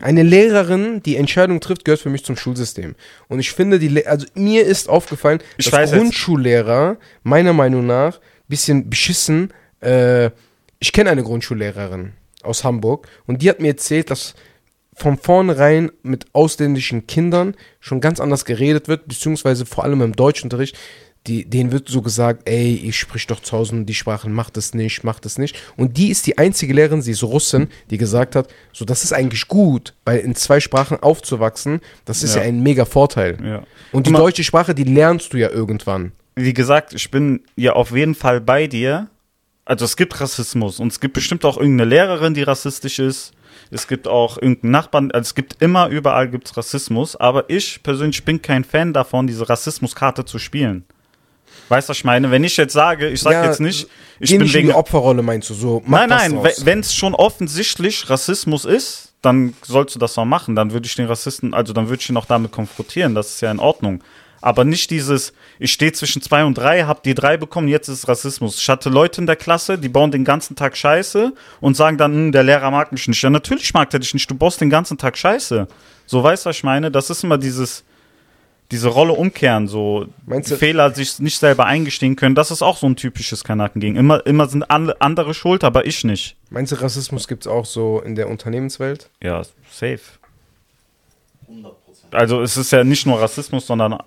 Eine 0.00 0.22
Lehrerin, 0.22 1.02
die 1.02 1.16
Entscheidung 1.16 1.60
trifft, 1.60 1.84
gehört 1.84 2.00
für 2.00 2.10
mich 2.10 2.24
zum 2.24 2.36
Schulsystem. 2.36 2.94
Und 3.28 3.38
ich 3.38 3.52
finde, 3.52 3.78
die, 3.78 3.88
Le- 3.88 4.06
also 4.06 4.26
mir 4.34 4.64
ist 4.66 4.88
aufgefallen, 4.88 5.40
Ich 5.56 5.70
dass 5.70 5.92
Grundschullehrer 5.92 6.96
meiner 7.22 7.52
Meinung 7.52 7.86
nach 7.86 8.20
bisschen 8.48 8.90
beschissen. 8.90 9.52
Äh, 9.80 10.30
ich 10.78 10.92
kenne 10.92 11.10
eine 11.10 11.22
Grundschullehrerin 11.22 12.12
aus 12.42 12.64
Hamburg 12.64 13.08
und 13.26 13.40
die 13.40 13.48
hat 13.48 13.60
mir 13.60 13.68
erzählt, 13.68 14.10
dass 14.10 14.34
von 14.94 15.16
vornherein 15.16 15.90
mit 16.02 16.26
ausländischen 16.34 17.06
Kindern 17.06 17.54
schon 17.80 18.00
ganz 18.02 18.20
anders 18.20 18.44
geredet 18.44 18.88
wird, 18.88 19.08
beziehungsweise 19.08 19.64
vor 19.64 19.84
allem 19.84 20.02
im 20.02 20.14
Deutschunterricht. 20.14 20.76
Die, 21.28 21.44
denen 21.48 21.70
wird 21.70 21.88
so 21.88 22.02
gesagt, 22.02 22.48
ey, 22.48 22.74
ich 22.74 22.98
sprich 22.98 23.28
doch 23.28 23.38
zu 23.38 23.56
Hause 23.56 23.84
die 23.84 23.94
Sprachen, 23.94 24.32
mach 24.32 24.50
das 24.50 24.74
nicht, 24.74 25.04
mach 25.04 25.20
das 25.20 25.38
nicht. 25.38 25.56
Und 25.76 25.96
die 25.96 26.10
ist 26.10 26.26
die 26.26 26.36
einzige 26.36 26.74
Lehrerin, 26.74 27.00
sie 27.00 27.12
ist 27.12 27.22
Russin, 27.22 27.68
die 27.90 27.98
gesagt 27.98 28.34
hat, 28.34 28.48
so, 28.72 28.84
das 28.84 29.04
ist 29.04 29.12
eigentlich 29.12 29.46
gut, 29.46 29.94
weil 30.04 30.18
in 30.18 30.34
zwei 30.34 30.58
Sprachen 30.58 31.00
aufzuwachsen, 31.00 31.80
das 32.06 32.24
ist 32.24 32.34
ja, 32.34 32.42
Ja. 32.42 32.48
ein 32.48 32.60
mega 32.60 32.84
Vorteil. 32.84 33.38
Ja. 33.44 33.62
Und 33.92 34.08
die 34.08 34.12
deutsche 34.12 34.42
Sprache, 34.42 34.74
die 34.74 34.82
lernst 34.84 35.32
du 35.32 35.36
ja 35.38 35.48
irgendwann. 35.48 36.10
wie 36.34 36.54
gesagt, 36.54 36.92
ich 36.94 37.10
bin 37.10 37.40
ja 37.56 37.74
auf 37.74 37.92
jeden 37.92 38.14
Fall 38.16 38.40
bei 38.40 38.66
dir. 38.66 39.08
Also 39.64 39.84
es 39.84 39.96
gibt 39.96 40.20
Rassismus 40.20 40.80
und 40.80 40.90
es 40.90 40.98
gibt 40.98 41.14
bestimmt 41.14 41.44
auch 41.44 41.56
irgendeine 41.56 41.88
Lehrerin, 41.88 42.34
die 42.34 42.42
rassistisch 42.42 42.98
ist. 42.98 43.32
Es 43.70 43.86
gibt 43.86 44.08
auch 44.08 44.38
irgendeinen 44.38 44.72
Nachbarn, 44.72 45.10
also 45.12 45.28
es 45.28 45.34
gibt 45.36 45.62
immer, 45.62 45.88
überall 45.88 46.28
gibt's 46.28 46.56
Rassismus, 46.56 47.14
aber 47.16 47.48
ich 47.48 47.80
persönlich 47.84 48.24
bin 48.24 48.42
kein 48.42 48.64
Fan 48.64 48.92
davon, 48.92 49.26
diese 49.28 49.48
Rassismuskarte 49.48 50.24
zu 50.24 50.38
spielen. 50.40 50.84
Weißt 51.68 51.88
du, 51.88 51.90
was 51.90 51.98
ich 51.98 52.04
meine? 52.04 52.30
Wenn 52.30 52.44
ich 52.44 52.56
jetzt 52.56 52.72
sage, 52.72 53.08
ich 53.08 53.20
sage 53.20 53.36
Ja, 53.36 53.44
jetzt 53.46 53.60
nicht, 53.60 53.88
ich 54.20 54.30
bin 54.30 54.42
nicht 54.42 54.54
in 54.54 54.58
wegen 54.58 54.68
die 54.68 54.74
Opferrolle, 54.74 55.22
meinst 55.22 55.50
du, 55.50 55.54
so. 55.54 55.82
mach 55.86 56.06
Nein, 56.06 56.32
nein, 56.32 56.52
wenn 56.64 56.80
es 56.80 56.94
schon 56.94 57.14
offensichtlich 57.14 58.08
Rassismus 58.10 58.64
ist, 58.64 59.12
dann 59.22 59.54
sollst 59.62 59.94
du 59.94 59.98
das 59.98 60.18
auch 60.18 60.24
machen. 60.24 60.54
Dann 60.56 60.72
würde 60.72 60.86
ich 60.86 60.94
den 60.94 61.06
Rassisten, 61.06 61.54
also 61.54 61.72
dann 61.72 61.88
würde 61.88 62.02
ich 62.02 62.10
ihn 62.10 62.16
auch 62.16 62.26
damit 62.26 62.52
konfrontieren. 62.52 63.14
Das 63.14 63.34
ist 63.34 63.40
ja 63.40 63.50
in 63.50 63.60
Ordnung. 63.60 64.02
Aber 64.42 64.64
nicht 64.64 64.90
dieses, 64.90 65.32
ich 65.60 65.72
stehe 65.72 65.92
zwischen 65.92 66.20
zwei 66.20 66.44
und 66.44 66.58
drei, 66.58 66.82
hab 66.82 67.04
die 67.04 67.14
drei 67.14 67.36
bekommen, 67.36 67.68
jetzt 67.68 67.86
ist 67.86 68.08
Rassismus. 68.08 68.58
Ich 68.58 68.68
hatte 68.68 68.90
Leute 68.90 69.20
in 69.20 69.26
der 69.28 69.36
Klasse, 69.36 69.78
die 69.78 69.88
bauen 69.88 70.10
den 70.10 70.24
ganzen 70.24 70.56
Tag 70.56 70.76
Scheiße 70.76 71.32
und 71.60 71.76
sagen 71.76 71.96
dann, 71.96 72.12
hm, 72.12 72.32
der 72.32 72.42
Lehrer 72.42 72.72
mag 72.72 72.90
mich 72.90 73.06
nicht. 73.06 73.22
Ja, 73.22 73.30
natürlich 73.30 73.72
mag 73.72 73.88
der 73.90 74.00
dich 74.00 74.12
nicht, 74.12 74.28
du 74.28 74.34
baust 74.34 74.60
den 74.60 74.68
ganzen 74.68 74.98
Tag 74.98 75.16
Scheiße. 75.16 75.68
So 76.06 76.22
weißt 76.24 76.44
du, 76.44 76.50
was 76.50 76.56
ich 76.56 76.64
meine? 76.64 76.90
Das 76.90 77.08
ist 77.08 77.22
immer 77.22 77.38
dieses, 77.38 77.84
diese 78.72 78.88
Rolle 78.88 79.12
umkehren, 79.12 79.68
so 79.68 80.06
Meinst 80.26 80.50
du- 80.50 80.56
Fehler 80.56 80.92
sich 80.92 81.18
nicht 81.20 81.38
selber 81.38 81.66
eingestehen 81.66 82.16
können. 82.16 82.34
Das 82.34 82.50
ist 82.50 82.62
auch 82.62 82.78
so 82.78 82.86
ein 82.86 82.96
typisches 82.96 83.44
Kanaken-Gegen. 83.44 83.96
Immer, 83.96 84.26
immer 84.26 84.48
sind 84.48 84.64
alle, 84.64 84.98
andere 85.00 85.34
schuld, 85.34 85.62
aber 85.62 85.86
ich 85.86 86.02
nicht. 86.04 86.36
Meinst 86.50 86.72
du, 86.72 86.76
Rassismus 86.76 87.28
gibt 87.28 87.44
es 87.44 87.52
auch 87.52 87.66
so 87.66 88.00
in 88.00 88.14
der 88.14 88.28
Unternehmenswelt? 88.30 89.10
Ja, 89.22 89.42
safe. 89.70 90.00
100 91.48 91.84
Prozent. 91.84 92.14
Also 92.14 92.40
es 92.40 92.56
ist 92.56 92.72
ja 92.72 92.82
nicht 92.82 93.06
nur 93.06 93.20
Rassismus, 93.20 93.66
sondern 93.66 93.92
äh, 93.92 93.98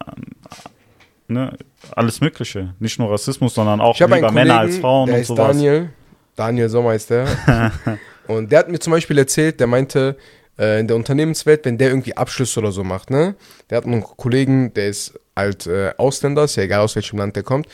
ne, 1.27 1.57
alles 1.95 2.19
Mögliche. 2.19 2.73
Nicht 2.79 2.97
nur 2.97 3.11
Rassismus, 3.11 3.53
sondern 3.53 3.79
auch 3.79 3.97
lieber 3.99 4.09
Kollegen, 4.09 4.33
Männer 4.33 4.59
als 4.59 4.77
Frauen 4.79 5.07
der 5.07 5.19
und 5.19 5.25
sowas. 5.25 5.47
Daniel. 5.47 5.89
Daniel 6.35 6.69
Sommer 6.69 6.95
ist 6.95 7.09
der. 7.11 7.71
und 8.27 8.51
der 8.51 8.59
hat 8.59 8.69
mir 8.69 8.79
zum 8.79 8.91
Beispiel 8.91 9.17
erzählt, 9.19 9.59
der 9.59 9.67
meinte, 9.67 10.17
äh, 10.57 10.79
in 10.79 10.87
der 10.87 10.95
Unternehmenswelt, 10.95 11.65
wenn 11.65 11.77
der 11.77 11.89
irgendwie 11.89 12.15
Abschlüsse 12.15 12.59
oder 12.59 12.71
so 12.71 12.83
macht, 12.83 13.09
ne? 13.09 13.35
Der 13.69 13.77
hat 13.77 13.85
einen 13.85 14.03
Kollegen, 14.03 14.73
der 14.73 14.87
ist 14.87 15.19
halt 15.35 15.67
äh, 15.67 15.93
Ausländer, 15.97 16.43
ist 16.45 16.55
ja 16.55 16.63
egal 16.63 16.81
aus 16.81 16.95
welchem 16.95 17.19
Land 17.19 17.35
der 17.35 17.43
kommt. 17.43 17.67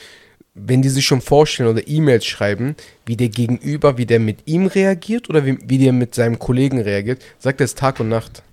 Wenn 0.54 0.82
die 0.82 0.90
sich 0.90 1.06
schon 1.06 1.22
vorstellen 1.22 1.70
oder 1.70 1.88
E-Mails 1.88 2.26
schreiben, 2.26 2.76
wie 3.06 3.16
der 3.16 3.30
Gegenüber, 3.30 3.98
wie 3.98 4.06
der 4.06 4.20
mit 4.20 4.40
ihm 4.46 4.68
reagiert 4.68 5.30
oder 5.30 5.46
wie, 5.46 5.58
wie 5.64 5.78
der 5.78 5.94
mit 5.94 6.14
seinem 6.14 6.40
Kollegen 6.40 6.82
reagiert, 6.82 7.22
sagt 7.40 7.62
er 7.62 7.66
es 7.66 7.76
Tag 7.76 8.00
und 8.00 8.10
Nacht. 8.10 8.44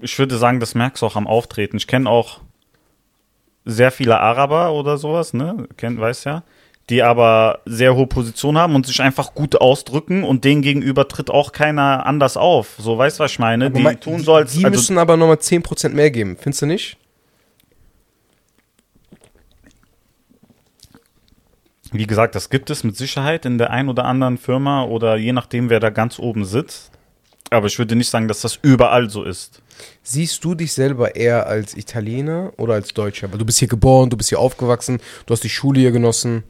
Ich 0.00 0.18
würde 0.18 0.36
sagen, 0.38 0.58
das 0.58 0.74
merkst 0.74 1.02
du 1.02 1.06
auch 1.06 1.14
am 1.14 1.28
Auftreten. 1.28 1.76
Ich 1.76 1.86
kenne 1.86 2.10
auch 2.10 2.40
sehr 3.64 3.92
viele 3.92 4.18
Araber 4.18 4.72
oder 4.72 4.98
sowas, 4.98 5.32
ne? 5.32 5.68
Kennt, 5.76 6.00
weiß 6.00 6.24
ja. 6.24 6.42
Die 6.90 7.02
aber 7.04 7.60
sehr 7.64 7.94
hohe 7.94 8.08
Position 8.08 8.58
haben 8.58 8.74
und 8.74 8.84
sich 8.84 9.00
einfach 9.00 9.32
gut 9.34 9.60
ausdrücken 9.60 10.24
und 10.24 10.44
denen 10.44 10.60
gegenüber 10.60 11.06
tritt 11.06 11.30
auch 11.30 11.52
keiner 11.52 12.04
anders 12.04 12.36
auf. 12.36 12.74
So, 12.78 12.98
weißt 12.98 13.18
du, 13.18 13.24
was 13.24 13.30
ich 13.30 13.38
meine? 13.38 13.70
Die 13.70 13.80
mein- 13.80 14.00
tun 14.00 14.24
so 14.24 14.34
als. 14.34 14.52
die 14.52 14.64
also, 14.64 14.76
müssen 14.76 14.98
aber 14.98 15.16
nochmal 15.16 15.38
10% 15.38 15.94
mehr 15.94 16.10
geben, 16.10 16.36
findest 16.38 16.62
du 16.62 16.66
nicht? 16.66 16.96
Wie 21.92 22.06
gesagt, 22.06 22.34
das 22.34 22.50
gibt 22.50 22.70
es 22.70 22.84
mit 22.84 22.96
Sicherheit 22.96 23.44
in 23.46 23.58
der 23.58 23.70
ein 23.70 23.88
oder 23.88 24.04
anderen 24.04 24.38
Firma 24.38 24.84
oder 24.84 25.16
je 25.16 25.32
nachdem, 25.32 25.70
wer 25.70 25.80
da 25.80 25.90
ganz 25.90 26.18
oben 26.18 26.44
sitzt. 26.44 26.90
Aber 27.50 27.66
ich 27.66 27.78
würde 27.78 27.96
nicht 27.96 28.10
sagen, 28.10 28.28
dass 28.28 28.42
das 28.42 28.58
überall 28.62 29.10
so 29.10 29.24
ist. 29.24 29.60
Siehst 30.02 30.44
du 30.44 30.54
dich 30.54 30.72
selber 30.72 31.16
eher 31.16 31.46
als 31.46 31.76
Italiener 31.76 32.52
oder 32.58 32.74
als 32.74 32.94
Deutscher? 32.94 33.30
Weil 33.32 33.38
du 33.38 33.44
bist 33.44 33.58
hier 33.58 33.66
geboren, 33.66 34.08
du 34.08 34.16
bist 34.16 34.28
hier 34.28 34.38
aufgewachsen, 34.38 35.00
du 35.26 35.32
hast 35.32 35.42
die 35.42 35.48
Schule 35.48 35.80
hier 35.80 35.90
genossen. 35.90 36.44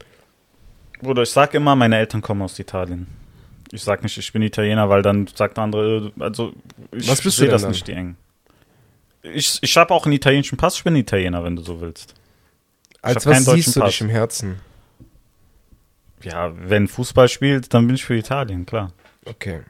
Bruder, 1.01 1.23
ich 1.23 1.29
sag 1.29 1.53
immer, 1.53 1.75
meine 1.75 1.97
Eltern 1.97 2.21
kommen 2.21 2.41
aus 2.41 2.57
Italien. 2.59 3.07
Ich 3.71 3.83
sag 3.83 4.03
nicht, 4.03 4.17
ich 4.17 4.33
bin 4.33 4.41
Italiener, 4.41 4.89
weil 4.89 5.01
dann 5.01 5.27
sagt 5.27 5.57
der 5.57 5.63
andere, 5.63 6.11
äh, 6.17 6.21
also 6.23 6.53
ich 6.91 7.07
Was 7.09 7.21
bist 7.21 7.39
du 7.39 7.47
das 7.47 7.61
dann? 7.61 7.71
nicht 7.71 7.87
die 7.87 7.93
eng. 7.93 8.15
Ich, 9.23 9.59
ich 9.61 9.77
habe 9.77 9.93
auch 9.93 10.05
einen 10.05 10.13
italienischen 10.13 10.57
Pass, 10.57 10.75
ich 10.77 10.83
bin 10.83 10.95
Italiener, 10.95 11.43
wenn 11.43 11.55
du 11.55 11.61
so 11.61 11.79
willst. 11.79 12.15
Als 13.01 13.25
was 13.25 13.45
siehst 13.45 13.75
du 13.75 13.79
Pass. 13.79 13.91
dich 13.91 14.01
im 14.01 14.09
Herzen? 14.09 14.59
Ja, 16.23 16.51
wenn 16.55 16.87
Fußball 16.87 17.29
spielt, 17.29 17.73
dann 17.73 17.87
bin 17.87 17.95
ich 17.95 18.03
für 18.05 18.15
Italien, 18.15 18.65
klar. 18.65 18.91
Okay. 19.25 19.61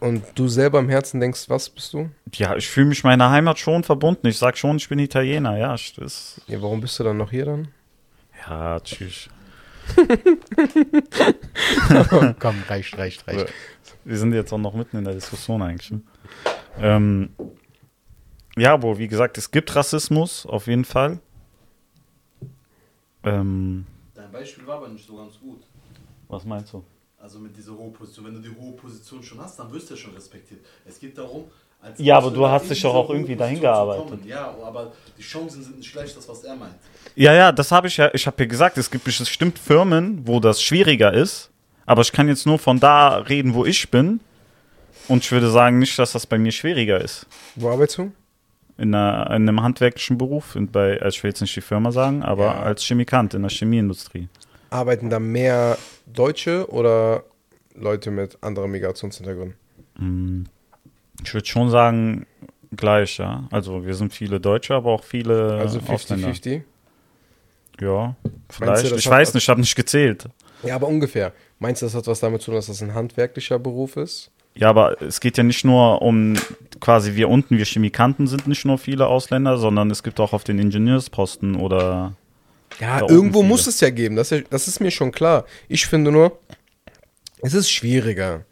Und 0.00 0.24
du 0.34 0.48
selber 0.48 0.78
im 0.80 0.88
Herzen 0.88 1.20
denkst, 1.20 1.48
was 1.48 1.68
bist 1.68 1.92
du? 1.92 2.10
Ja, 2.34 2.56
ich 2.56 2.68
fühle 2.68 2.86
mich 2.86 3.04
meiner 3.04 3.30
Heimat 3.30 3.58
schon 3.58 3.84
verbunden. 3.84 4.26
Ich 4.26 4.38
sag 4.38 4.56
schon, 4.58 4.76
ich 4.76 4.88
bin 4.88 4.98
Italiener, 4.98 5.56
ja. 5.58 5.76
Das, 5.96 6.40
Ja, 6.48 6.60
warum 6.62 6.80
bist 6.80 6.98
du 6.98 7.04
dann 7.04 7.16
noch 7.18 7.30
hier 7.30 7.44
dann? 7.44 7.68
ja, 8.48 8.80
tschüss. 8.80 9.28
Komm, 12.38 12.62
reicht, 12.68 12.98
reicht, 12.98 13.24
Wir 14.04 14.18
sind 14.18 14.32
jetzt 14.32 14.52
auch 14.52 14.58
noch 14.58 14.74
mitten 14.74 14.98
in 14.98 15.04
der 15.04 15.14
Diskussion 15.14 15.62
eigentlich. 15.62 15.90
ne? 15.90 16.00
Ähm, 16.78 17.30
ja, 18.56 18.74
aber 18.74 18.98
wie 18.98 19.08
gesagt, 19.08 19.38
es 19.38 19.50
gibt 19.50 19.74
Rassismus, 19.74 20.46
auf 20.46 20.66
jeden 20.66 20.84
Fall. 20.84 21.18
Ähm, 23.24 23.86
Dein 24.14 24.30
Beispiel 24.32 24.66
war 24.66 24.76
aber 24.76 24.88
nicht 24.88 25.06
so 25.06 25.16
ganz 25.16 25.38
gut. 25.38 25.62
was 26.28 26.44
meinst 26.44 26.72
du? 26.72 26.84
Also 27.18 27.38
mit 27.38 27.56
dieser 27.56 27.76
hohen 27.76 27.92
Position. 27.92 28.26
Wenn 28.26 28.34
du 28.34 28.40
die 28.40 28.54
hohe 28.54 28.72
Position 28.72 29.22
schon 29.22 29.40
hast, 29.40 29.58
dann 29.58 29.72
wirst 29.72 29.90
du 29.90 29.94
ja 29.94 30.00
schon 30.00 30.14
respektiert. 30.14 30.60
Es 30.84 30.98
geht 30.98 31.16
darum, 31.16 31.44
Ja, 31.96 32.16
aber 32.18 32.30
du 32.30 32.46
hast 32.46 32.70
dich 32.70 32.80
doch 32.82 32.94
auch 32.94 33.10
irgendwie 33.10 33.36
dahin 33.36 33.60
gearbeitet. 33.60 34.24
Ja, 34.24 34.54
aber 34.64 34.92
die 35.18 35.22
Chancen 35.22 35.62
sind 35.62 35.78
nicht 35.78 35.90
schlecht, 35.90 36.16
das 36.16 36.28
was 36.28 36.44
er 36.44 36.54
meint. 36.56 36.74
Ja, 37.16 37.32
ja, 37.34 37.52
das 37.52 37.72
habe 37.72 37.88
ich 37.88 37.96
ja, 37.96 38.10
ich 38.14 38.26
habe 38.26 38.36
ja 38.42 38.48
gesagt, 38.48 38.78
es 38.78 38.90
gibt 38.90 39.04
bestimmt 39.04 39.58
Firmen, 39.58 40.26
wo 40.26 40.40
das 40.40 40.62
schwieriger 40.62 41.12
ist, 41.12 41.50
aber 41.84 42.02
ich 42.02 42.12
kann 42.12 42.28
jetzt 42.28 42.46
nur 42.46 42.58
von 42.58 42.78
da 42.80 43.16
reden, 43.18 43.54
wo 43.54 43.64
ich 43.64 43.90
bin. 43.90 44.20
Und 45.08 45.24
ich 45.24 45.32
würde 45.32 45.50
sagen 45.50 45.80
nicht, 45.80 45.98
dass 45.98 46.12
das 46.12 46.26
bei 46.26 46.38
mir 46.38 46.52
schwieriger 46.52 47.00
ist. 47.00 47.26
Wo 47.56 47.70
arbeitest 47.70 47.98
du? 47.98 48.12
In, 48.78 48.94
einer, 48.94 49.26
in 49.26 49.48
einem 49.48 49.62
handwerklichen 49.62 50.16
Beruf, 50.16 50.56
bei, 50.56 51.00
also 51.02 51.16
ich 51.16 51.22
will 51.24 51.30
jetzt 51.30 51.40
nicht 51.40 51.54
die 51.56 51.60
Firma 51.60 51.90
sagen, 51.92 52.22
aber 52.22 52.44
Ja. 52.46 52.62
als 52.62 52.82
Chemikant 52.84 53.34
in 53.34 53.42
der 53.42 53.50
Chemieindustrie. 53.50 54.28
Arbeiten 54.70 55.10
da 55.10 55.18
mehr 55.18 55.76
Deutsche 56.06 56.70
oder 56.70 57.24
Leute 57.74 58.10
mit 58.10 58.38
anderem 58.42 58.70
Migrationshintergrund? 58.70 59.54
Mm, 59.98 60.44
Ich 61.24 61.32
würde 61.34 61.46
schon 61.46 61.70
sagen, 61.70 62.26
gleich, 62.76 63.18
ja. 63.18 63.44
Also 63.50 63.84
wir 63.84 63.94
sind 63.94 64.12
viele 64.12 64.40
Deutsche, 64.40 64.74
aber 64.74 64.90
auch 64.90 65.04
viele 65.04 65.54
Also 65.58 65.78
Ausländer. 65.88 66.28
50-50? 66.28 66.62
Ja, 67.80 68.14
vielleicht. 68.48 68.92
das 68.92 68.98
ich 68.98 69.08
weiß 69.08 69.28
was- 69.28 69.34
nicht, 69.34 69.44
ich 69.44 69.48
habe 69.48 69.60
nicht 69.60 69.74
gezählt. 69.74 70.26
Ja, 70.62 70.76
aber 70.76 70.86
ungefähr. 70.88 71.32
Meinst 71.58 71.82
du, 71.82 71.86
das 71.86 71.94
hat 71.94 72.06
was 72.06 72.20
damit 72.20 72.40
zu 72.42 72.46
tun, 72.46 72.54
dass 72.56 72.66
das 72.66 72.82
ein 72.82 72.94
handwerklicher 72.94 73.58
Beruf 73.58 73.96
ist? 73.96 74.30
Ja, 74.54 74.68
aber 74.68 75.00
es 75.00 75.20
geht 75.20 75.38
ja 75.38 75.42
nicht 75.42 75.64
nur 75.64 76.02
um 76.02 76.34
quasi 76.78 77.14
wir 77.14 77.28
unten, 77.30 77.56
wir 77.56 77.64
Chemikanten 77.64 78.26
sind 78.26 78.46
nicht 78.46 78.64
nur 78.66 78.76
viele 78.78 79.06
Ausländer, 79.06 79.56
sondern 79.56 79.90
es 79.90 80.02
gibt 80.02 80.20
auch 80.20 80.32
auf 80.34 80.44
den 80.44 80.58
Ingenieursposten 80.58 81.56
oder 81.56 82.12
Ja, 82.78 83.00
irgendwo 83.08 83.42
muss 83.42 83.66
es 83.66 83.80
ja 83.80 83.88
geben. 83.90 84.14
Das, 84.16 84.30
ist 84.30 84.44
das 84.50 84.68
ist 84.68 84.80
mir 84.80 84.90
schon 84.90 85.10
klar. 85.10 85.44
Ich 85.68 85.86
finde 85.86 86.12
nur, 86.12 86.38
es 87.40 87.54
ist 87.54 87.70
schwieriger. 87.70 88.44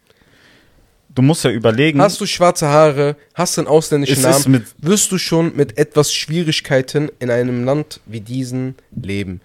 Du 1.15 1.23
musst 1.23 1.45
ja 1.45 1.51
überlegen, 1.51 2.01
Hast 2.01 2.21
du 2.21 2.27
schwarze 2.27 2.69
Haare, 2.69 3.17
hast 3.35 3.57
du 3.57 3.63
einen 3.63 3.69
ausländischen 3.69 4.25
Es 4.25 4.47
Namen, 4.47 4.67
wirst 4.79 5.13
du 5.13 5.19
schon 5.19 5.55
mit 5.57 5.79
etwas 5.79 6.13
Schwierigkeiten 6.13 7.11
in 7.19 7.31
einem 7.31 7.65
Land 7.65 8.01
wie 8.07 8.21
diesen 8.21 8.77
leben. 8.91 9.41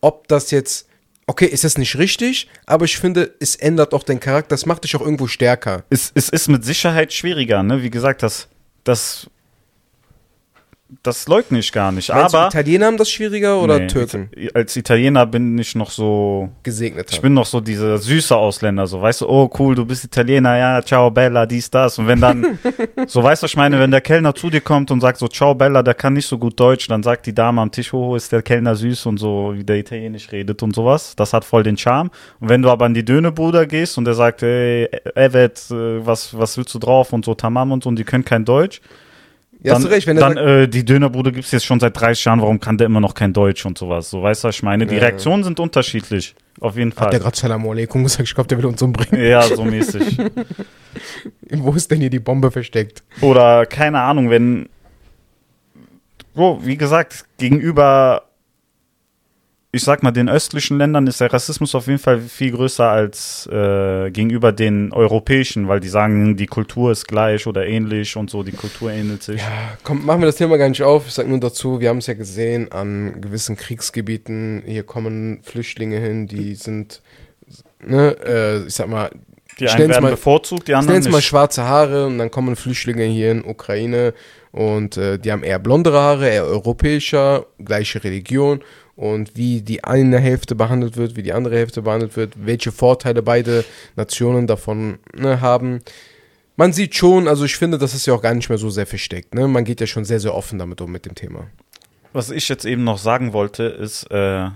Ob 0.00 0.28
das 0.28 0.50
jetzt, 0.50 0.86
okay, 1.26 1.46
ist 1.46 1.64
das 1.64 1.78
nicht 1.78 1.96
richtig, 1.98 2.48
aber 2.66 2.84
ich 2.84 2.98
finde, 2.98 3.34
es 3.40 3.56
ändert 3.56 3.92
auch 3.94 4.04
den 4.04 4.20
Charakter, 4.20 4.50
das 4.50 4.66
macht 4.66 4.84
dich 4.84 4.94
auch 4.96 5.00
irgendwo 5.00 5.26
stärker. 5.26 5.84
es, 5.90 6.12
es 6.14 6.28
ist 6.28 6.48
mit 6.48 6.64
Sicherheit 6.64 7.12
schwieriger, 7.12 7.62
ne? 7.62 7.82
Wie 7.82 7.90
gesagt, 7.90 8.22
das, 8.22 8.48
das, 8.84 9.28
das 11.02 11.28
leugne 11.28 11.58
ich 11.58 11.70
gar 11.70 11.92
nicht. 11.92 12.08
Meinst 12.08 12.34
aber 12.34 12.50
du, 12.50 12.58
Italiener 12.58 12.86
haben 12.86 12.96
das 12.96 13.10
schwieriger 13.10 13.60
oder 13.60 13.78
Nee, 13.78 13.86
Türken 13.88 14.30
Als 14.54 14.74
Italiener 14.76 15.26
bin 15.26 15.58
ich 15.58 15.74
noch 15.74 15.90
so 15.90 16.48
gesegnet 16.62 17.10
Ich 17.10 17.20
bin 17.20 17.34
noch 17.34 17.44
so 17.44 17.60
dieser 17.60 17.98
süße 17.98 18.34
Ausländer, 18.34 18.86
so 18.86 19.00
weißt 19.00 19.20
du, 19.20 19.28
oh 19.28 19.50
cool, 19.58 19.74
du 19.74 19.84
bist 19.84 20.04
Italiener, 20.04 20.56
ja, 20.56 20.82
ciao 20.82 21.10
Bella, 21.10 21.44
dies, 21.46 21.70
das. 21.70 21.98
Und 21.98 22.06
wenn 22.06 22.20
dann, 22.20 22.58
so 23.06 23.22
weißt 23.22 23.42
du, 23.42 23.46
ich 23.46 23.56
meine, 23.56 23.78
wenn 23.78 23.90
der 23.90 24.00
Kellner 24.00 24.34
zu 24.34 24.48
dir 24.48 24.62
kommt 24.62 24.90
und 24.90 25.00
sagt 25.00 25.18
so, 25.18 25.28
ciao 25.28 25.54
Bella, 25.54 25.82
der 25.82 25.94
kann 25.94 26.14
nicht 26.14 26.26
so 26.26 26.38
gut 26.38 26.58
Deutsch, 26.58 26.88
dann 26.88 27.02
sagt 27.02 27.26
die 27.26 27.34
Dame 27.34 27.60
am 27.60 27.70
Tisch, 27.70 27.92
oh, 27.92 28.16
ist 28.16 28.32
der 28.32 28.42
Kellner 28.42 28.74
süß 28.74 29.06
und 29.06 29.18
so, 29.18 29.52
wie 29.54 29.64
der 29.64 29.76
Italienisch 29.76 30.32
redet 30.32 30.62
und 30.62 30.74
sowas. 30.74 31.14
Das 31.16 31.32
hat 31.32 31.44
voll 31.44 31.62
den 31.62 31.76
Charme. 31.76 32.10
Und 32.40 32.48
wenn 32.48 32.62
du 32.62 32.70
aber 32.70 32.86
an 32.86 32.94
die 32.94 33.04
Dönebude 33.04 33.66
gehst 33.66 33.98
und 33.98 34.04
der 34.06 34.14
sagt, 34.14 34.42
ey, 34.42 34.88
Evet, 35.14 35.66
äh, 35.70 36.06
was, 36.06 36.36
was 36.36 36.56
willst 36.56 36.74
du 36.74 36.78
drauf 36.78 37.12
und 37.12 37.24
so, 37.24 37.34
Tamam 37.34 37.72
und 37.72 37.84
so, 37.84 37.88
und 37.88 37.96
die 37.96 38.04
können 38.04 38.24
kein 38.24 38.44
Deutsch, 38.44 38.80
ja, 39.62 39.74
hast 39.74 39.82
dann, 39.82 39.90
du 39.90 39.94
recht, 39.94 40.06
wenn 40.06 40.16
dann 40.16 40.34
sagt, 40.34 40.46
äh, 40.46 40.68
die 40.68 40.84
Dönerbude 40.84 41.32
gibt's 41.32 41.50
jetzt 41.50 41.64
schon 41.64 41.80
seit 41.80 41.98
30 41.98 42.24
Jahren, 42.24 42.40
warum 42.40 42.60
kann 42.60 42.78
der 42.78 42.86
immer 42.86 43.00
noch 43.00 43.14
kein 43.14 43.32
Deutsch 43.32 43.66
und 43.66 43.76
sowas? 43.76 44.08
So, 44.10 44.22
weißt 44.22 44.44
du, 44.44 44.48
was 44.48 44.56
ich 44.56 44.62
meine? 44.62 44.86
Die 44.86 44.94
Ja. 44.94 45.00
Reaktionen 45.02 45.42
sind 45.44 45.58
unterschiedlich. 45.58 46.34
Auf 46.60 46.76
jeden 46.76 46.90
hat 46.92 46.98
der 46.98 47.04
Fall. 47.12 47.20
gerade 47.20 47.36
Salam 47.36 47.68
Aleikum 47.68 48.02
gesagt, 48.02 48.28
ich 48.28 48.34
glaube, 48.34 48.48
der 48.48 48.58
will 48.58 48.66
uns 48.66 48.82
umbringen. 48.82 49.24
Ja, 49.24 49.42
so 49.42 49.64
mäßig. 49.64 50.18
Wo 51.50 51.72
ist 51.72 51.90
denn 51.90 52.00
hier 52.00 52.10
die 52.10 52.18
Bombe 52.20 52.50
versteckt? 52.50 53.02
Oder 53.20 53.66
keine 53.66 54.00
Ahnung, 54.00 54.30
wenn. 54.30 54.68
Bro, 56.34 56.60
wie 56.64 56.76
gesagt, 56.76 57.24
gegenüber, 57.38 58.27
ich 59.70 59.82
sag 59.82 60.02
mal, 60.02 60.12
den 60.12 60.30
östlichen 60.30 60.78
Ländern 60.78 61.06
ist 61.06 61.20
der 61.20 61.30
Rassismus 61.30 61.74
auf 61.74 61.86
jeden 61.88 61.98
Fall 61.98 62.20
viel 62.20 62.52
größer 62.52 62.88
als 62.88 63.46
äh, 63.52 64.10
gegenüber 64.10 64.50
den 64.50 64.92
europäischen, 64.94 65.68
weil 65.68 65.80
die 65.80 65.88
sagen, 65.88 66.36
die 66.38 66.46
Kultur 66.46 66.90
ist 66.90 67.06
gleich 67.06 67.46
oder 67.46 67.66
ähnlich 67.66 68.16
und 68.16 68.30
so, 68.30 68.42
die 68.42 68.52
Kultur 68.52 68.90
ähnelt 68.90 69.22
sich. 69.22 69.42
Ja, 69.42 69.76
komm, 69.84 70.06
machen 70.06 70.22
wir 70.22 70.26
das 70.26 70.36
Thema 70.36 70.56
gar 70.56 70.70
nicht 70.70 70.82
auf. 70.82 71.06
Ich 71.06 71.12
sag 71.12 71.28
nur 71.28 71.38
dazu, 71.38 71.80
wir 71.80 71.90
haben 71.90 71.98
es 71.98 72.06
ja 72.06 72.14
gesehen, 72.14 72.72
an 72.72 73.20
gewissen 73.20 73.56
Kriegsgebieten, 73.56 74.62
hier 74.64 74.84
kommen 74.84 75.40
Flüchtlinge 75.42 75.98
hin, 75.98 76.26
die 76.26 76.54
sind, 76.54 77.02
ne, 77.84 78.16
äh, 78.24 78.66
ich 78.66 78.74
sag 78.74 78.88
mal, 78.88 79.10
Die 79.60 79.68
einen 79.68 79.90
werden 79.90 80.02
mal- 80.02 80.10
bevorzugt, 80.12 80.68
die 80.68 80.74
anderen 80.74 81.00
es 81.00 81.08
mal 81.10 81.18
nicht. 81.18 81.26
schwarze 81.26 81.64
Haare 81.64 82.06
und 82.06 82.16
dann 82.16 82.30
kommen 82.30 82.56
Flüchtlinge 82.56 83.04
hier 83.04 83.32
in 83.32 83.44
Ukraine 83.44 84.14
und 84.50 84.96
äh, 84.96 85.18
die 85.18 85.30
haben 85.30 85.42
eher 85.42 85.58
blondere 85.58 85.98
Haare, 86.00 86.30
eher 86.30 86.44
europäischer, 86.46 87.44
gleiche 87.62 88.02
Religion 88.02 88.60
und 88.98 89.36
wie 89.36 89.62
die 89.62 89.84
eine 89.84 90.18
Hälfte 90.18 90.56
behandelt 90.56 90.96
wird, 90.96 91.14
wie 91.14 91.22
die 91.22 91.32
andere 91.32 91.56
Hälfte 91.56 91.82
behandelt 91.82 92.16
wird, 92.16 92.34
welche 92.44 92.72
Vorteile 92.72 93.22
beide 93.22 93.64
Nationen 93.94 94.48
davon 94.48 94.98
ne, 95.14 95.40
haben. 95.40 95.82
Man 96.56 96.72
sieht 96.72 96.96
schon, 96.96 97.28
also 97.28 97.44
ich 97.44 97.56
finde, 97.56 97.78
das 97.78 97.94
ist 97.94 98.06
ja 98.06 98.14
auch 98.14 98.22
gar 98.22 98.34
nicht 98.34 98.48
mehr 98.48 98.58
so 98.58 98.70
sehr 98.70 98.88
versteckt. 98.88 99.36
Ne? 99.36 99.46
Man 99.46 99.64
geht 99.64 99.80
ja 99.80 99.86
schon 99.86 100.04
sehr, 100.04 100.18
sehr 100.18 100.34
offen 100.34 100.58
damit 100.58 100.80
um 100.80 100.90
mit 100.90 101.06
dem 101.06 101.14
Thema. 101.14 101.46
Was 102.12 102.30
ich 102.32 102.48
jetzt 102.48 102.64
eben 102.64 102.82
noch 102.82 102.98
sagen 102.98 103.32
wollte, 103.32 103.62
ist, 103.62 104.10
äh, 104.10 104.48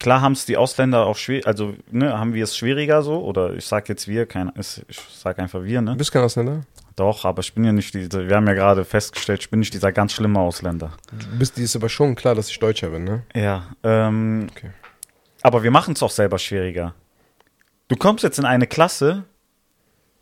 klar 0.00 0.20
haben 0.20 0.32
es 0.32 0.44
die 0.44 0.56
Ausländer 0.56 1.06
auch 1.06 1.16
schwer, 1.16 1.42
also 1.46 1.74
ne, 1.92 2.18
haben 2.18 2.34
wir 2.34 2.42
es 2.42 2.56
schwieriger 2.56 3.02
so, 3.02 3.22
oder 3.22 3.54
ich 3.54 3.66
sag 3.66 3.88
jetzt 3.88 4.08
wir, 4.08 4.26
kein, 4.26 4.50
ich 4.56 4.98
sag 5.14 5.38
einfach 5.38 5.62
wir, 5.62 5.80
ne? 5.82 5.92
Du 5.92 5.98
bist 5.98 6.10
kein 6.10 6.22
Ausländer? 6.22 6.62
Doch, 6.96 7.24
aber 7.24 7.40
ich 7.40 7.54
bin 7.54 7.64
ja 7.64 7.72
nicht 7.72 7.94
dieser, 7.94 8.28
wir 8.28 8.36
haben 8.36 8.46
ja 8.46 8.52
gerade 8.54 8.84
festgestellt, 8.84 9.40
ich 9.42 9.50
bin 9.50 9.60
nicht 9.60 9.72
dieser 9.72 9.92
ganz 9.92 10.12
schlimme 10.12 10.38
Ausländer. 10.40 10.92
Du 11.10 11.38
bist 11.38 11.56
dir 11.56 11.62
ist 11.64 11.74
aber 11.76 11.88
schon 11.88 12.14
klar, 12.14 12.34
dass 12.34 12.50
ich 12.50 12.58
Deutscher 12.58 12.88
bin, 12.90 13.04
ne? 13.04 13.22
Ja, 13.34 13.68
ähm, 13.82 14.48
Okay. 14.50 14.70
aber 15.42 15.62
wir 15.62 15.70
machen 15.70 15.94
es 15.94 16.02
auch 16.02 16.10
selber 16.10 16.38
schwieriger. 16.38 16.94
Du 17.88 17.96
kommst 17.96 18.22
jetzt 18.24 18.38
in 18.38 18.44
eine 18.44 18.66
Klasse, 18.66 19.24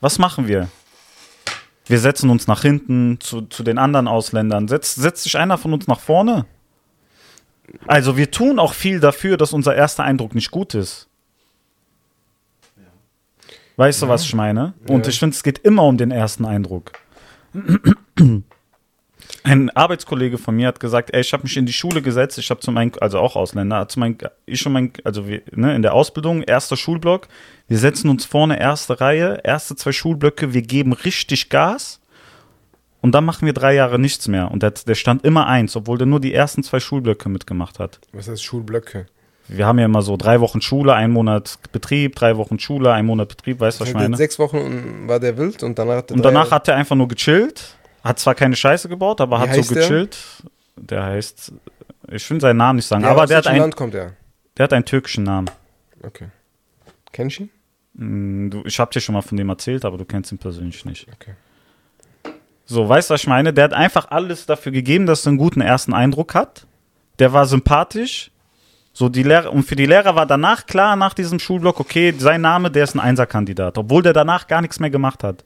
was 0.01 0.19
machen 0.19 0.47
wir? 0.49 0.69
Wir 1.87 1.99
setzen 1.99 2.31
uns 2.31 2.47
nach 2.47 2.63
hinten 2.63 3.19
zu, 3.21 3.43
zu 3.43 3.65
den 3.65 3.77
anderen 3.77 4.07
Ausländern. 4.07 4.69
Setzt, 4.69 4.95
setzt 4.95 5.25
sich 5.25 5.37
einer 5.37 5.59
von 5.59 5.73
uns 5.73 5.89
nach 5.89 5.99
vorne? 6.01 6.47
Also 7.87 8.17
wir 8.17 8.31
tun 8.31 8.59
auch 8.61 8.75
viel 8.75 9.01
dafür, 9.01 9.37
dass 9.37 9.53
unser 9.53 9.75
erster 9.75 10.05
Eindruck 10.05 10.35
nicht 10.37 10.51
gut 10.53 10.75
ist. 10.75 11.09
Weißt 13.81 14.03
du, 14.03 14.09
was 14.09 14.25
ich 14.25 14.35
meine? 14.35 14.75
Und 14.89 15.09
ich 15.09 15.19
finde, 15.19 15.35
es 15.35 15.43
geht 15.43 15.61
immer 15.61 15.85
um 15.85 15.97
den 15.97 16.11
ersten 16.11 16.45
Eindruck. 16.45 16.93
Ein 19.43 19.71
Arbeitskollege 19.71 20.37
von 20.37 20.55
mir 20.55 20.69
hat 20.69 20.81
gesagt, 20.81 21.15
ey, 21.15 21.23
ich 21.23 21.33
habe 21.33 21.45
mich 21.45 21.57
in 21.57 21.65
die 21.65 21.73
Schule 21.73 22.03
gesetzt, 22.03 22.37
ich 22.37 22.51
habe 22.51 22.61
zu 22.61 22.73
meinem, 22.73 22.93
also 23.01 23.19
auch 23.19 23.37
Ausländer, 23.37 23.89
zu 23.89 23.99
meinem, 23.99 24.19
ich 24.45 24.67
und 24.67 24.75
mein, 24.75 24.93
also 25.05 25.27
wir, 25.27 25.41
ne, 25.53 25.75
in 25.75 25.81
der 25.81 25.95
Ausbildung, 25.95 26.43
erster 26.43 26.77
Schulblock, 26.77 27.29
wir 27.69 27.79
setzen 27.79 28.11
uns 28.11 28.27
vorne, 28.27 28.61
erste 28.61 29.01
Reihe, 29.01 29.41
erste 29.45 29.75
zwei 29.77 29.93
Schulblöcke, 29.93 30.53
wir 30.53 30.61
geben 30.61 30.93
richtig 30.93 31.49
Gas 31.49 32.03
und 33.01 33.13
dann 33.15 33.25
machen 33.25 33.47
wir 33.47 33.55
drei 33.55 33.73
Jahre 33.75 33.99
nichts 33.99 34.29
mehr. 34.29 34.51
Und 34.51 34.63
der, 34.63 34.73
der 34.73 34.95
stand 34.95 35.25
immer 35.25 35.47
eins, 35.47 35.75
obwohl 35.75 35.97
der 35.97 36.07
nur 36.07 36.21
die 36.21 36.35
ersten 36.35 36.63
zwei 36.63 36.81
Schulblöcke 36.81 37.31
mitgemacht 37.31 37.79
hat. 37.79 37.99
Was 38.13 38.29
heißt 38.29 38.45
Schulblöcke? 38.45 39.07
Wir 39.53 39.67
haben 39.67 39.79
ja 39.81 39.85
immer 39.87 40.03
so 40.03 40.17
drei 40.17 40.41
Wochen 40.41 40.61
Schule, 40.61 40.95
ein 40.95 41.11
Monat 41.11 41.59
Betrieb, 41.73 42.15
drei 42.15 42.37
Wochen 42.37 42.59
Schule, 42.61 42.93
ein 42.93 43.05
Monat 43.07 43.29
Betrieb, 43.29 43.59
weißt 43.59 43.81
du, 43.81 43.83
was 43.83 43.89
ich 43.89 43.95
Der 43.95 44.03
meine? 44.03 44.17
Sechs 44.17 44.39
Wochen 44.39 45.09
war 45.09 45.19
der 45.19 45.37
wild 45.37 45.63
und 45.65 45.77
danach 45.79 45.97
hat 45.97 46.11
er 46.11 46.17
Und 46.17 46.25
danach 46.25 46.51
hat 46.53 46.69
er 46.69 46.77
einfach 46.77 46.95
nur 46.97 47.09
gechillt. 47.09 47.75
Hat 48.05 48.19
zwar 48.21 48.35
keine 48.37 48.55
Scheiße 48.55 48.89
gebaut, 48.89 49.21
aber 49.21 49.39
Wie 49.39 49.49
hat 49.49 49.65
so 49.65 49.75
der? 49.75 49.83
gechillt. 49.83 50.17
Der 50.77 51.03
heißt, 51.05 51.53
ich 52.13 52.31
will 52.31 52.41
seinen 52.41 52.59
Namen 52.59 52.77
nicht 52.77 52.87
sagen, 52.87 53.03
Der 53.03 53.11
aber 53.11 53.27
der 53.27 53.39
hat, 53.39 53.45
welchem 53.47 53.57
ein, 53.57 53.61
Land 53.63 53.77
kommt 53.77 53.95
er? 53.95 54.13
der 54.57 54.65
hat 54.65 54.73
einen 54.73 54.85
türkischen 54.85 55.25
Namen. 55.25 55.51
Okay. 56.03 56.29
Kennst 57.13 57.39
du 57.41 57.43
ihn? 57.45 57.51
Mm, 58.47 58.51
Du, 58.51 58.63
ich 58.65 58.79
habe 58.79 58.93
dir 58.93 59.01
schon 59.01 59.15
mal 59.15 59.23
von 59.23 59.37
dem 59.37 59.49
erzählt, 59.49 59.85
aber 59.85 59.99
du 59.99 60.05
kennst 60.05 60.31
ihn 60.33 60.39
persönlich 60.39 60.85
nicht. 60.85 61.07
Okay. 61.13 61.33
So, 62.67 62.89
weißt 62.89 63.11
du, 63.11 63.15
was 63.15 63.23
ich 63.23 63.27
meine? 63.27 63.53
Der 63.53 63.65
hat 63.65 63.73
einfach 63.75 64.11
alles 64.13 64.47
dafür 64.47 64.71
gegeben, 64.71 65.07
dass 65.07 65.27
er 65.27 65.31
einen 65.31 65.39
guten 65.39 65.61
ersten 65.61 65.93
Eindruck 65.93 66.35
hat. 66.35 66.67
Der 67.19 67.33
war 67.33 67.47
sympathisch. 67.47 68.31
So, 69.01 69.09
die 69.09 69.23
Lehrer, 69.23 69.51
und 69.51 69.63
für 69.63 69.77
die 69.77 69.87
Lehrer 69.87 70.15
war 70.15 70.27
danach 70.27 70.67
klar, 70.67 70.95
nach 70.95 71.15
diesem 71.15 71.39
Schulblock, 71.39 71.81
okay, 71.81 72.13
sein 72.19 72.43
Name, 72.43 72.71
der 72.71 72.85
ist 72.85 72.95
ein 72.95 73.01
Einserkandidat, 73.01 73.79
obwohl 73.79 74.03
der 74.03 74.13
danach 74.13 74.47
gar 74.47 74.61
nichts 74.61 74.79
mehr 74.79 74.91
gemacht 74.91 75.25
hat. 75.25 75.43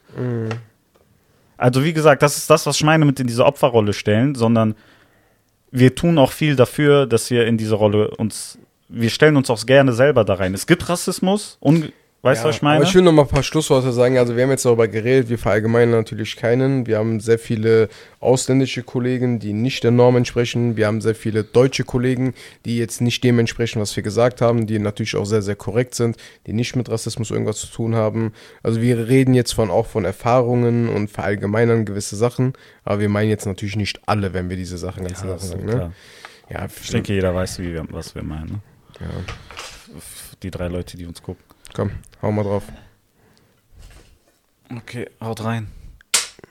Also, 1.57 1.85
wie 1.85 1.93
gesagt, 1.93 2.23
das 2.23 2.37
ist 2.37 2.51
das, 2.51 2.67
was 2.67 2.75
ich 2.75 2.83
meine 2.83 3.05
mit 3.05 3.21
in 3.21 3.29
diese 3.29 3.47
Opferrolle 3.47 3.93
stellen, 3.93 4.35
sondern 4.35 4.75
wir 5.71 5.95
tun 5.95 6.19
auch 6.19 6.33
viel 6.33 6.57
dafür, 6.57 7.07
dass 7.07 7.31
wir 7.31 7.47
in 7.47 7.57
diese 7.57 7.77
Rolle 7.77 8.11
uns, 8.17 8.59
wir 8.89 9.09
stellen 9.09 9.37
uns 9.37 9.49
auch 9.51 9.65
gerne 9.65 9.93
selber 9.93 10.25
da 10.25 10.35
rein. 10.35 10.53
Es 10.53 10.67
gibt 10.67 10.89
Rassismus, 10.89 11.57
un, 11.61 11.93
weißt 12.25 12.41
du, 12.43 12.45
Ja, 12.45 12.49
was 12.49 12.57
ich 12.57 12.63
meine? 12.63 12.77
Aber 12.77 12.85
ich 12.85 12.95
will 12.95 13.03
noch 13.03 13.13
mal 13.13 13.23
ein 13.23 13.29
paar 13.29 13.43
Schlussworte 13.43 13.93
sagen. 13.93 14.19
Also 14.19 14.35
wir 14.37 14.43
haben 14.43 14.51
jetzt 14.51 14.65
darüber 14.65 14.89
geredet, 14.89 15.29
wir 15.29 15.39
verallgemeinern 15.39 15.91
natürlich 16.01 16.37
keinen. 16.37 16.87
Wir 16.87 16.99
haben 16.99 17.21
sehr 17.21 17.39
viele 17.39 17.89
ausländische 18.21 18.83
Kollegen, 18.83 19.39
die 19.39 19.53
nicht 19.53 19.85
der 19.85 19.91
Norm 19.91 20.17
entsprechen. 20.17 20.77
Wir 20.77 20.87
haben 20.87 21.01
sehr 21.01 21.15
viele 21.15 21.45
deutsche 21.45 21.85
Kollegen, 21.85 22.35
die 22.65 22.79
jetzt 22.79 23.01
nicht 23.01 23.23
dem 23.23 23.39
entsprechen, 23.39 23.81
was 23.81 23.95
wir 23.95 24.03
gesagt 24.03 24.41
haben, 24.41 24.67
die 24.67 24.79
natürlich 24.79 25.15
auch 25.17 25.27
sehr, 25.27 25.43
sehr 25.43 25.57
korrekt 25.57 25.95
sind, 25.95 26.17
die 26.47 26.53
nicht 26.53 26.75
mit 26.75 26.89
Rassismus 26.91 27.31
irgendwas 27.31 27.59
zu 27.59 27.67
tun 27.69 27.95
haben. 27.95 28.33
Also 28.63 28.81
wir 28.81 29.07
reden 29.09 29.35
jetzt 29.35 29.53
von 29.53 29.71
auch 29.71 29.87
von 29.87 30.05
Erfahrungen 30.05 30.89
und 30.89 31.11
verallgemeinern 31.11 31.85
gewisse 31.85 32.17
Sachen, 32.17 32.55
aber 32.85 33.01
wir 33.01 33.09
meinen 33.09 33.29
jetzt 33.31 33.47
natürlich 33.47 33.77
nicht 33.77 34.01
alle, 34.07 34.33
wenn 34.33 34.49
wir 34.51 34.57
diese 34.57 34.79
Sachen, 34.79 35.05
ganzen 35.07 35.29
Ja, 35.29 35.39
sagen. 35.39 35.67
klar. 35.67 35.89
Ne? 35.89 35.93
Ja, 36.51 36.67
Ich 36.83 36.91
denke, 36.91 37.13
jeder 37.13 37.35
weiß, 37.35 37.59
wie 37.61 37.73
wir, 37.73 37.85
was 37.91 38.15
wir 38.15 38.23
meinen. 38.23 38.49
Ne? 38.51 38.61
ja. 39.01 39.07
Die 40.43 40.51
drei 40.51 40.69
Leute, 40.69 40.97
die 40.97 41.07
uns 41.07 41.23
gucken. 41.23 41.43
Komm, 41.75 41.91
hau 42.23 42.33
mal 42.33 42.45
drauf. 42.45 42.65
Okay, 44.71 45.09
haut 45.21 45.45
rein. 45.45 45.69